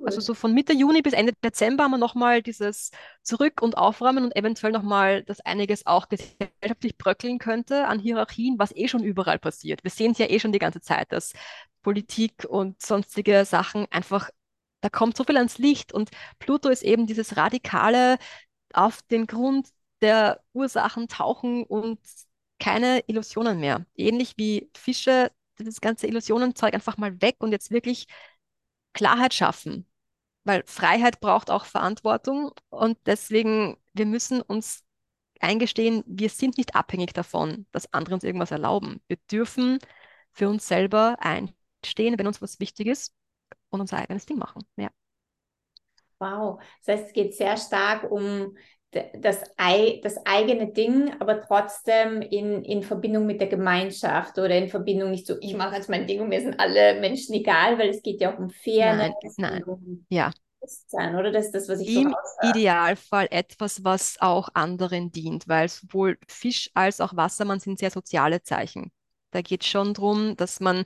Also 0.02 0.22
so 0.22 0.34
von 0.34 0.54
Mitte 0.54 0.72
Juni 0.74 1.02
bis 1.02 1.12
Ende 1.12 1.34
Dezember 1.44 1.84
haben 1.84 1.92
wir 1.92 1.98
nochmal 1.98 2.42
dieses 2.42 2.92
Zurück- 3.22 3.62
und 3.62 3.78
Aufräumen 3.78 4.24
und 4.24 4.36
eventuell 4.36 4.72
nochmal, 4.72 5.24
dass 5.24 5.42
einiges 5.42 5.86
auch 5.86 6.08
gesellschaftlich 6.08 6.98
bröckeln 6.98 7.40
könnte 7.40 7.88
an 7.88 8.00
Hierarchien, 8.00 8.60
was 8.60 8.74
eh 8.76 8.88
schon 8.88 9.04
überall 9.04 9.40
passiert. 9.40 9.84
Wir 9.84 9.92
sehen 9.92 10.12
es 10.12 10.20
ja 10.20 10.30
eh 10.30 10.40
schon 10.40 10.54
die 10.54 10.60
ganze 10.60 10.80
Zeit, 10.80 11.12
dass 11.12 11.34
Politik 11.82 12.46
und 12.48 12.82
sonstige 12.82 13.44
Sachen 13.44 13.88
einfach, 13.90 14.30
da 14.82 14.90
kommt 14.90 15.18
so 15.18 15.24
viel 15.24 15.38
ans 15.38 15.58
Licht 15.58 15.94
und 15.94 16.10
Pluto 16.40 16.70
ist 16.70 16.84
eben 16.84 17.08
dieses 17.08 17.38
radikale 17.38 18.18
auf 18.74 19.02
den 19.04 19.28
Grund 19.28 19.70
der 20.02 20.44
Ursachen 20.54 21.08
tauchen 21.08 21.64
und 21.64 22.00
keine 22.60 23.04
Illusionen 23.08 23.60
mehr. 23.60 23.86
Ähnlich 23.96 24.34
wie 24.38 24.70
Fische, 24.76 25.32
das 25.58 25.82
ganze 25.82 26.08
Illusionenzeug 26.08 26.74
einfach 26.74 26.98
mal 26.98 27.22
weg 27.22 27.38
und 27.40 27.52
jetzt 27.52 27.72
wirklich 27.72 28.08
Klarheit 28.94 29.34
schaffen, 29.34 29.88
weil 30.44 30.64
Freiheit 30.68 31.20
braucht 31.20 31.50
auch 31.52 31.66
Verantwortung 31.66 32.52
und 32.70 32.98
deswegen, 33.06 33.78
wir 33.94 34.06
müssen 34.06 34.42
uns 34.42 34.84
eingestehen, 35.40 36.04
wir 36.08 36.30
sind 36.30 36.58
nicht 36.58 36.76
abhängig 36.76 37.14
davon, 37.14 37.68
dass 37.72 37.94
andere 37.94 38.16
uns 38.16 38.24
irgendwas 38.24 38.52
erlauben. 38.52 39.02
Wir 39.08 39.18
dürfen 39.32 39.80
für 40.34 40.50
uns 40.50 40.68
selber 40.68 41.18
einstehen, 41.20 42.18
wenn 42.18 42.28
uns 42.28 42.42
was 42.42 42.60
wichtig 42.60 42.88
ist 42.88 43.17
und 43.70 43.82
unser 43.82 43.98
eigenes 43.98 44.26
Ding 44.26 44.38
machen. 44.38 44.64
Ja. 44.76 44.90
Wow, 46.20 46.60
das 46.86 46.98
heißt, 46.98 47.08
es 47.08 47.14
geht 47.14 47.36
sehr 47.36 47.58
stark 47.58 48.10
um 48.10 48.56
das, 48.92 49.42
das 50.02 50.26
eigene 50.26 50.72
Ding, 50.72 51.14
aber 51.20 51.42
trotzdem 51.42 52.22
in, 52.22 52.64
in 52.64 52.84
Verbindung 52.84 53.26
mit 53.26 53.42
der 53.42 53.48
Gemeinschaft 53.48 54.38
oder 54.38 54.56
in 54.58 54.70
Verbindung 54.70 55.12
nicht 55.12 55.28
so, 55.28 55.36
ich 55.42 55.56
mache 55.56 55.76
jetzt 55.76 55.90
mein 55.90 56.08
Ding 56.08 56.22
und 56.22 56.30
mir 56.30 56.42
sind 56.42 56.60
alle 56.60 57.00
Menschen 57.00 57.36
egal, 57.36 57.78
weil 57.78 57.90
es 57.90 58.02
geht 58.02 58.22
ja 58.22 58.34
auch 58.34 58.40
um 58.40 58.50
Fairness. 58.50 59.14
Nein, 59.38 59.52
nein. 59.52 59.64
Um 59.64 60.06
ja. 60.10 60.32
Sein, 60.66 61.16
oder? 61.16 61.32
Das 61.32 61.46
ist 61.46 61.56
das, 61.56 61.70
was 61.70 61.80
ich 61.80 61.96
Im 61.96 62.10
so 62.42 62.50
Idealfall 62.50 63.28
etwas, 63.30 63.84
was 63.84 64.18
auch 64.20 64.50
anderen 64.54 65.12
dient, 65.12 65.48
weil 65.48 65.70
sowohl 65.70 66.18
Fisch 66.28 66.72
als 66.74 67.00
auch 67.00 67.16
Wassermann 67.16 67.60
sind 67.60 67.80
sehr 67.80 67.92
soziale 67.92 68.42
Zeichen. 68.42 68.92
Da 69.32 69.42
geht 69.42 69.62
es 69.62 69.68
schon 69.68 69.94
darum, 69.94 70.36
dass 70.36 70.60
man 70.60 70.86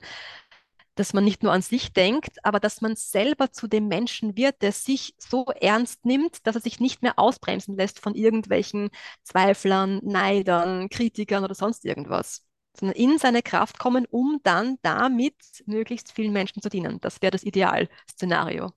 dass 1.02 1.14
man 1.14 1.24
nicht 1.24 1.42
nur 1.42 1.50
an 1.52 1.62
sich 1.62 1.92
denkt, 1.92 2.44
aber 2.44 2.60
dass 2.60 2.80
man 2.80 2.94
selber 2.94 3.50
zu 3.50 3.66
dem 3.66 3.88
Menschen 3.88 4.36
wird, 4.36 4.62
der 4.62 4.70
sich 4.70 5.16
so 5.18 5.46
ernst 5.60 6.04
nimmt, 6.06 6.46
dass 6.46 6.54
er 6.54 6.60
sich 6.62 6.78
nicht 6.78 7.02
mehr 7.02 7.18
ausbremsen 7.18 7.76
lässt 7.76 7.98
von 7.98 8.14
irgendwelchen 8.14 8.88
Zweiflern, 9.24 9.98
Neidern, 10.04 10.88
Kritikern 10.90 11.42
oder 11.42 11.56
sonst 11.56 11.84
irgendwas, 11.84 12.44
sondern 12.78 12.94
in 12.96 13.18
seine 13.18 13.42
Kraft 13.42 13.80
kommen, 13.80 14.06
um 14.06 14.38
dann 14.44 14.78
damit 14.82 15.34
möglichst 15.66 16.12
vielen 16.12 16.32
Menschen 16.32 16.62
zu 16.62 16.68
dienen. 16.68 17.00
Das 17.00 17.20
wäre 17.20 17.32
das 17.32 17.42
Idealszenario. 17.42 18.70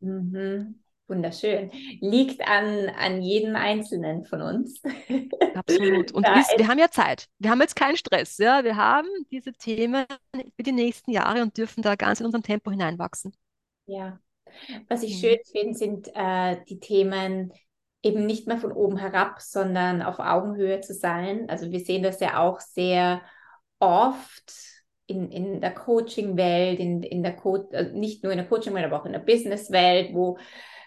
Mhm. 0.00 0.74
Wunderschön. 1.10 1.70
Liegt 2.00 2.40
an, 2.46 2.88
an 2.90 3.20
jedem 3.20 3.56
Einzelnen 3.56 4.24
von 4.24 4.40
uns. 4.40 4.80
Absolut. 5.54 6.12
Und 6.12 6.24
wisst, 6.24 6.56
wir 6.56 6.68
haben 6.68 6.78
ja 6.78 6.90
Zeit. 6.90 7.28
Wir 7.38 7.50
haben 7.50 7.60
jetzt 7.60 7.76
keinen 7.76 7.96
Stress. 7.96 8.38
Ja? 8.38 8.64
Wir 8.64 8.76
haben 8.76 9.08
diese 9.30 9.52
Themen 9.52 10.06
für 10.32 10.62
die 10.62 10.72
nächsten 10.72 11.10
Jahre 11.10 11.42
und 11.42 11.56
dürfen 11.56 11.82
da 11.82 11.96
ganz 11.96 12.20
in 12.20 12.26
unserem 12.26 12.44
Tempo 12.44 12.70
hineinwachsen. 12.70 13.32
Ja. 13.86 14.20
Was 14.88 15.02
ich 15.02 15.16
mhm. 15.16 15.26
schön 15.26 15.38
finde, 15.50 15.74
sind 15.78 16.10
äh, 16.14 16.58
die 16.68 16.78
Themen 16.78 17.52
eben 18.02 18.24
nicht 18.24 18.46
mehr 18.46 18.58
von 18.58 18.72
oben 18.72 18.96
herab, 18.96 19.40
sondern 19.40 20.02
auf 20.02 20.20
Augenhöhe 20.20 20.80
zu 20.80 20.94
sein. 20.94 21.50
Also 21.50 21.70
wir 21.70 21.80
sehen 21.80 22.02
das 22.02 22.20
ja 22.20 22.38
auch 22.38 22.60
sehr 22.60 23.20
oft 23.78 24.52
in, 25.06 25.30
in 25.30 25.60
der 25.60 25.74
Coaching-Welt, 25.74 26.78
in, 26.78 27.02
in 27.02 27.22
der 27.22 27.34
Co 27.34 27.68
äh, 27.72 27.92
nicht 27.92 28.22
nur 28.22 28.32
in 28.32 28.38
der 28.38 28.46
Coaching-Welt, 28.46 28.86
aber 28.86 29.00
auch 29.00 29.06
in 29.06 29.12
der 29.12 29.18
Business-Welt, 29.18 30.14
wo 30.14 30.38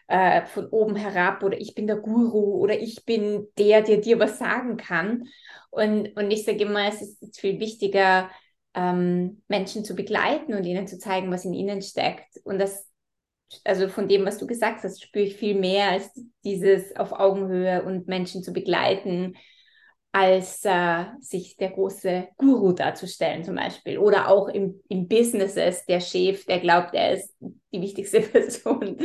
äh, 0.07 0.45
von 0.45 0.67
oben 0.67 0.95
herab 0.95 1.43
oder 1.43 1.59
ich 1.59 1.75
bin 1.75 1.87
der 1.87 1.97
Guru 1.97 2.55
oder 2.55 2.79
ich 2.79 3.05
bin 3.05 3.47
der, 3.57 3.81
der 3.81 3.97
dir 3.97 4.19
was 4.19 4.37
sagen 4.39 4.77
kann. 4.77 5.25
Und, 5.71 6.15
und 6.15 6.31
ich 6.31 6.45
sage 6.45 6.63
immer, 6.63 6.87
es 6.87 7.01
ist 7.01 7.39
viel 7.39 7.59
wichtiger, 7.59 8.29
ähm, 8.73 9.41
Menschen 9.47 9.85
zu 9.85 9.95
begleiten 9.95 10.53
und 10.53 10.65
ihnen 10.65 10.87
zu 10.87 10.97
zeigen, 10.97 11.31
was 11.31 11.45
in 11.45 11.53
ihnen 11.53 11.81
steckt. 11.81 12.37
Und 12.43 12.59
das, 12.59 12.89
also 13.63 13.87
von 13.87 14.07
dem, 14.07 14.25
was 14.25 14.37
du 14.37 14.47
gesagt 14.47 14.83
hast, 14.83 15.01
spüre 15.01 15.25
ich 15.25 15.35
viel 15.35 15.55
mehr 15.55 15.89
als 15.89 16.11
dieses 16.43 16.95
auf 16.95 17.11
Augenhöhe 17.13 17.83
und 17.83 18.07
Menschen 18.07 18.43
zu 18.43 18.51
begleiten, 18.51 19.35
als 20.13 20.63
äh, 20.63 21.05
sich 21.19 21.57
der 21.57 21.71
große 21.71 22.27
Guru 22.37 22.71
darzustellen 22.71 23.43
zum 23.43 23.55
Beispiel. 23.55 23.97
Oder 23.97 24.29
auch 24.29 24.47
im, 24.47 24.79
im 24.87 25.07
Businesses 25.07 25.85
der 25.87 25.99
Chef, 25.99 26.45
der 26.45 26.59
glaubt, 26.59 26.93
er 26.93 27.13
ist 27.13 27.35
die 27.39 27.81
wichtigste 27.81 28.21
Person, 28.21 28.97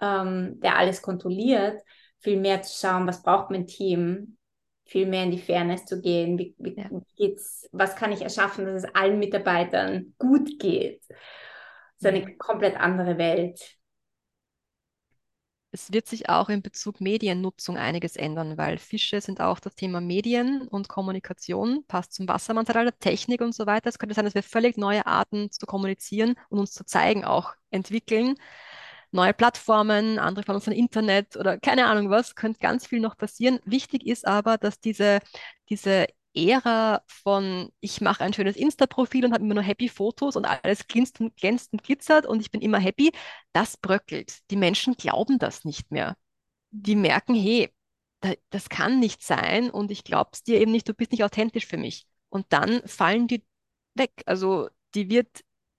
ähm, 0.00 0.60
der 0.60 0.76
alles 0.76 1.00
kontrolliert. 1.00 1.80
Viel 2.18 2.40
mehr 2.40 2.60
zu 2.60 2.76
schauen, 2.76 3.06
was 3.06 3.22
braucht 3.22 3.50
mein 3.50 3.68
Team, 3.68 4.36
viel 4.84 5.06
mehr 5.06 5.22
in 5.22 5.30
die 5.30 5.38
Fairness 5.38 5.84
zu 5.84 6.00
gehen. 6.00 6.36
Wie, 6.36 6.56
wie 6.58 6.74
ja. 6.74 6.90
geht's, 7.16 7.68
was 7.70 7.94
kann 7.94 8.10
ich 8.10 8.22
erschaffen, 8.22 8.66
dass 8.66 8.82
es 8.82 8.94
allen 8.96 9.20
Mitarbeitern 9.20 10.12
gut 10.18 10.58
geht? 10.58 11.02
Das 11.08 11.18
ist 12.00 12.06
eine 12.06 12.36
komplett 12.36 12.76
andere 12.76 13.16
Welt 13.16 13.60
es 15.72 15.90
wird 15.92 16.06
sich 16.06 16.28
auch 16.28 16.50
in 16.50 16.60
Bezug 16.62 17.00
Mediennutzung 17.00 17.78
einiges 17.78 18.16
ändern, 18.16 18.58
weil 18.58 18.76
Fische 18.76 19.20
sind 19.22 19.40
auch 19.40 19.58
das 19.58 19.74
Thema 19.74 20.02
Medien 20.02 20.68
und 20.68 20.88
Kommunikation, 20.88 21.84
passt 21.88 22.12
zum 22.12 22.28
Wassermannzeitalter, 22.28 22.98
Technik 22.98 23.40
und 23.40 23.54
so 23.54 23.66
weiter. 23.66 23.88
Es 23.88 23.98
könnte 23.98 24.14
sein, 24.14 24.26
dass 24.26 24.34
wir 24.34 24.42
völlig 24.42 24.76
neue 24.76 25.06
Arten 25.06 25.50
zu 25.50 25.64
kommunizieren 25.64 26.34
und 26.50 26.58
uns 26.58 26.72
zu 26.72 26.84
zeigen 26.84 27.24
auch 27.24 27.54
entwickeln. 27.70 28.36
Neue 29.12 29.32
Plattformen, 29.34 30.18
andere 30.18 30.44
Formen 30.44 30.60
von 30.60 30.72
Internet 30.74 31.36
oder 31.36 31.58
keine 31.58 31.86
Ahnung 31.86 32.10
was, 32.10 32.34
könnte 32.34 32.60
ganz 32.60 32.86
viel 32.86 33.00
noch 33.00 33.16
passieren. 33.16 33.58
Wichtig 33.64 34.06
ist 34.06 34.26
aber, 34.26 34.58
dass 34.58 34.78
diese, 34.80 35.20
diese 35.70 36.06
Ära 36.34 37.02
von, 37.06 37.70
ich 37.80 38.00
mache 38.00 38.24
ein 38.24 38.32
schönes 38.32 38.56
Insta-Profil 38.56 39.24
und 39.24 39.32
habe 39.32 39.44
immer 39.44 39.54
nur 39.54 39.62
happy 39.62 39.88
Fotos 39.88 40.36
und 40.36 40.44
alles 40.44 40.86
glänzt 40.86 41.20
und, 41.20 41.36
glänzt 41.36 41.72
und 41.72 41.82
glitzert 41.82 42.26
und 42.26 42.40
ich 42.40 42.50
bin 42.50 42.60
immer 42.60 42.78
happy, 42.78 43.12
das 43.52 43.76
bröckelt. 43.76 44.38
Die 44.50 44.56
Menschen 44.56 44.94
glauben 44.94 45.38
das 45.38 45.64
nicht 45.64 45.90
mehr. 45.90 46.16
Die 46.70 46.96
merken, 46.96 47.34
hey, 47.34 47.70
das 48.50 48.68
kann 48.68 49.00
nicht 49.00 49.22
sein 49.22 49.70
und 49.70 49.90
ich 49.90 50.04
glaube 50.04 50.30
es 50.32 50.42
dir 50.42 50.60
eben 50.60 50.72
nicht, 50.72 50.88
du 50.88 50.94
bist 50.94 51.12
nicht 51.12 51.24
authentisch 51.24 51.66
für 51.66 51.76
mich. 51.76 52.06
Und 52.28 52.46
dann 52.50 52.86
fallen 52.86 53.26
die 53.28 53.44
weg. 53.94 54.12
Also 54.26 54.68
die 54.94 55.10
wird, 55.10 55.28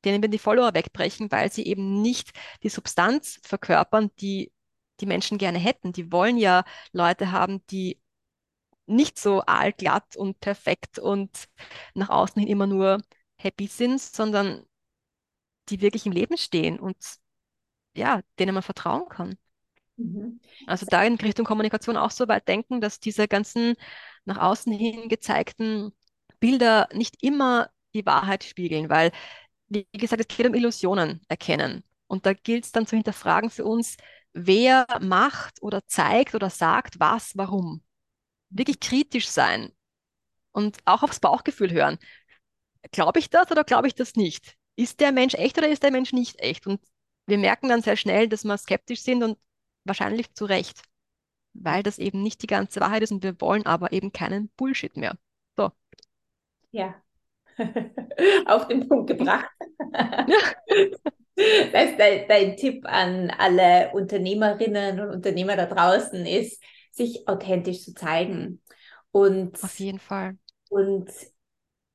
denen 0.05 0.21
werden 0.21 0.31
die 0.31 0.37
Follower 0.39 0.73
wegbrechen, 0.73 1.31
weil 1.31 1.51
sie 1.51 1.65
eben 1.65 2.01
nicht 2.01 2.31
die 2.63 2.69
Substanz 2.69 3.39
verkörpern, 3.43 4.11
die 4.19 4.51
die 4.99 5.05
Menschen 5.05 5.37
gerne 5.37 5.57
hätten. 5.57 5.93
Die 5.93 6.11
wollen 6.11 6.37
ja 6.37 6.63
Leute 6.91 7.31
haben, 7.31 7.65
die 7.67 7.99
nicht 8.86 9.17
so 9.17 9.43
aalglatt 9.45 10.15
und 10.15 10.39
perfekt 10.39 10.99
und 10.99 11.47
nach 11.93 12.09
außen 12.09 12.39
hin 12.39 12.49
immer 12.49 12.67
nur 12.67 13.01
happy 13.38 13.67
sind, 13.67 14.01
sondern 14.01 14.65
die 15.69 15.81
wirklich 15.81 16.05
im 16.05 16.11
Leben 16.11 16.38
stehen 16.38 16.79
und 16.79 16.97
ja, 17.95 18.21
denen 18.39 18.53
man 18.53 18.63
vertrauen 18.63 19.07
kann. 19.09 19.38
Mhm. 19.97 20.39
Also 20.67 20.86
da 20.89 21.03
in 21.03 21.15
Richtung 21.15 21.45
Kommunikation 21.45 21.97
auch 21.97 22.11
so 22.11 22.27
weit 22.27 22.47
denken, 22.47 22.81
dass 22.81 22.99
diese 22.99 23.27
ganzen 23.27 23.75
nach 24.25 24.38
außen 24.38 24.73
hin 24.73 25.09
gezeigten 25.09 25.93
Bilder 26.39 26.89
nicht 26.93 27.21
immer 27.23 27.69
die 27.93 28.05
Wahrheit 28.05 28.43
spiegeln, 28.43 28.89
weil, 28.89 29.11
wie 29.67 29.88
gesagt, 29.93 30.21
es 30.21 30.27
geht 30.27 30.47
um 30.47 30.55
Illusionen 30.55 31.21
erkennen. 31.27 31.84
Und 32.07 32.25
da 32.25 32.34
gilt 32.34 32.65
es 32.65 32.71
dann 32.71 32.88
zu 32.88 32.95
hinterfragen 32.95 33.49
für 33.49 33.65
uns, 33.65 33.97
wer 34.34 34.86
macht 35.01 35.61
oder 35.61 35.86
zeigt 35.88 36.36
oder 36.36 36.49
sagt 36.49 36.99
was, 36.99 37.38
warum. 37.38 37.84
Wirklich 38.53 38.79
kritisch 38.79 39.27
sein 39.29 39.71
und 40.51 40.77
auch 40.85 41.03
aufs 41.03 41.19
Bauchgefühl 41.19 41.71
hören. 41.71 41.97
Glaube 42.91 43.19
ich 43.19 43.29
das 43.29 43.51
oder 43.51 43.63
glaube 43.63 43.87
ich 43.87 43.95
das 43.95 44.15
nicht? 44.15 44.55
Ist 44.75 44.99
der 44.99 45.11
Mensch 45.11 45.33
echt 45.35 45.57
oder 45.57 45.67
ist 45.69 45.83
der 45.83 45.91
Mensch 45.91 46.13
nicht 46.13 46.39
echt? 46.39 46.67
Und 46.67 46.81
wir 47.25 47.37
merken 47.37 47.69
dann 47.69 47.81
sehr 47.81 47.97
schnell, 47.97 48.27
dass 48.27 48.43
wir 48.43 48.57
skeptisch 48.57 49.01
sind 49.01 49.23
und 49.23 49.37
wahrscheinlich 49.85 50.33
zu 50.33 50.45
Recht, 50.45 50.81
weil 51.53 51.83
das 51.83 51.99
eben 51.99 52.21
nicht 52.21 52.41
die 52.41 52.47
ganze 52.47 52.79
Wahrheit 52.79 53.03
ist 53.03 53.11
und 53.11 53.23
wir 53.23 53.39
wollen 53.41 53.65
aber 53.65 53.91
eben 53.91 54.11
keinen 54.11 54.49
Bullshit 54.49 54.95
mehr. 54.97 55.17
So. 55.55 55.71
Ja. 56.71 56.95
Auf 58.45 58.67
den 58.67 58.87
Punkt 58.87 59.07
gebracht. 59.07 59.49
Das 59.91 60.55
heißt, 61.73 61.99
dein, 61.99 62.27
dein 62.27 62.57
Tipp 62.57 62.85
an 62.85 63.29
alle 63.31 63.91
Unternehmerinnen 63.93 64.99
und 64.99 65.09
Unternehmer 65.09 65.55
da 65.55 65.65
draußen 65.67 66.25
ist, 66.25 66.61
sich 66.93 67.27
authentisch 67.27 67.83
zu 67.83 67.93
zeigen. 67.93 68.61
Und, 69.11 69.63
Auf 69.63 69.79
jeden 69.79 69.99
Fall. 69.99 70.37
Und 70.69 71.09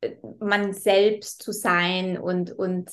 äh, 0.01 0.17
man 0.41 0.73
selbst 0.73 1.43
zu 1.43 1.53
sein 1.53 2.19
und, 2.19 2.53
und 2.53 2.91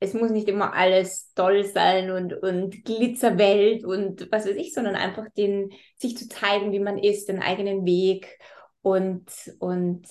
es 0.00 0.14
muss 0.14 0.30
nicht 0.30 0.48
immer 0.48 0.72
alles 0.72 1.32
toll 1.34 1.64
sein 1.64 2.10
und, 2.10 2.32
und 2.32 2.84
Glitzerwelt 2.84 3.84
und 3.84 4.32
was 4.32 4.46
weiß 4.46 4.56
ich, 4.56 4.72
sondern 4.72 4.96
einfach 4.96 5.26
den, 5.36 5.72
sich 5.96 6.16
zu 6.16 6.26
zeigen, 6.28 6.72
wie 6.72 6.80
man 6.80 6.98
ist, 6.98 7.28
den 7.28 7.42
eigenen 7.42 7.84
Weg 7.84 8.38
und, 8.80 9.30
und 9.58 10.06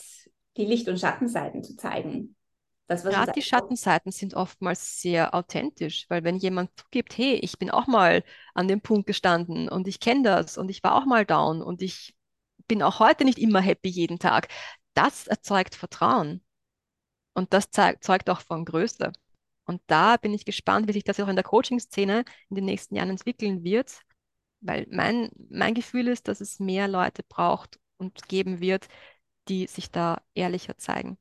die 0.58 0.66
Licht- 0.66 0.90
und 0.90 1.00
Schattenseiten 1.00 1.64
zu 1.64 1.76
zeigen. 1.76 2.36
Das, 2.90 3.04
Gerade 3.04 3.34
die 3.34 3.44
Schattenseiten 3.44 4.12
sind 4.12 4.34
oftmals 4.34 5.00
sehr 5.00 5.36
authentisch, 5.36 6.08
weil 6.10 6.24
wenn 6.24 6.38
jemand 6.38 6.72
zugibt, 6.76 7.16
hey, 7.16 7.36
ich 7.36 7.60
bin 7.60 7.70
auch 7.70 7.86
mal 7.86 8.24
an 8.56 8.68
dem 8.68 8.82
Punkt 8.82 9.06
gestanden 9.06 9.70
und 9.70 9.88
ich 9.88 10.00
kenne 10.00 10.24
das 10.24 10.58
und 10.58 10.70
ich 10.70 10.84
war 10.84 10.96
auch 10.96 11.06
mal 11.06 11.24
down 11.24 11.62
und 11.62 11.84
ich 11.84 12.16
bin 12.68 12.82
auch 12.82 13.00
heute 13.00 13.26
nicht 13.26 13.38
immer 13.38 13.62
happy 13.62 13.90
jeden 13.90 14.18
Tag, 14.18 14.48
das 14.96 15.28
erzeugt 15.28 15.76
Vertrauen. 15.76 16.44
Und 17.34 17.54
das 17.54 17.70
zeugt 17.70 18.28
auch 18.28 18.42
von 18.42 18.66
Größe. 18.66 19.12
Und 19.66 19.82
da 19.86 20.18
bin 20.18 20.34
ich 20.34 20.44
gespannt, 20.44 20.88
wie 20.88 20.94
sich 20.94 21.04
das 21.04 21.20
auch 21.20 21.28
in 21.28 21.36
der 21.36 21.46
Coaching-Szene 21.46 22.26
in 22.50 22.56
den 22.56 22.66
nächsten 22.66 22.96
Jahren 22.96 23.12
entwickeln 23.12 23.64
wird, 23.64 24.02
weil 24.62 24.88
mein, 24.90 25.30
mein 25.52 25.76
Gefühl 25.76 26.08
ist, 26.08 26.28
dass 26.28 26.42
es 26.42 26.60
mehr 26.60 26.88
Leute 26.88 27.22
braucht 27.22 27.80
und 27.98 28.28
geben 28.28 28.62
wird, 28.62 28.88
die 29.48 29.68
sich 29.68 29.92
da 29.92 30.24
ehrlicher 30.34 30.76
zeigen. 30.80 31.20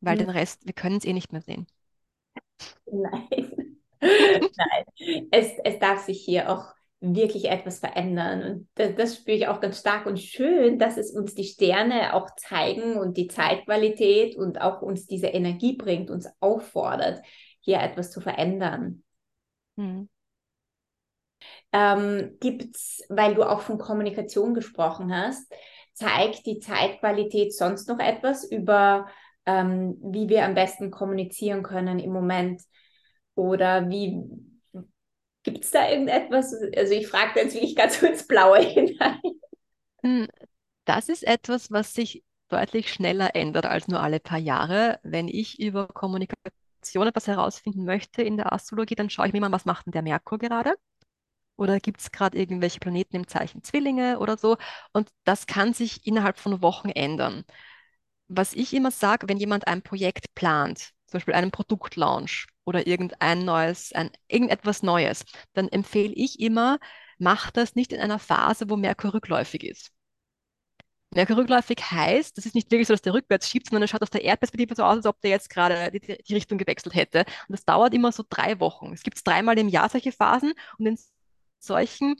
Weil 0.00 0.16
mhm. 0.16 0.20
den 0.20 0.30
Rest, 0.30 0.66
wir 0.66 0.72
können 0.72 0.96
es 0.96 1.04
eh 1.04 1.12
nicht 1.12 1.32
mehr 1.32 1.42
sehen. 1.42 1.66
Nein. 2.86 3.76
Nein. 4.00 5.28
Es, 5.30 5.52
es 5.64 5.78
darf 5.78 6.04
sich 6.04 6.22
hier 6.22 6.50
auch 6.50 6.76
wirklich 7.00 7.46
etwas 7.50 7.78
verändern. 7.80 8.42
Und 8.42 8.68
das, 8.74 8.94
das, 8.94 9.16
spüre 9.16 9.36
ich 9.36 9.48
auch 9.48 9.60
ganz 9.60 9.80
stark 9.80 10.06
und 10.06 10.18
schön, 10.18 10.78
dass 10.78 10.96
es 10.96 11.10
uns 11.12 11.34
die 11.34 11.44
Sterne 11.44 12.14
auch 12.14 12.30
zeigen 12.36 12.96
und 12.96 13.16
die 13.16 13.28
Zeitqualität 13.28 14.36
und 14.36 14.60
auch 14.60 14.82
uns 14.82 15.06
diese 15.06 15.28
Energie 15.28 15.76
bringt, 15.76 16.10
uns 16.10 16.28
auffordert, 16.40 17.20
hier 17.60 17.80
etwas 17.80 18.10
zu 18.10 18.20
verändern. 18.20 19.02
Hm. 19.76 20.08
Ähm, 21.72 22.36
Gibt 22.40 22.76
es, 22.76 23.04
weil 23.08 23.34
du 23.34 23.42
auch 23.42 23.60
von 23.60 23.78
Kommunikation 23.78 24.54
gesprochen 24.54 25.14
hast, 25.14 25.52
zeigt 25.92 26.46
die 26.46 26.58
Zeitqualität 26.58 27.54
sonst 27.54 27.88
noch 27.88 27.98
etwas 27.98 28.44
über, 28.50 29.06
ähm, 29.46 29.96
wie 30.02 30.28
wir 30.28 30.44
am 30.44 30.54
besten 30.54 30.90
kommunizieren 30.90 31.62
können 31.62 31.98
im 31.98 32.12
Moment? 32.12 32.62
Oder 33.34 33.88
wie 33.88 34.22
gibt 35.42 35.64
es 35.64 35.70
da 35.70 35.88
irgendetwas? 35.88 36.54
Also 36.76 36.92
ich 36.92 37.06
frage 37.06 37.40
jetzt 37.40 37.54
wirklich 37.54 37.76
ganz 37.76 38.02
ins 38.02 38.26
Blaue 38.26 38.58
hinein. 38.58 39.20
Hm, 40.02 40.28
das 40.84 41.08
ist 41.08 41.24
etwas, 41.24 41.70
was 41.70 41.94
sich 41.94 42.24
deutlich 42.48 42.92
schneller 42.92 43.34
ändert 43.34 43.66
als 43.66 43.88
nur 43.88 44.00
alle 44.00 44.20
paar 44.20 44.38
Jahre. 44.38 45.00
Wenn 45.02 45.28
ich 45.28 45.58
über 45.60 45.88
Kommunikation 45.88 47.06
etwas 47.06 47.26
herausfinden 47.26 47.84
möchte 47.84 48.22
in 48.22 48.36
der 48.36 48.52
Astrologie, 48.52 48.94
dann 48.94 49.10
schaue 49.10 49.26
ich 49.26 49.32
mir 49.32 49.40
mal, 49.40 49.52
was 49.52 49.64
macht 49.64 49.86
denn 49.86 49.92
der 49.92 50.02
Merkur 50.02 50.38
gerade? 50.38 50.74
Oder 51.56 51.80
gibt 51.80 52.00
es 52.00 52.12
gerade 52.12 52.38
irgendwelche 52.38 52.80
Planeten 52.80 53.16
im 53.16 53.26
Zeichen 53.28 53.62
Zwillinge 53.62 54.18
oder 54.18 54.36
so? 54.36 54.56
Und 54.92 55.10
das 55.24 55.46
kann 55.46 55.72
sich 55.72 56.06
innerhalb 56.06 56.38
von 56.38 56.62
Wochen 56.62 56.90
ändern. 56.90 57.44
Was 58.28 58.54
ich 58.54 58.74
immer 58.74 58.90
sage, 58.90 59.28
wenn 59.28 59.38
jemand 59.38 59.66
ein 59.66 59.82
Projekt 59.82 60.34
plant, 60.34 60.92
zum 61.06 61.18
Beispiel 61.18 61.34
einen 61.34 61.50
Produktlaunch 61.52 62.46
oder 62.64 62.86
irgendein 62.86 63.44
neues, 63.44 63.92
ein, 63.92 64.10
irgendetwas 64.28 64.82
Neues, 64.82 65.24
dann 65.52 65.68
empfehle 65.68 66.12
ich 66.14 66.40
immer, 66.40 66.78
mach 67.18 67.50
das 67.50 67.74
nicht 67.76 67.92
in 67.92 68.00
einer 68.00 68.18
Phase, 68.18 68.68
wo 68.68 68.76
Merkur 68.76 69.14
rückläufig 69.14 69.62
ist. 69.64 69.92
Merkur 71.14 71.36
rückläufig 71.36 71.78
heißt, 71.90 72.36
das 72.36 72.46
ist 72.46 72.54
nicht 72.54 72.70
wirklich 72.70 72.88
so, 72.88 72.94
dass 72.94 73.02
der 73.02 73.14
rückwärts 73.14 73.48
schiebt, 73.48 73.68
sondern 73.68 73.84
es 73.84 73.90
schaut 73.90 74.02
aus 74.02 74.10
der 74.10 74.24
Erdperspektive 74.24 74.74
so 74.74 74.82
aus, 74.82 74.96
als 74.96 75.06
ob 75.06 75.20
der 75.20 75.30
jetzt 75.30 75.48
gerade 75.48 75.90
die, 75.92 76.18
die 76.22 76.34
Richtung 76.34 76.58
gewechselt 76.58 76.94
hätte. 76.94 77.20
Und 77.20 77.52
das 77.52 77.64
dauert 77.64 77.94
immer 77.94 78.12
so 78.12 78.24
drei 78.28 78.60
Wochen. 78.60 78.92
Es 78.92 79.02
gibt 79.02 79.24
dreimal 79.26 79.58
im 79.58 79.68
Jahr 79.68 79.88
solche 79.88 80.12
Phasen 80.12 80.52
und 80.78 80.86
in 80.86 80.98
solchen 81.58 82.16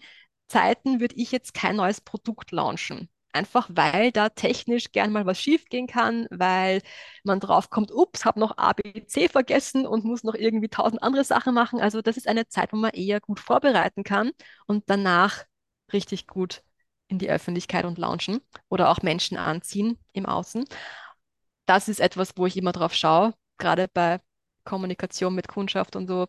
Zeiten 0.49 1.01
würde 1.01 1.17
ich 1.17 1.33
jetzt 1.33 1.53
kein 1.53 1.77
neues 1.77 2.01
Produkt 2.01 2.53
launchen. 2.53 3.11
Einfach 3.37 3.69
weil 3.73 4.13
da 4.13 4.29
technisch 4.31 4.93
gern 4.93 5.13
mal 5.13 5.27
was 5.27 5.41
schiefgehen 5.41 5.87
kann, 5.87 6.27
weil 6.31 6.83
man 7.25 7.41
drauf 7.41 7.71
kommt, 7.71 7.93
ups, 7.93 8.25
habe 8.25 8.41
noch 8.41 8.57
A, 8.59 8.73
B, 8.73 9.05
C 9.07 9.29
vergessen 9.29 9.87
und 9.87 10.05
muss 10.05 10.25
noch 10.25 10.35
irgendwie 10.35 10.69
tausend 10.69 11.03
andere 11.03 11.25
Sachen 11.25 11.55
machen. 11.55 11.81
Also 11.81 12.03
das 12.03 12.17
ist 12.17 12.29
eine 12.29 12.49
Zeit, 12.49 12.73
wo 12.73 12.77
man 12.77 12.93
eher 12.93 13.21
gut 13.21 13.41
vorbereiten 13.41 14.05
kann 14.05 14.33
und 14.67 14.85
danach 14.89 15.45
richtig 15.93 16.27
gut 16.27 16.63
in 17.09 17.19
die 17.19 17.31
Öffentlichkeit 17.31 17.85
und 17.85 17.99
launchen 17.99 18.41
oder 18.69 18.91
auch 18.91 19.03
Menschen 19.03 19.37
anziehen 19.37 19.99
im 20.13 20.27
Außen. 20.27 20.65
Das 21.67 21.89
ist 21.89 22.01
etwas, 22.01 22.33
wo 22.37 22.47
ich 22.47 22.57
immer 22.57 22.73
drauf 22.73 22.95
schaue, 22.95 23.35
gerade 23.59 23.89
bei 23.89 24.21
Kommunikation 24.65 25.35
mit 25.35 25.49
Kundschaft 25.49 25.97
und 25.97 26.07
so, 26.09 26.27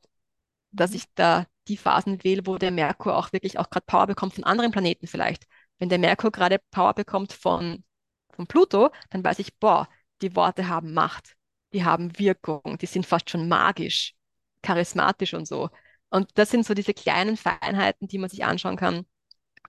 dass 0.72 0.94
ich 0.94 1.06
da 1.16 1.46
die 1.68 1.78
Phasen 1.78 2.24
wähle, 2.24 2.48
wo 2.48 2.58
der 2.58 2.72
Merkur 2.72 3.18
auch 3.18 3.34
wirklich 3.34 3.60
auch 3.60 3.70
gerade 3.70 3.86
Power 3.86 4.08
bekommt 4.08 4.36
von 4.36 4.44
anderen 4.46 4.72
Planeten 4.72 5.08
vielleicht. 5.08 5.48
Wenn 5.80 5.90
der 5.90 6.00
Merkur 6.00 6.32
gerade 6.32 6.60
Power 6.72 6.94
bekommt 6.94 7.34
von, 7.34 7.84
von 8.32 8.48
Pluto, 8.48 8.90
dann 9.10 9.24
weiß 9.24 9.40
ich, 9.40 9.58
boah, 9.60 9.88
die 10.22 10.36
Worte 10.36 10.68
haben 10.68 10.94
Macht, 10.94 11.36
die 11.74 11.84
haben 11.86 12.18
Wirkung, 12.20 12.78
die 12.80 12.86
sind 12.88 13.06
fast 13.06 13.30
schon 13.30 13.48
magisch, 13.48 14.16
charismatisch 14.64 15.34
und 15.34 15.48
so. 15.48 15.70
Und 16.10 16.32
das 16.38 16.50
sind 16.52 16.66
so 16.66 16.74
diese 16.74 16.94
kleinen 16.94 17.38
Feinheiten, 17.38 18.08
die 18.08 18.18
man 18.18 18.30
sich 18.30 18.44
anschauen 18.46 18.78
kann, 18.78 19.06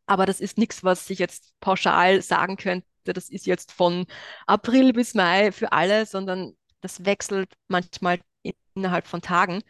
aber 0.07 0.27
das 0.27 0.41
ist 0.41 0.59
nichts, 0.59 0.85
was 0.85 1.09
ich 1.11 1.19
jetzt 1.19 1.55
pauschal 1.61 2.23
sagen 2.23 2.57
könnte, 2.57 2.87
das 3.05 3.29
ist 3.31 3.47
jetzt 3.47 3.73
von 3.73 4.07
April 4.47 4.93
bis 4.93 5.15
Mai 5.15 5.53
für 5.53 5.73
alle, 5.73 6.07
sondern 6.07 6.57
das 6.81 7.05
wechselt 7.05 7.53
manchmal 7.69 8.21
innerhalb 8.75 9.07
von 9.07 9.21
Tagen. 9.23 9.63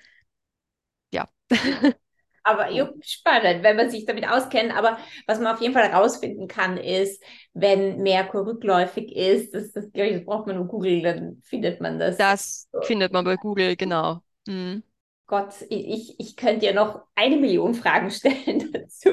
Ja. 1.12 1.28
Aber 2.48 2.70
jo, 2.70 2.88
spannend, 3.02 3.62
wenn 3.62 3.76
man 3.76 3.90
sich 3.90 4.06
damit 4.06 4.26
auskennt. 4.26 4.74
Aber 4.74 4.98
was 5.26 5.38
man 5.38 5.54
auf 5.54 5.60
jeden 5.60 5.74
Fall 5.74 5.90
herausfinden 5.90 6.48
kann, 6.48 6.78
ist, 6.78 7.22
wenn 7.52 7.98
Merkur 7.98 8.46
rückläufig 8.46 9.14
ist, 9.14 9.54
das, 9.54 9.72
das, 9.72 9.90
das 9.92 10.24
braucht 10.24 10.46
man 10.46 10.56
nur 10.56 10.66
Google, 10.66 11.02
dann 11.02 11.42
findet 11.44 11.80
man 11.82 11.98
das. 11.98 12.16
Das 12.16 12.68
so. 12.72 12.80
findet 12.82 13.12
man 13.12 13.24
bei 13.24 13.36
Google, 13.36 13.76
genau. 13.76 14.22
Mhm. 14.46 14.82
Gott, 15.26 15.52
ich, 15.68 16.18
ich 16.18 16.36
könnte 16.36 16.64
ja 16.64 16.72
noch 16.72 17.02
eine 17.14 17.36
Million 17.36 17.74
Fragen 17.74 18.10
stellen 18.10 18.70
dazu. 18.72 19.10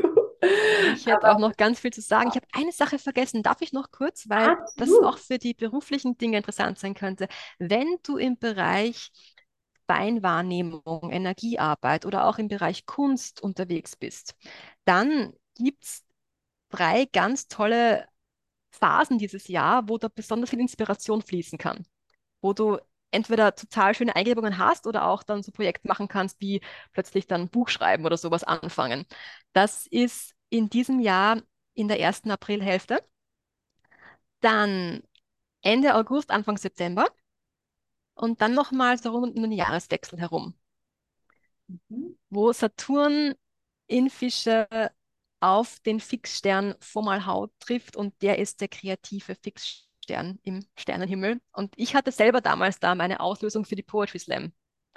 Ich 0.95 1.05
hätte 1.05 1.29
auch 1.29 1.39
noch 1.39 1.57
ganz 1.57 1.81
viel 1.81 1.91
zu 1.91 1.99
sagen. 1.99 2.29
Ich 2.29 2.35
habe 2.35 2.47
eine 2.53 2.71
Sache 2.71 2.99
vergessen. 2.99 3.43
Darf 3.43 3.61
ich 3.61 3.73
noch 3.73 3.91
kurz, 3.91 4.29
weil 4.29 4.51
Absolut. 4.51 4.79
das 4.79 5.09
auch 5.09 5.17
für 5.17 5.37
die 5.39 5.53
beruflichen 5.53 6.17
Dinge 6.17 6.37
interessant 6.37 6.79
sein 6.79 6.93
könnte. 6.93 7.27
Wenn 7.59 7.97
du 8.03 8.15
im 8.15 8.37
Bereich 8.37 9.11
Feinwahrnehmung, 9.87 11.11
Energiearbeit 11.11 12.05
oder 12.05 12.25
auch 12.27 12.37
im 12.37 12.47
Bereich 12.47 12.85
Kunst 12.85 13.41
unterwegs 13.41 13.95
bist, 13.95 14.35
dann 14.85 15.33
gibt 15.55 15.83
es 15.83 16.03
drei 16.69 17.05
ganz 17.05 17.47
tolle 17.47 18.07
Phasen 18.71 19.17
dieses 19.19 19.47
Jahr, 19.47 19.87
wo 19.89 19.97
da 19.97 20.09
besonders 20.09 20.49
viel 20.49 20.59
Inspiration 20.59 21.21
fließen 21.21 21.57
kann, 21.57 21.85
wo 22.41 22.53
du 22.53 22.79
entweder 23.11 23.55
total 23.55 23.95
schöne 23.95 24.15
Eingebungen 24.15 24.57
hast 24.57 24.87
oder 24.87 25.07
auch 25.07 25.23
dann 25.23 25.43
so 25.43 25.51
Projekte 25.51 25.87
machen 25.87 26.07
kannst, 26.07 26.41
wie 26.41 26.61
plötzlich 26.91 27.27
dann 27.27 27.49
Buch 27.49 27.69
schreiben 27.69 28.05
oder 28.05 28.17
sowas 28.17 28.43
anfangen. 28.43 29.05
Das 29.53 29.87
ist 29.87 30.35
in 30.49 30.69
diesem 30.69 30.99
Jahr 30.99 31.41
in 31.73 31.87
der 31.87 31.99
ersten 31.99 32.31
Aprilhälfte. 32.31 32.99
Dann 34.41 35.01
Ende 35.61 35.95
August, 35.95 36.31
Anfang 36.31 36.57
September 36.57 37.07
und 38.15 38.41
dann 38.41 38.53
nochmal 38.53 38.97
so 38.97 39.11
rund 39.11 39.35
um 39.37 39.43
den 39.43 39.51
Jahreswechsel 39.53 40.19
herum, 40.19 40.55
Mhm. 41.67 42.17
wo 42.29 42.51
Saturn 42.53 43.33
in 43.87 44.09
Fische 44.09 44.67
auf 45.39 45.79
den 45.81 45.99
Fixstern 45.99 46.75
Fomalhaut 46.79 47.51
trifft 47.59 47.95
und 47.95 48.19
der 48.21 48.39
ist 48.39 48.61
der 48.61 48.67
kreative 48.67 49.35
Fixstern 49.35 50.39
im 50.43 50.65
Sternenhimmel. 50.77 51.39
Und 51.51 51.73
ich 51.77 51.95
hatte 51.95 52.11
selber 52.11 52.41
damals 52.41 52.79
da 52.79 52.95
meine 52.95 53.19
Auslösung 53.19 53.65
für 53.65 53.75
die 53.75 53.83
Poetry 53.83 54.19
Slam 54.19 54.53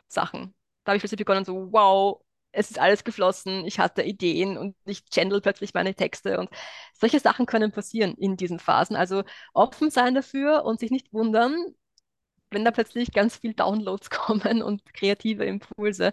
Sachen. 0.09 0.55
Da 0.85 0.93
habe 0.93 0.97
ich 0.97 1.03
plötzlich 1.03 1.19
begonnen, 1.19 1.45
so, 1.45 1.73
wow, 1.73 2.23
es 2.53 2.71
ist 2.71 2.79
alles 2.79 3.05
geflossen, 3.05 3.67
ich 3.67 3.79
hatte 3.79 4.03
Ideen 4.03 4.57
und 4.59 4.77
ich 4.87 5.05
channel 5.07 5.41
plötzlich 5.43 5.75
meine 5.75 5.95
Texte 5.95 6.39
und 6.41 6.51
solche 6.95 7.21
Sachen 7.21 7.47
können 7.47 7.73
passieren 7.73 8.15
in 8.17 8.37
diesen 8.37 8.59
Phasen. 8.59 8.97
Also 8.97 9.25
offen 9.55 9.91
sein 9.91 10.15
dafür 10.15 10.65
und 10.65 10.81
sich 10.81 10.91
nicht 10.91 11.13
wundern, 11.13 11.55
wenn 12.51 12.65
da 12.65 12.71
plötzlich 12.71 13.13
ganz 13.13 13.37
viel 13.37 13.55
Downloads 13.55 14.11
kommen 14.11 14.63
und 14.63 14.85
kreative 14.95 15.45
Impulse, 15.45 16.13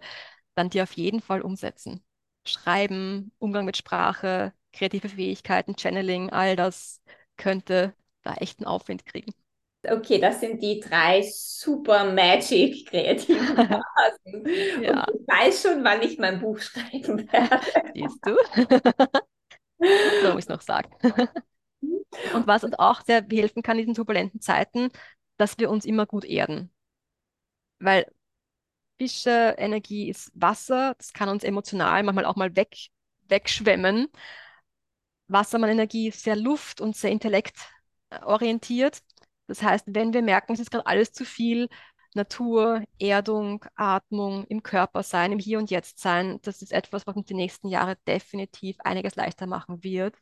dann 0.56 0.70
die 0.70 0.82
auf 0.82 0.94
jeden 0.94 1.22
Fall 1.22 1.42
umsetzen. 1.42 2.04
Schreiben, 2.48 3.32
Umgang 3.40 3.66
mit 3.66 3.78
Sprache, 3.78 4.54
kreative 4.74 5.10
Fähigkeiten, 5.10 5.76
Channeling, 5.78 6.30
all 6.30 6.56
das 6.56 7.02
könnte 7.38 7.94
da 8.24 8.36
echt 8.36 8.60
einen 8.60 8.68
Aufwind 8.68 9.06
kriegen. 9.06 9.34
Okay, 9.88 10.20
das 10.20 10.40
sind 10.40 10.62
die 10.62 10.80
drei 10.80 11.22
super 11.22 12.12
magic 12.12 12.88
kreativen 12.90 13.46
Phasen. 13.56 14.46
Ja. 14.84 15.04
Und 15.04 15.22
ich 15.22 15.28
weiß 15.28 15.62
schon, 15.62 15.84
wann 15.84 16.02
ich 16.02 16.18
mein 16.18 16.40
Buch 16.40 16.60
schreiben 16.60 17.32
werde. 17.32 17.60
Siehst 17.94 18.20
du? 18.26 18.36
Warum 19.78 20.38
ich 20.38 20.46
es 20.46 20.50
noch 20.50 20.62
sage. 20.62 20.90
Und 22.34 22.48
was 22.48 22.64
uns 22.64 22.78
auch 22.80 23.02
sehr 23.02 23.26
helfen 23.30 23.62
kann 23.62 23.78
in 23.78 23.84
diesen 23.84 23.96
turbulenten 23.96 24.42
Zeiten, 24.42 24.90
dass 25.38 25.58
wir 25.60 25.70
uns 25.70 25.86
immer 25.86 26.06
gut 26.06 26.26
erden. 26.26 26.72
Weil 27.80 28.06
Fische, 28.98 29.56
Energie 29.58 30.10
ist 30.10 30.32
Wasser, 30.34 30.96
das 30.98 31.14
kann 31.14 31.30
uns 31.30 31.44
emotional 31.44 32.04
manchmal 32.04 32.26
auch 32.26 32.36
mal 32.38 32.56
weg, 32.56 32.76
wegschwemmen. 33.28 34.08
Wassermann-Energie 35.28 36.10
ist 36.10 36.24
sehr 36.24 36.36
luft- 36.36 36.82
und 36.82 36.96
sehr 36.96 37.12
intellektorientiert. 37.12 39.02
Das 39.48 39.62
heißt, 39.62 39.86
wenn 39.88 40.14
wir 40.14 40.22
merken, 40.22 40.54
es 40.54 40.60
ist 40.60 40.72
gerade 40.72 40.86
alles 40.86 41.12
zu 41.12 41.26
viel, 41.26 41.68
Natur, 42.14 42.84
Erdung, 43.00 43.66
Atmung, 43.76 44.46
im 44.46 44.64
Körper 44.64 45.04
sein, 45.04 45.34
im 45.34 45.40
Hier 45.40 45.60
und 45.60 45.70
Jetzt 45.70 46.00
sein, 46.00 46.40
das 46.44 46.62
ist 46.62 46.72
etwas, 46.72 47.06
was 47.06 47.16
uns 47.16 47.28
die 47.28 47.34
nächsten 47.34 47.68
Jahre 47.68 47.98
definitiv 48.08 48.78
einiges 48.80 49.16
leichter 49.16 49.48
machen 49.48 49.84
wird, 49.84 50.16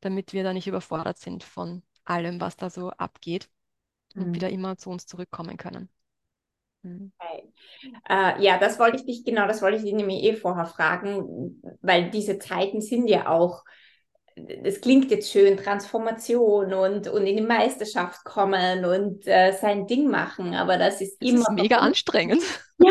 damit 0.00 0.32
wir 0.34 0.44
da 0.44 0.52
nicht 0.52 0.66
überfordert 0.66 1.18
sind 1.18 1.42
von 1.44 1.82
allem, 2.04 2.40
was 2.40 2.56
da 2.56 2.70
so 2.70 2.90
abgeht 2.90 3.48
und 4.18 4.32
Mhm. 4.32 4.34
wieder 4.34 4.50
immer 4.50 4.76
zu 4.78 4.90
uns 4.90 5.06
zurückkommen 5.06 5.56
können. 5.56 5.88
Mhm. 6.82 7.12
Okay. 7.18 7.52
Äh, 8.08 8.42
ja, 8.42 8.58
das 8.58 8.78
wollte 8.78 8.96
ich 8.98 9.06
dich, 9.06 9.24
genau, 9.24 9.46
das 9.46 9.62
wollte 9.62 9.78
ich 9.78 9.84
dich 9.84 9.94
nämlich 9.94 10.22
eh 10.24 10.34
vorher 10.36 10.66
fragen, 10.66 11.62
weil 11.82 12.10
diese 12.10 12.38
Zeiten 12.38 12.80
sind 12.82 13.08
ja 13.08 13.28
auch, 13.28 13.64
es 14.36 14.80
klingt 14.82 15.10
jetzt 15.10 15.30
schön, 15.32 15.56
Transformation 15.56 16.74
und, 16.74 17.08
und 17.08 17.26
in 17.26 17.36
die 17.36 17.42
Meisterschaft 17.42 18.24
kommen 18.24 18.84
und 18.84 19.26
äh, 19.26 19.52
sein 19.52 19.86
Ding 19.86 20.10
machen, 20.10 20.54
aber 20.54 20.78
das 20.78 21.00
ist 21.00 21.20
Es 21.20 21.30
immer 21.30 21.46
ist 21.46 21.50
mega 21.50 21.78
verbunden. 21.78 21.80
anstrengend. 21.80 22.42
Ja, 22.78 22.90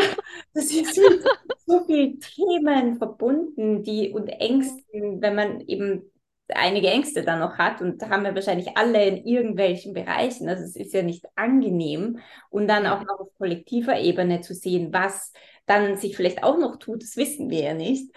das 0.54 0.72
ist 0.72 0.96
mit 0.98 1.30
so 1.66 1.84
vielen 1.86 2.20
Themen 2.20 2.98
verbunden, 2.98 3.82
die 3.84 4.10
und 4.12 4.28
Ängsten, 4.28 5.22
wenn 5.22 5.34
man 5.36 5.60
eben 5.62 6.10
einige 6.54 6.88
Ängste 6.88 7.24
dann 7.24 7.40
noch 7.40 7.58
hat 7.58 7.80
und 7.82 8.00
da 8.02 8.08
haben 8.10 8.24
wir 8.24 8.34
wahrscheinlich 8.34 8.76
alle 8.76 9.04
in 9.06 9.26
irgendwelchen 9.26 9.94
Bereichen. 9.94 10.48
Also 10.48 10.64
es 10.64 10.76
ist 10.76 10.92
ja 10.94 11.02
nicht 11.02 11.24
angenehm 11.36 12.18
und 12.50 12.68
dann 12.68 12.86
auch 12.86 13.02
noch 13.02 13.20
auf 13.20 13.28
kollektiver 13.38 13.98
Ebene 13.98 14.40
zu 14.42 14.54
sehen, 14.54 14.92
was 14.92 15.32
dann 15.66 15.96
sich 15.96 16.16
vielleicht 16.16 16.42
auch 16.44 16.58
noch 16.58 16.76
tut, 16.78 17.02
das 17.02 17.16
wissen 17.16 17.50
wir 17.50 17.60
ja 17.62 17.74
nicht. 17.74 18.12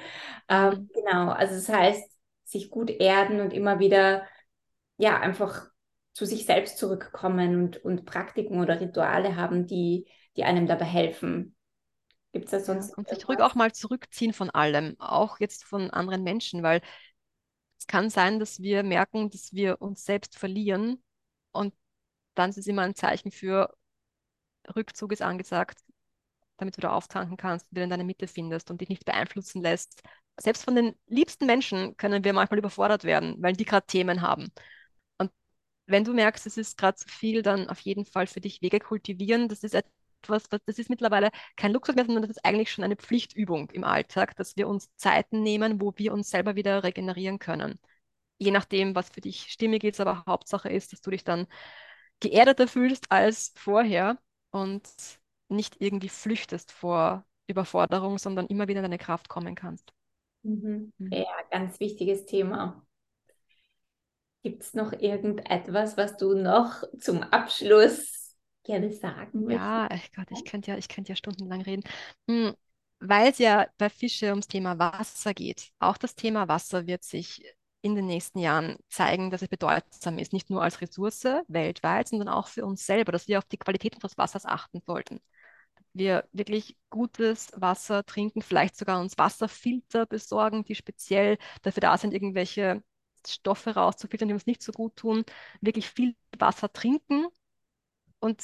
Ähm, 0.49 0.71
Mhm. 0.71 0.89
genau, 0.93 1.31
also 1.31 1.55
das 1.55 1.69
heißt, 1.69 2.11
sich 2.45 2.69
gut 2.69 2.89
erden 2.91 3.41
und 3.41 3.53
immer 3.53 3.79
wieder 3.79 4.23
ja 4.97 5.19
einfach 5.19 5.67
zu 6.13 6.25
sich 6.25 6.45
selbst 6.45 6.77
zurückkommen 6.77 7.63
und, 7.63 7.77
und 7.85 8.05
Praktiken 8.05 8.59
oder 8.61 8.81
Rituale 8.81 9.35
haben, 9.35 9.67
die, 9.67 10.07
die 10.35 10.43
einem 10.43 10.67
dabei 10.67 10.85
helfen. 10.85 11.55
Gibt 12.33 12.45
es 12.45 12.51
da 12.51 12.59
sonst 12.61 12.95
und 12.95 13.07
sich 13.09 13.27
ruhig 13.27 13.39
auch 13.41 13.55
mal 13.55 13.71
zurückziehen 13.73 14.33
von 14.33 14.49
allem, 14.49 14.95
auch 14.99 15.39
jetzt 15.39 15.63
von 15.65 15.89
anderen 15.91 16.23
Menschen, 16.23 16.63
weil 16.63 16.81
es 17.79 17.87
kann 17.87 18.09
sein, 18.09 18.39
dass 18.39 18.61
wir 18.61 18.83
merken, 18.83 19.29
dass 19.29 19.53
wir 19.53 19.81
uns 19.81 20.05
selbst 20.05 20.37
verlieren 20.37 21.03
und 21.51 21.73
dann 22.35 22.51
ist 22.51 22.57
es 22.57 22.67
immer 22.67 22.83
ein 22.83 22.95
Zeichen 22.95 23.31
für 23.31 23.73
Rückzug 24.75 25.11
ist 25.11 25.21
angesagt, 25.21 25.79
damit 26.57 26.77
du 26.77 26.81
da 26.81 26.91
auftanken 26.91 27.37
kannst, 27.37 27.71
wieder 27.71 27.83
in 27.83 27.89
deine 27.89 28.03
Mitte 28.03 28.27
findest 28.27 28.69
und 28.71 28.81
dich 28.81 28.89
nicht 28.89 29.05
beeinflussen 29.05 29.61
lässt. 29.61 30.01
Selbst 30.39 30.63
von 30.63 30.75
den 30.75 30.95
liebsten 31.07 31.45
Menschen 31.45 31.97
können 31.97 32.23
wir 32.23 32.33
manchmal 32.33 32.59
überfordert 32.59 33.03
werden, 33.03 33.35
weil 33.41 33.53
die 33.53 33.65
gerade 33.65 33.87
Themen 33.87 34.21
haben. 34.21 34.51
Und 35.17 35.31
wenn 35.87 36.03
du 36.03 36.13
merkst, 36.13 36.45
es 36.47 36.57
ist 36.57 36.77
gerade 36.77 36.97
zu 36.97 37.07
viel, 37.09 37.41
dann 37.43 37.69
auf 37.69 37.79
jeden 37.81 38.05
Fall 38.05 38.27
für 38.27 38.41
dich 38.41 38.61
Wege 38.61 38.79
kultivieren. 38.79 39.49
Das 39.49 39.63
ist 39.63 39.75
etwas, 40.23 40.45
was- 40.51 40.61
das 40.65 40.79
ist 40.79 40.89
mittlerweile 40.89 41.29
kein 41.55 41.71
Luxus 41.73 41.95
mehr, 41.95 42.05
sondern 42.05 42.23
das 42.23 42.31
ist 42.31 42.45
eigentlich 42.45 42.71
schon 42.71 42.83
eine 42.83 42.95
Pflichtübung 42.95 43.69
im 43.71 43.83
Alltag, 43.83 44.35
dass 44.35 44.55
wir 44.57 44.67
uns 44.67 44.89
Zeiten 44.95 45.41
nehmen, 45.43 45.81
wo 45.81 45.93
wir 45.97 46.13
uns 46.13 46.29
selber 46.29 46.55
wieder 46.55 46.83
regenerieren 46.83 47.39
können. 47.39 47.79
Je 48.39 48.51
nachdem, 48.51 48.95
was 48.95 49.09
für 49.09 49.21
dich 49.21 49.51
stimmig 49.51 49.83
ist, 49.83 49.99
aber 50.01 50.23
Hauptsache 50.27 50.69
ist, 50.69 50.93
dass 50.93 51.01
du 51.01 51.11
dich 51.11 51.23
dann 51.23 51.47
geerdeter 52.19 52.67
fühlst 52.67 53.11
als 53.11 53.53
vorher 53.57 54.17
und 54.51 54.87
nicht 55.49 55.77
irgendwie 55.79 56.09
flüchtest 56.09 56.71
vor 56.71 57.25
Überforderung, 57.47 58.17
sondern 58.17 58.47
immer 58.47 58.67
wieder 58.67 58.79
in 58.79 58.83
deine 58.83 58.97
Kraft 58.97 59.29
kommen 59.29 59.55
kannst. 59.55 59.93
Mhm. 60.43 60.93
Mhm. 60.97 61.13
Ja, 61.13 61.25
ganz 61.51 61.79
wichtiges 61.79 62.25
Thema. 62.25 62.85
Gibt 64.41 64.63
es 64.63 64.73
noch 64.73 64.93
irgendetwas, 64.93 65.97
was 65.97 66.17
du 66.17 66.33
noch 66.33 66.83
zum 66.97 67.23
Abschluss 67.23 68.18
gerne 68.63 68.91
sagen 68.91 69.45
möchtest? 69.45 69.75
Ja, 69.75 69.87
ach 69.91 70.01
Gott, 70.15 70.27
ich 70.31 70.45
könnte 70.45 70.71
ja, 70.71 70.77
ich 70.77 70.87
könnte 70.89 71.11
ja 71.11 71.15
stundenlang 71.15 71.61
reden. 71.61 71.83
Hm, 72.29 72.53
Weil 72.99 73.31
es 73.31 73.39
ja 73.39 73.67
bei 73.77 73.89
Fische 73.89 74.27
ums 74.29 74.47
Thema 74.47 74.77
Wasser 74.77 75.33
geht. 75.33 75.71
Auch 75.79 75.97
das 75.97 76.15
Thema 76.15 76.47
Wasser 76.47 76.85
wird 76.85 77.03
sich 77.03 77.43
in 77.81 77.95
den 77.95 78.05
nächsten 78.07 78.39
Jahren 78.39 78.77
zeigen, 78.89 79.31
dass 79.31 79.41
es 79.41 79.47
bedeutsam 79.47 80.17
ist, 80.19 80.33
nicht 80.33 80.49
nur 80.49 80.61
als 80.61 80.81
Ressource 80.81 81.23
weltweit, 81.47 82.09
sondern 82.09 82.27
auch 82.27 82.47
für 82.47 82.65
uns 82.65 82.85
selber, 82.85 83.11
dass 83.11 83.27
wir 83.27 83.37
auf 83.39 83.45
die 83.45 83.57
Qualität 83.57 83.95
unseres 83.95 84.17
Wassers 84.17 84.45
achten 84.45 84.81
sollten. 84.85 85.21
Wir 85.93 86.27
wirklich 86.33 86.77
gutes 86.89 87.49
Wasser 87.55 88.05
trinken, 88.05 88.41
vielleicht 88.41 88.75
sogar 88.77 89.01
uns 89.01 89.17
Wasserfilter 89.17 90.05
besorgen, 90.05 90.63
die 90.63 90.75
speziell 90.75 91.37
dafür 91.63 91.81
da 91.81 91.97
sind, 91.97 92.13
irgendwelche 92.13 92.83
Stoffe 93.27 93.71
rauszufiltern, 93.75 94.27
die 94.29 94.33
uns 94.33 94.45
nicht 94.45 94.61
so 94.63 94.71
gut 94.71 94.95
tun. 94.95 95.23
Wirklich 95.61 95.89
viel 95.89 96.15
Wasser 96.37 96.71
trinken 96.71 97.25
und 98.19 98.43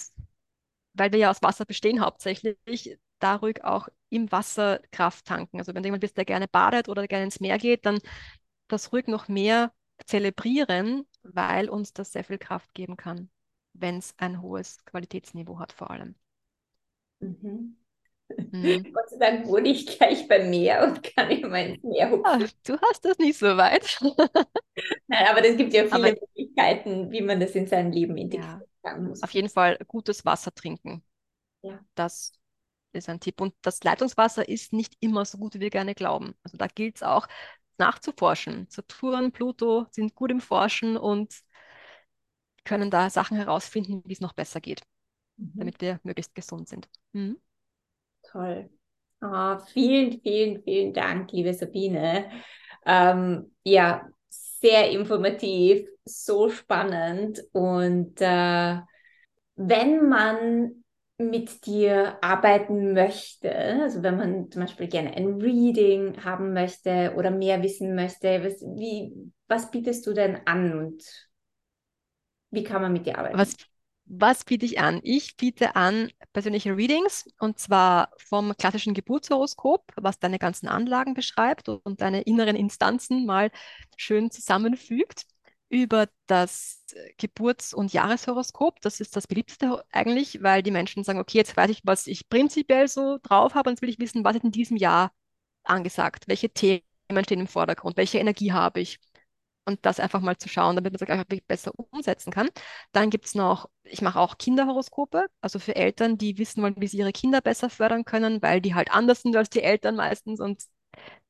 weil 0.93 1.11
wir 1.11 1.19
ja 1.19 1.31
aus 1.31 1.41
Wasser 1.43 1.65
bestehen 1.65 2.01
hauptsächlich, 2.01 2.99
da 3.19 3.35
ruhig 3.35 3.63
auch 3.63 3.89
im 4.09 4.31
Wasser 4.31 4.79
Kraft 4.91 5.25
tanken. 5.25 5.59
Also 5.59 5.73
wenn 5.73 5.83
du 5.83 5.87
jemand 5.87 6.01
bist, 6.01 6.17
der 6.17 6.25
gerne 6.25 6.47
badet 6.47 6.89
oder 6.89 7.07
gerne 7.07 7.25
ins 7.25 7.39
Meer 7.39 7.57
geht, 7.57 7.85
dann 7.85 7.99
das 8.67 8.93
ruhig 8.93 9.07
noch 9.07 9.27
mehr 9.27 9.73
zelebrieren, 10.05 11.07
weil 11.23 11.69
uns 11.69 11.93
das 11.93 12.11
sehr 12.11 12.23
viel 12.23 12.37
Kraft 12.37 12.73
geben 12.73 12.97
kann, 12.97 13.29
wenn 13.73 13.97
es 13.97 14.13
ein 14.17 14.41
hohes 14.41 14.83
Qualitätsniveau 14.85 15.59
hat 15.59 15.73
vor 15.73 15.91
allem. 15.91 16.15
Mhm. 17.19 17.75
Mhm. 18.51 18.83
Gott 18.93 19.09
sei 19.09 19.17
Dank 19.19 19.47
wohne 19.47 19.69
ich 19.69 19.85
gleich 19.87 20.27
beim 20.27 20.49
Meer 20.49 20.83
und 20.83 21.03
kann 21.03 21.29
immer 21.31 21.59
ins 21.59 21.83
Meer 21.83 22.11
hupfen. 22.11 22.49
du 22.65 22.77
hast 22.81 23.05
das 23.05 23.17
nicht 23.19 23.37
so 23.37 23.57
weit. 23.57 23.99
Nein, 25.07 25.25
aber 25.29 25.45
es 25.45 25.57
gibt 25.57 25.73
ja 25.73 25.85
Aber 25.89 26.07
viele 26.07 26.13
Möglichkeiten, 26.13 27.11
wie 27.11 27.21
man 27.21 27.39
das 27.39 27.51
in 27.55 27.67
sein 27.67 27.91
Leben 27.91 28.17
ja, 28.31 28.61
Muss 28.93 29.23
auf 29.23 29.31
jeden 29.31 29.49
Fall 29.49 29.77
gutes 29.87 30.25
Wasser 30.25 30.53
trinken. 30.53 31.03
ja. 31.61 31.79
Das 31.95 32.33
ist 32.93 33.09
ein 33.09 33.19
Tipp. 33.19 33.41
Und 33.41 33.53
das 33.61 33.83
Leitungswasser 33.83 34.47
ist 34.47 34.73
nicht 34.73 34.95
immer 34.99 35.25
so 35.25 35.37
gut, 35.37 35.55
wie 35.55 35.59
wir 35.59 35.69
gerne 35.69 35.95
glauben. 35.95 36.33
Also 36.43 36.57
da 36.57 36.67
gilt 36.67 36.97
es 36.97 37.03
auch, 37.03 37.27
nachzuforschen. 37.77 38.67
Saturn, 38.69 39.31
Pluto 39.31 39.87
sind 39.91 40.15
gut 40.15 40.31
im 40.31 40.39
Forschen 40.39 40.97
und 40.97 41.33
können 42.63 42.89
da 42.89 43.09
Sachen 43.09 43.37
herausfinden, 43.37 44.01
wie 44.05 44.13
es 44.13 44.21
noch 44.21 44.33
besser 44.33 44.61
geht, 44.61 44.81
mhm. 45.37 45.53
damit 45.55 45.81
wir 45.81 45.99
möglichst 46.03 46.33
gesund 46.35 46.67
sind. 46.67 46.89
Mhm. 47.11 47.39
Toll. 48.23 48.69
Oh, 49.21 49.57
vielen, 49.73 50.21
vielen, 50.21 50.63
vielen 50.63 50.93
Dank, 50.93 51.31
liebe 51.31 51.53
Sabine. 51.53 52.29
Ähm, 52.85 53.51
ja, 53.63 54.07
sehr 54.65 54.89
informativ, 54.89 55.87
so 56.05 56.49
spannend. 56.49 57.39
Und 57.51 58.19
äh, 58.19 58.77
wenn 59.55 60.09
man 60.09 60.83
mit 61.19 61.65
dir 61.67 62.17
arbeiten 62.21 62.93
möchte, 62.93 63.55
also 63.55 64.01
wenn 64.01 64.17
man 64.17 64.51
zum 64.51 64.63
Beispiel 64.63 64.87
gerne 64.87 65.13
ein 65.15 65.39
Reading 65.39 66.23
haben 66.25 66.53
möchte 66.53 67.13
oder 67.15 67.29
mehr 67.29 67.61
wissen 67.61 67.93
möchte, 67.93 68.43
was, 68.43 68.59
wie, 68.61 69.13
was 69.47 69.69
bietest 69.69 70.07
du 70.07 70.13
denn 70.13 70.39
an 70.45 70.77
und 70.79 71.03
wie 72.49 72.63
kann 72.63 72.81
man 72.81 72.91
mit 72.91 73.05
dir 73.05 73.19
arbeiten? 73.19 73.37
Was, 73.37 73.55
was 74.05 74.45
biete 74.45 74.65
ich 74.65 74.79
an? 74.79 74.99
Ich 75.03 75.35
biete 75.35 75.75
an 75.75 76.11
persönliche 76.31 76.75
Readings 76.75 77.25
und 77.39 77.59
zwar 77.59 78.09
vom 78.17 78.55
klassischen 78.57 78.93
Geburtshoroskop, 78.93 79.91
was 79.95 80.19
deine 80.19 80.39
ganzen 80.39 80.67
Anlagen 80.67 81.13
beschreibt 81.13 81.69
und 81.69 82.01
deine 82.01 82.21
inneren 82.21 82.55
Instanzen 82.55 83.25
mal 83.25 83.51
schön 83.97 84.31
zusammenfügt 84.31 85.25
über 85.69 86.07
das 86.27 86.85
Geburts- 87.17 87.73
und 87.73 87.93
Jahreshoroskop. 87.93 88.79
Das 88.81 88.99
ist 88.99 89.15
das 89.15 89.27
beliebteste 89.27 89.83
eigentlich, 89.91 90.43
weil 90.43 90.61
die 90.61 90.71
Menschen 90.71 91.03
sagen, 91.03 91.19
okay, 91.19 91.39
jetzt 91.39 91.57
weiß 91.57 91.71
ich, 91.71 91.81
was 91.83 92.07
ich 92.07 92.29
prinzipiell 92.29 92.87
so 92.87 93.17
drauf 93.23 93.55
habe 93.55 93.69
und 93.69 93.73
jetzt 93.75 93.81
will 93.81 93.89
ich 93.89 93.99
wissen, 93.99 94.23
was 94.23 94.35
ist 94.35 94.43
in 94.43 94.51
diesem 94.51 94.77
Jahr 94.77 95.11
angesagt, 95.63 96.27
welche 96.27 96.49
Themen 96.49 96.83
stehen 97.23 97.39
im 97.39 97.47
Vordergrund, 97.47 97.97
welche 97.97 98.19
Energie 98.19 98.51
habe 98.51 98.81
ich 98.81 98.99
und 99.65 99.79
das 99.85 99.99
einfach 99.99 100.21
mal 100.21 100.37
zu 100.37 100.49
schauen, 100.49 100.75
damit 100.75 100.93
man 100.93 101.01
es 101.01 101.09
einfach 101.09 101.25
besser 101.47 101.71
umsetzen 101.75 102.31
kann. 102.31 102.49
Dann 102.91 103.09
gibt 103.09 103.25
es 103.25 103.35
noch, 103.35 103.69
ich 103.83 104.01
mache 104.01 104.19
auch 104.19 104.37
Kinderhoroskope, 104.37 105.25
also 105.41 105.59
für 105.59 105.75
Eltern, 105.75 106.17
die 106.17 106.37
wissen 106.37 106.61
wollen, 106.63 106.75
wie 106.77 106.87
sie 106.87 106.97
ihre 106.97 107.11
Kinder 107.11 107.41
besser 107.41 107.69
fördern 107.69 108.05
können, 108.05 108.41
weil 108.41 108.61
die 108.61 108.75
halt 108.75 108.91
anders 108.91 109.21
sind 109.21 109.35
als 109.35 109.49
die 109.49 109.61
Eltern 109.63 109.95
meistens 109.95 110.39
und 110.39 110.63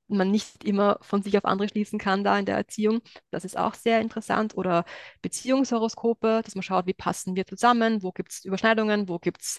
man 0.07 0.29
nicht 0.31 0.63
immer 0.63 0.99
von 1.01 1.23
sich 1.23 1.37
auf 1.37 1.45
andere 1.45 1.67
schließen 1.69 1.97
kann 1.99 2.23
da 2.23 2.37
in 2.37 2.45
der 2.45 2.57
Erziehung. 2.57 3.01
Das 3.31 3.43
ist 3.45 3.57
auch 3.57 3.73
sehr 3.73 4.01
interessant. 4.01 4.55
Oder 4.55 4.85
Beziehungshoroskope, 5.21 6.41
dass 6.43 6.55
man 6.55 6.61
schaut, 6.63 6.85
wie 6.87 6.93
passen 6.93 7.35
wir 7.35 7.45
zusammen, 7.45 8.03
wo 8.03 8.11
gibt 8.11 8.31
es 8.31 8.45
Überschneidungen, 8.45 9.09
wo 9.09 9.19
gibt 9.19 9.41
es 9.41 9.57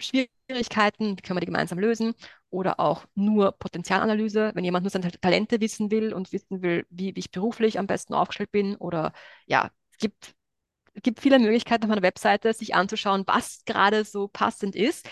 Schwierigkeiten, 0.00 1.16
wie 1.18 1.22
können 1.22 1.36
wir 1.36 1.40
die 1.40 1.46
gemeinsam 1.46 1.78
lösen. 1.78 2.14
Oder 2.52 2.78
auch 2.80 3.06
nur 3.14 3.52
Potenzialanalyse, 3.52 4.52
wenn 4.54 4.64
jemand 4.64 4.84
nur 4.84 4.90
seine 4.90 5.10
Talente 5.10 5.60
wissen 5.60 5.90
will 5.90 6.12
und 6.12 6.32
wissen 6.32 6.62
will, 6.62 6.86
wie, 6.90 7.16
wie 7.16 7.20
ich 7.20 7.30
beruflich 7.30 7.78
am 7.78 7.86
besten 7.86 8.14
aufgestellt 8.14 8.52
bin. 8.52 8.76
Oder 8.76 9.12
ja, 9.46 9.70
es 9.92 9.98
gibt 9.98 10.34
es 10.94 11.02
gibt 11.02 11.20
viele 11.20 11.38
Möglichkeiten 11.38 11.84
auf 11.84 11.88
meiner 11.88 12.02
Webseite, 12.02 12.52
sich 12.52 12.74
anzuschauen, 12.74 13.24
was 13.26 13.64
gerade 13.64 14.04
so 14.04 14.28
passend 14.28 14.76
ist. 14.76 15.08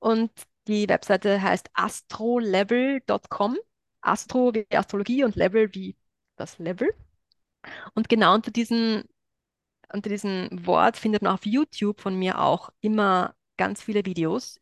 Und 0.00 0.32
die 0.66 0.88
Webseite 0.88 1.40
heißt 1.40 1.70
astrolevel.com. 1.74 3.56
Astro 4.02 4.54
wie 4.54 4.66
Astrologie 4.76 5.24
und 5.24 5.36
Level 5.36 5.74
wie 5.74 5.96
das 6.36 6.58
Level. 6.58 6.88
Und 7.94 8.08
genau 8.08 8.34
unter 8.34 8.50
diesem, 8.50 9.04
unter 9.92 10.08
diesem 10.08 10.48
Wort 10.66 10.96
findet 10.96 11.22
man 11.22 11.34
auf 11.34 11.46
YouTube 11.46 12.00
von 12.00 12.16
mir 12.18 12.40
auch 12.40 12.70
immer 12.80 13.34
ganz 13.56 13.82
viele 13.82 14.04
Videos. 14.06 14.58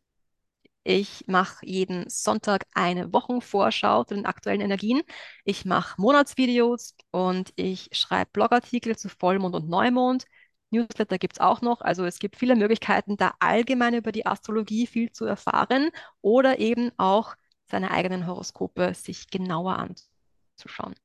Ich 0.83 1.25
mache 1.27 1.65
jeden 1.65 2.09
Sonntag 2.09 2.65
eine 2.73 3.13
Wochenvorschau 3.13 4.03
zu 4.05 4.15
den 4.15 4.25
aktuellen 4.25 4.61
Energien. 4.61 5.01
Ich 5.43 5.65
mache 5.65 5.99
Monatsvideos 6.01 6.95
und 7.11 7.51
ich 7.57 7.89
schreibe 7.91 8.31
Blogartikel 8.31 8.97
zu 8.97 9.09
Vollmond 9.09 9.55
und 9.55 9.69
Neumond. 9.69 10.25
Newsletter 10.71 11.17
gibt 11.17 11.33
es 11.33 11.39
auch 11.39 11.61
noch. 11.61 11.81
Also 11.81 12.05
es 12.05 12.19
gibt 12.19 12.37
viele 12.37 12.55
Möglichkeiten, 12.55 13.17
da 13.17 13.33
allgemein 13.39 13.93
über 13.93 14.11
die 14.11 14.25
Astrologie 14.25 14.87
viel 14.87 15.11
zu 15.11 15.25
erfahren 15.25 15.89
oder 16.21 16.59
eben 16.59 16.91
auch 16.97 17.35
seine 17.69 17.91
eigenen 17.91 18.25
Horoskope 18.25 18.93
sich 18.95 19.29
genauer 19.29 19.77
anzuschauen. 19.77 20.95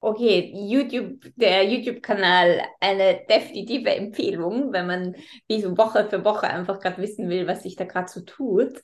Okay, 0.00 0.52
YouTube, 0.54 1.24
der 1.34 1.64
YouTube-Kanal, 1.64 2.62
eine 2.78 3.26
definitive 3.28 3.90
Empfehlung, 3.90 4.72
wenn 4.72 4.86
man 4.86 5.16
wie 5.48 5.60
so 5.60 5.76
Woche 5.76 6.08
für 6.08 6.24
Woche 6.24 6.46
einfach 6.46 6.78
gerade 6.78 7.02
wissen 7.02 7.28
will, 7.28 7.48
was 7.48 7.64
sich 7.64 7.74
da 7.74 7.84
gerade 7.84 8.08
so 8.08 8.20
tut. 8.20 8.80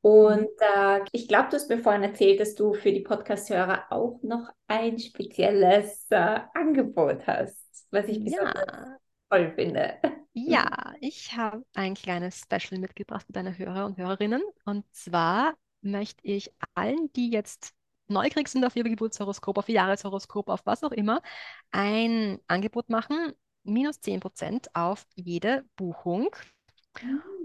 Und 0.00 0.48
äh, 0.76 1.00
ich 1.12 1.28
glaube, 1.28 1.50
du 1.50 1.56
hast 1.56 1.68
mir 1.68 1.78
vorhin 1.78 2.02
erzählt, 2.02 2.40
dass 2.40 2.56
du 2.56 2.74
für 2.74 2.90
die 2.90 3.02
Podcast-Hörer 3.02 3.86
auch 3.90 4.18
noch 4.22 4.48
ein 4.66 4.98
spezielles 4.98 6.06
äh, 6.10 6.40
Angebot 6.54 7.24
hast, 7.28 7.86
was 7.92 8.08
ich 8.08 8.24
besonders 8.24 8.66
ja. 8.66 8.96
toll 9.30 9.52
finde. 9.54 9.98
Ja, 10.32 10.92
ich 11.00 11.36
habe 11.36 11.62
ein 11.74 11.94
kleines 11.94 12.40
Special 12.40 12.80
mitgebracht 12.80 13.26
für 13.26 13.32
deine 13.32 13.56
Hörer 13.56 13.86
und 13.86 13.96
Hörerinnen. 13.96 14.42
Und 14.64 14.84
zwar 14.92 15.54
möchte 15.82 16.26
ich 16.26 16.50
allen, 16.74 17.12
die 17.12 17.30
jetzt 17.30 17.77
neugierig 18.10 18.48
sind 18.48 18.64
auf 18.64 18.76
ihr 18.76 18.84
Geburtshoroskop, 18.84 19.58
auf 19.58 19.68
ihr 19.68 19.76
Jahreshoroskop, 19.76 20.48
auf 20.48 20.64
was 20.64 20.84
auch 20.84 20.92
immer, 20.92 21.22
ein 21.70 22.38
Angebot 22.46 22.88
machen, 22.90 23.32
minus 23.64 24.00
10% 24.00 24.68
auf 24.74 25.06
jede 25.14 25.64
Buchung. 25.76 26.30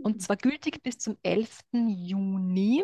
Und 0.02 0.22
zwar 0.22 0.38
gültig 0.38 0.82
bis 0.82 0.98
zum 0.98 1.18
11. 1.24 1.60
Juni, 1.74 2.84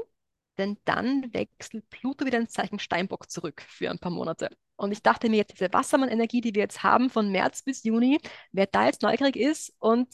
denn 0.58 0.78
dann 0.86 1.34
wechselt 1.34 1.90
Pluto 1.90 2.26
wieder 2.26 2.38
ins 2.38 2.52
Zeichen 2.52 2.80
Steinbock 2.80 3.30
zurück 3.30 3.62
für 3.62 3.90
ein 3.90 4.00
paar 4.00 4.12
Monate. 4.12 4.50
Und 4.76 4.92
ich 4.92 5.02
dachte 5.02 5.30
mir 5.30 5.38
jetzt, 5.38 5.54
diese 5.54 5.74
Wassermann-Energie, 5.74 6.42
die 6.42 6.56
wir 6.56 6.62
jetzt 6.62 6.84
haben 6.84 7.10
von 7.10 7.32
März 7.32 7.64
bis 7.64 7.84
Juni, 7.84 8.20
wer 8.52 8.66
da 8.66 8.86
jetzt 8.86 9.02
neugierig 9.02 9.36
ist 9.36 9.74
und 9.80 10.08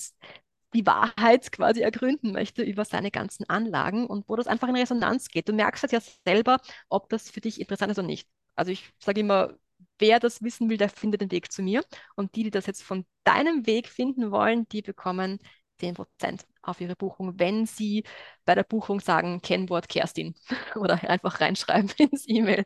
die 0.76 0.86
Wahrheit 0.86 1.52
quasi 1.52 1.82
ergründen 1.82 2.32
möchte 2.32 2.64
über 2.64 2.86
seine 2.86 3.12
ganzen 3.12 3.50
Anlagen 3.50 4.08
und 4.08 4.28
wo 4.30 4.36
das 4.36 4.48
einfach 4.48 4.68
in 4.68 4.76
Resonanz 4.76 5.30
geht. 5.30 5.48
Du 5.50 5.54
merkst 5.54 5.84
halt 5.84 5.94
ja 5.94 6.02
selber, 6.26 6.60
ob 6.90 7.10
das 7.10 7.30
für 7.30 7.42
dich 7.42 7.60
interessant 7.62 7.92
ist 7.92 8.00
oder 8.00 8.08
nicht. 8.08 8.28
Also 8.56 8.72
ich 8.72 8.92
sage 9.00 9.22
immer, 9.22 9.56
wer 10.00 10.20
das 10.20 10.42
wissen 10.42 10.70
will, 10.70 10.78
der 10.78 10.90
findet 10.90 11.22
den 11.22 11.32
Weg 11.32 11.52
zu 11.52 11.62
mir. 11.62 11.84
Und 12.16 12.36
die, 12.36 12.44
die 12.44 12.52
das 12.52 12.66
jetzt 12.66 12.84
von 12.84 13.06
deinem 13.24 13.66
Weg 13.66 13.88
finden 13.88 14.32
wollen, 14.32 14.68
die 14.70 14.82
bekommen 14.82 15.40
10% 15.80 16.46
auf 16.62 16.82
ihre 16.82 16.96
Buchung, 16.96 17.40
wenn 17.40 17.66
sie 17.66 18.04
bei 18.46 18.56
der 18.56 18.64
Buchung 18.64 19.00
sagen, 19.00 19.42
Kennwort 19.42 19.90
Kerstin 19.90 20.36
oder 20.76 21.02
einfach 21.10 21.42
reinschreiben 21.42 21.92
ins 21.98 22.28
E-Mail. 22.28 22.66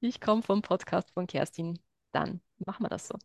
Ich 0.00 0.20
komme 0.20 0.42
vom 0.42 0.62
Podcast 0.62 1.10
von 1.12 1.26
Kerstin. 1.26 1.78
Dann 2.12 2.40
machen 2.58 2.84
wir 2.84 2.90
das 2.90 3.08
so. 3.08 3.18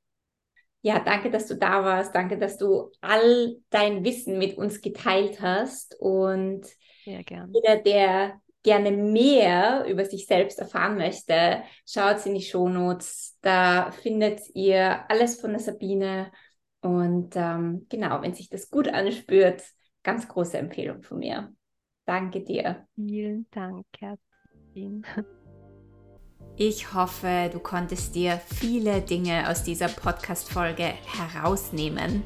Ja, 0.82 1.00
danke, 1.00 1.30
dass 1.30 1.48
du 1.48 1.56
da 1.56 1.84
warst. 1.84 2.16
Danke, 2.16 2.38
dass 2.38 2.58
du 2.58 2.92
all 3.02 3.58
dein 3.70 4.04
Wissen 4.06 4.38
mit 4.38 4.58
uns 4.58 4.82
geteilt 4.82 5.42
hast. 5.42 5.96
Und 6.00 6.66
gern. 7.04 7.54
jeder, 7.54 7.78
der 7.78 8.42
gerne 8.64 8.92
mehr 8.92 9.86
über 9.88 10.06
sich 10.06 10.26
selbst 10.26 10.60
erfahren 10.60 10.98
möchte, 10.98 11.64
schaut 11.86 12.26
in 12.26 12.36
die 12.36 12.42
Shownotes. 12.42 13.38
Da 13.42 13.92
findet 13.92 14.42
ihr 14.54 15.10
alles 15.10 15.40
von 15.40 15.52
der 15.52 15.60
Sabine. 15.60 16.32
Und 16.82 17.36
ähm, 17.36 17.86
genau, 17.90 18.22
wenn 18.22 18.34
sich 18.34 18.50
das 18.50 18.70
gut 18.70 18.88
anspürt, 18.88 19.64
ganz 20.04 20.28
große 20.28 20.58
Empfehlung 20.58 21.04
von 21.04 21.20
mir. 21.20 21.54
Danke 22.06 22.42
dir. 22.42 22.88
Vielen 22.96 23.48
Dank, 23.52 23.86
Kerstin. 23.92 25.06
Ich 26.62 26.94
hoffe, 26.94 27.50
du 27.54 27.60
konntest 27.60 28.16
dir 28.16 28.42
viele 28.54 29.00
Dinge 29.00 29.50
aus 29.50 29.64
dieser 29.64 29.88
Podcast-Folge 29.88 30.94
herausnehmen. 31.06 32.24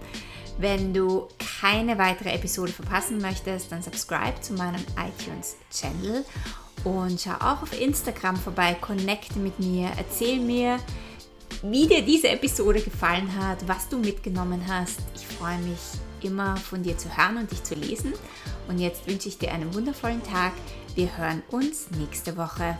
Wenn 0.58 0.92
du 0.92 1.28
keine 1.62 2.00
weitere 2.00 2.32
Episode 2.32 2.72
verpassen 2.72 3.20
möchtest, 3.22 3.72
dann 3.72 3.84
subscribe 3.84 4.42
zu 4.42 4.54
meinem 4.54 4.84
iTunes-Channel 4.98 6.26
und 6.84 7.22
schau 7.22 7.36
auch 7.36 7.62
auf 7.62 7.80
Instagram 7.80 8.36
vorbei, 8.36 8.76
connecte 8.82 9.38
mit 9.38 9.60
mir, 9.60 9.92
erzähl 9.98 10.40
mir, 10.40 10.80
wie 11.62 11.86
dir 11.86 12.02
diese 12.02 12.30
Episode 12.30 12.82
gefallen 12.82 13.30
hat, 13.40 13.68
was 13.68 13.88
du 13.88 14.00
mitgenommen 14.00 14.68
hast. 14.68 14.98
Ich 15.14 15.28
freue 15.28 15.60
mich 15.60 15.78
immer 16.24 16.58
von 16.58 16.82
dir 16.82 16.98
zu 16.98 17.16
hören 17.16 17.38
und 17.38 17.52
dich 17.52 17.64
zu 17.64 17.76
lesen. 17.76 18.14
Und 18.68 18.80
jetzt 18.80 19.06
wünsche 19.06 19.30
ich 19.30 19.38
dir 19.38 19.52
einen 19.52 19.76
wundervollen 19.76 20.24
Tag. 20.24 20.54
Wir 20.96 21.16
hören 21.18 21.44
uns 21.52 21.92
nächste 21.92 22.36
Woche. 22.36 22.80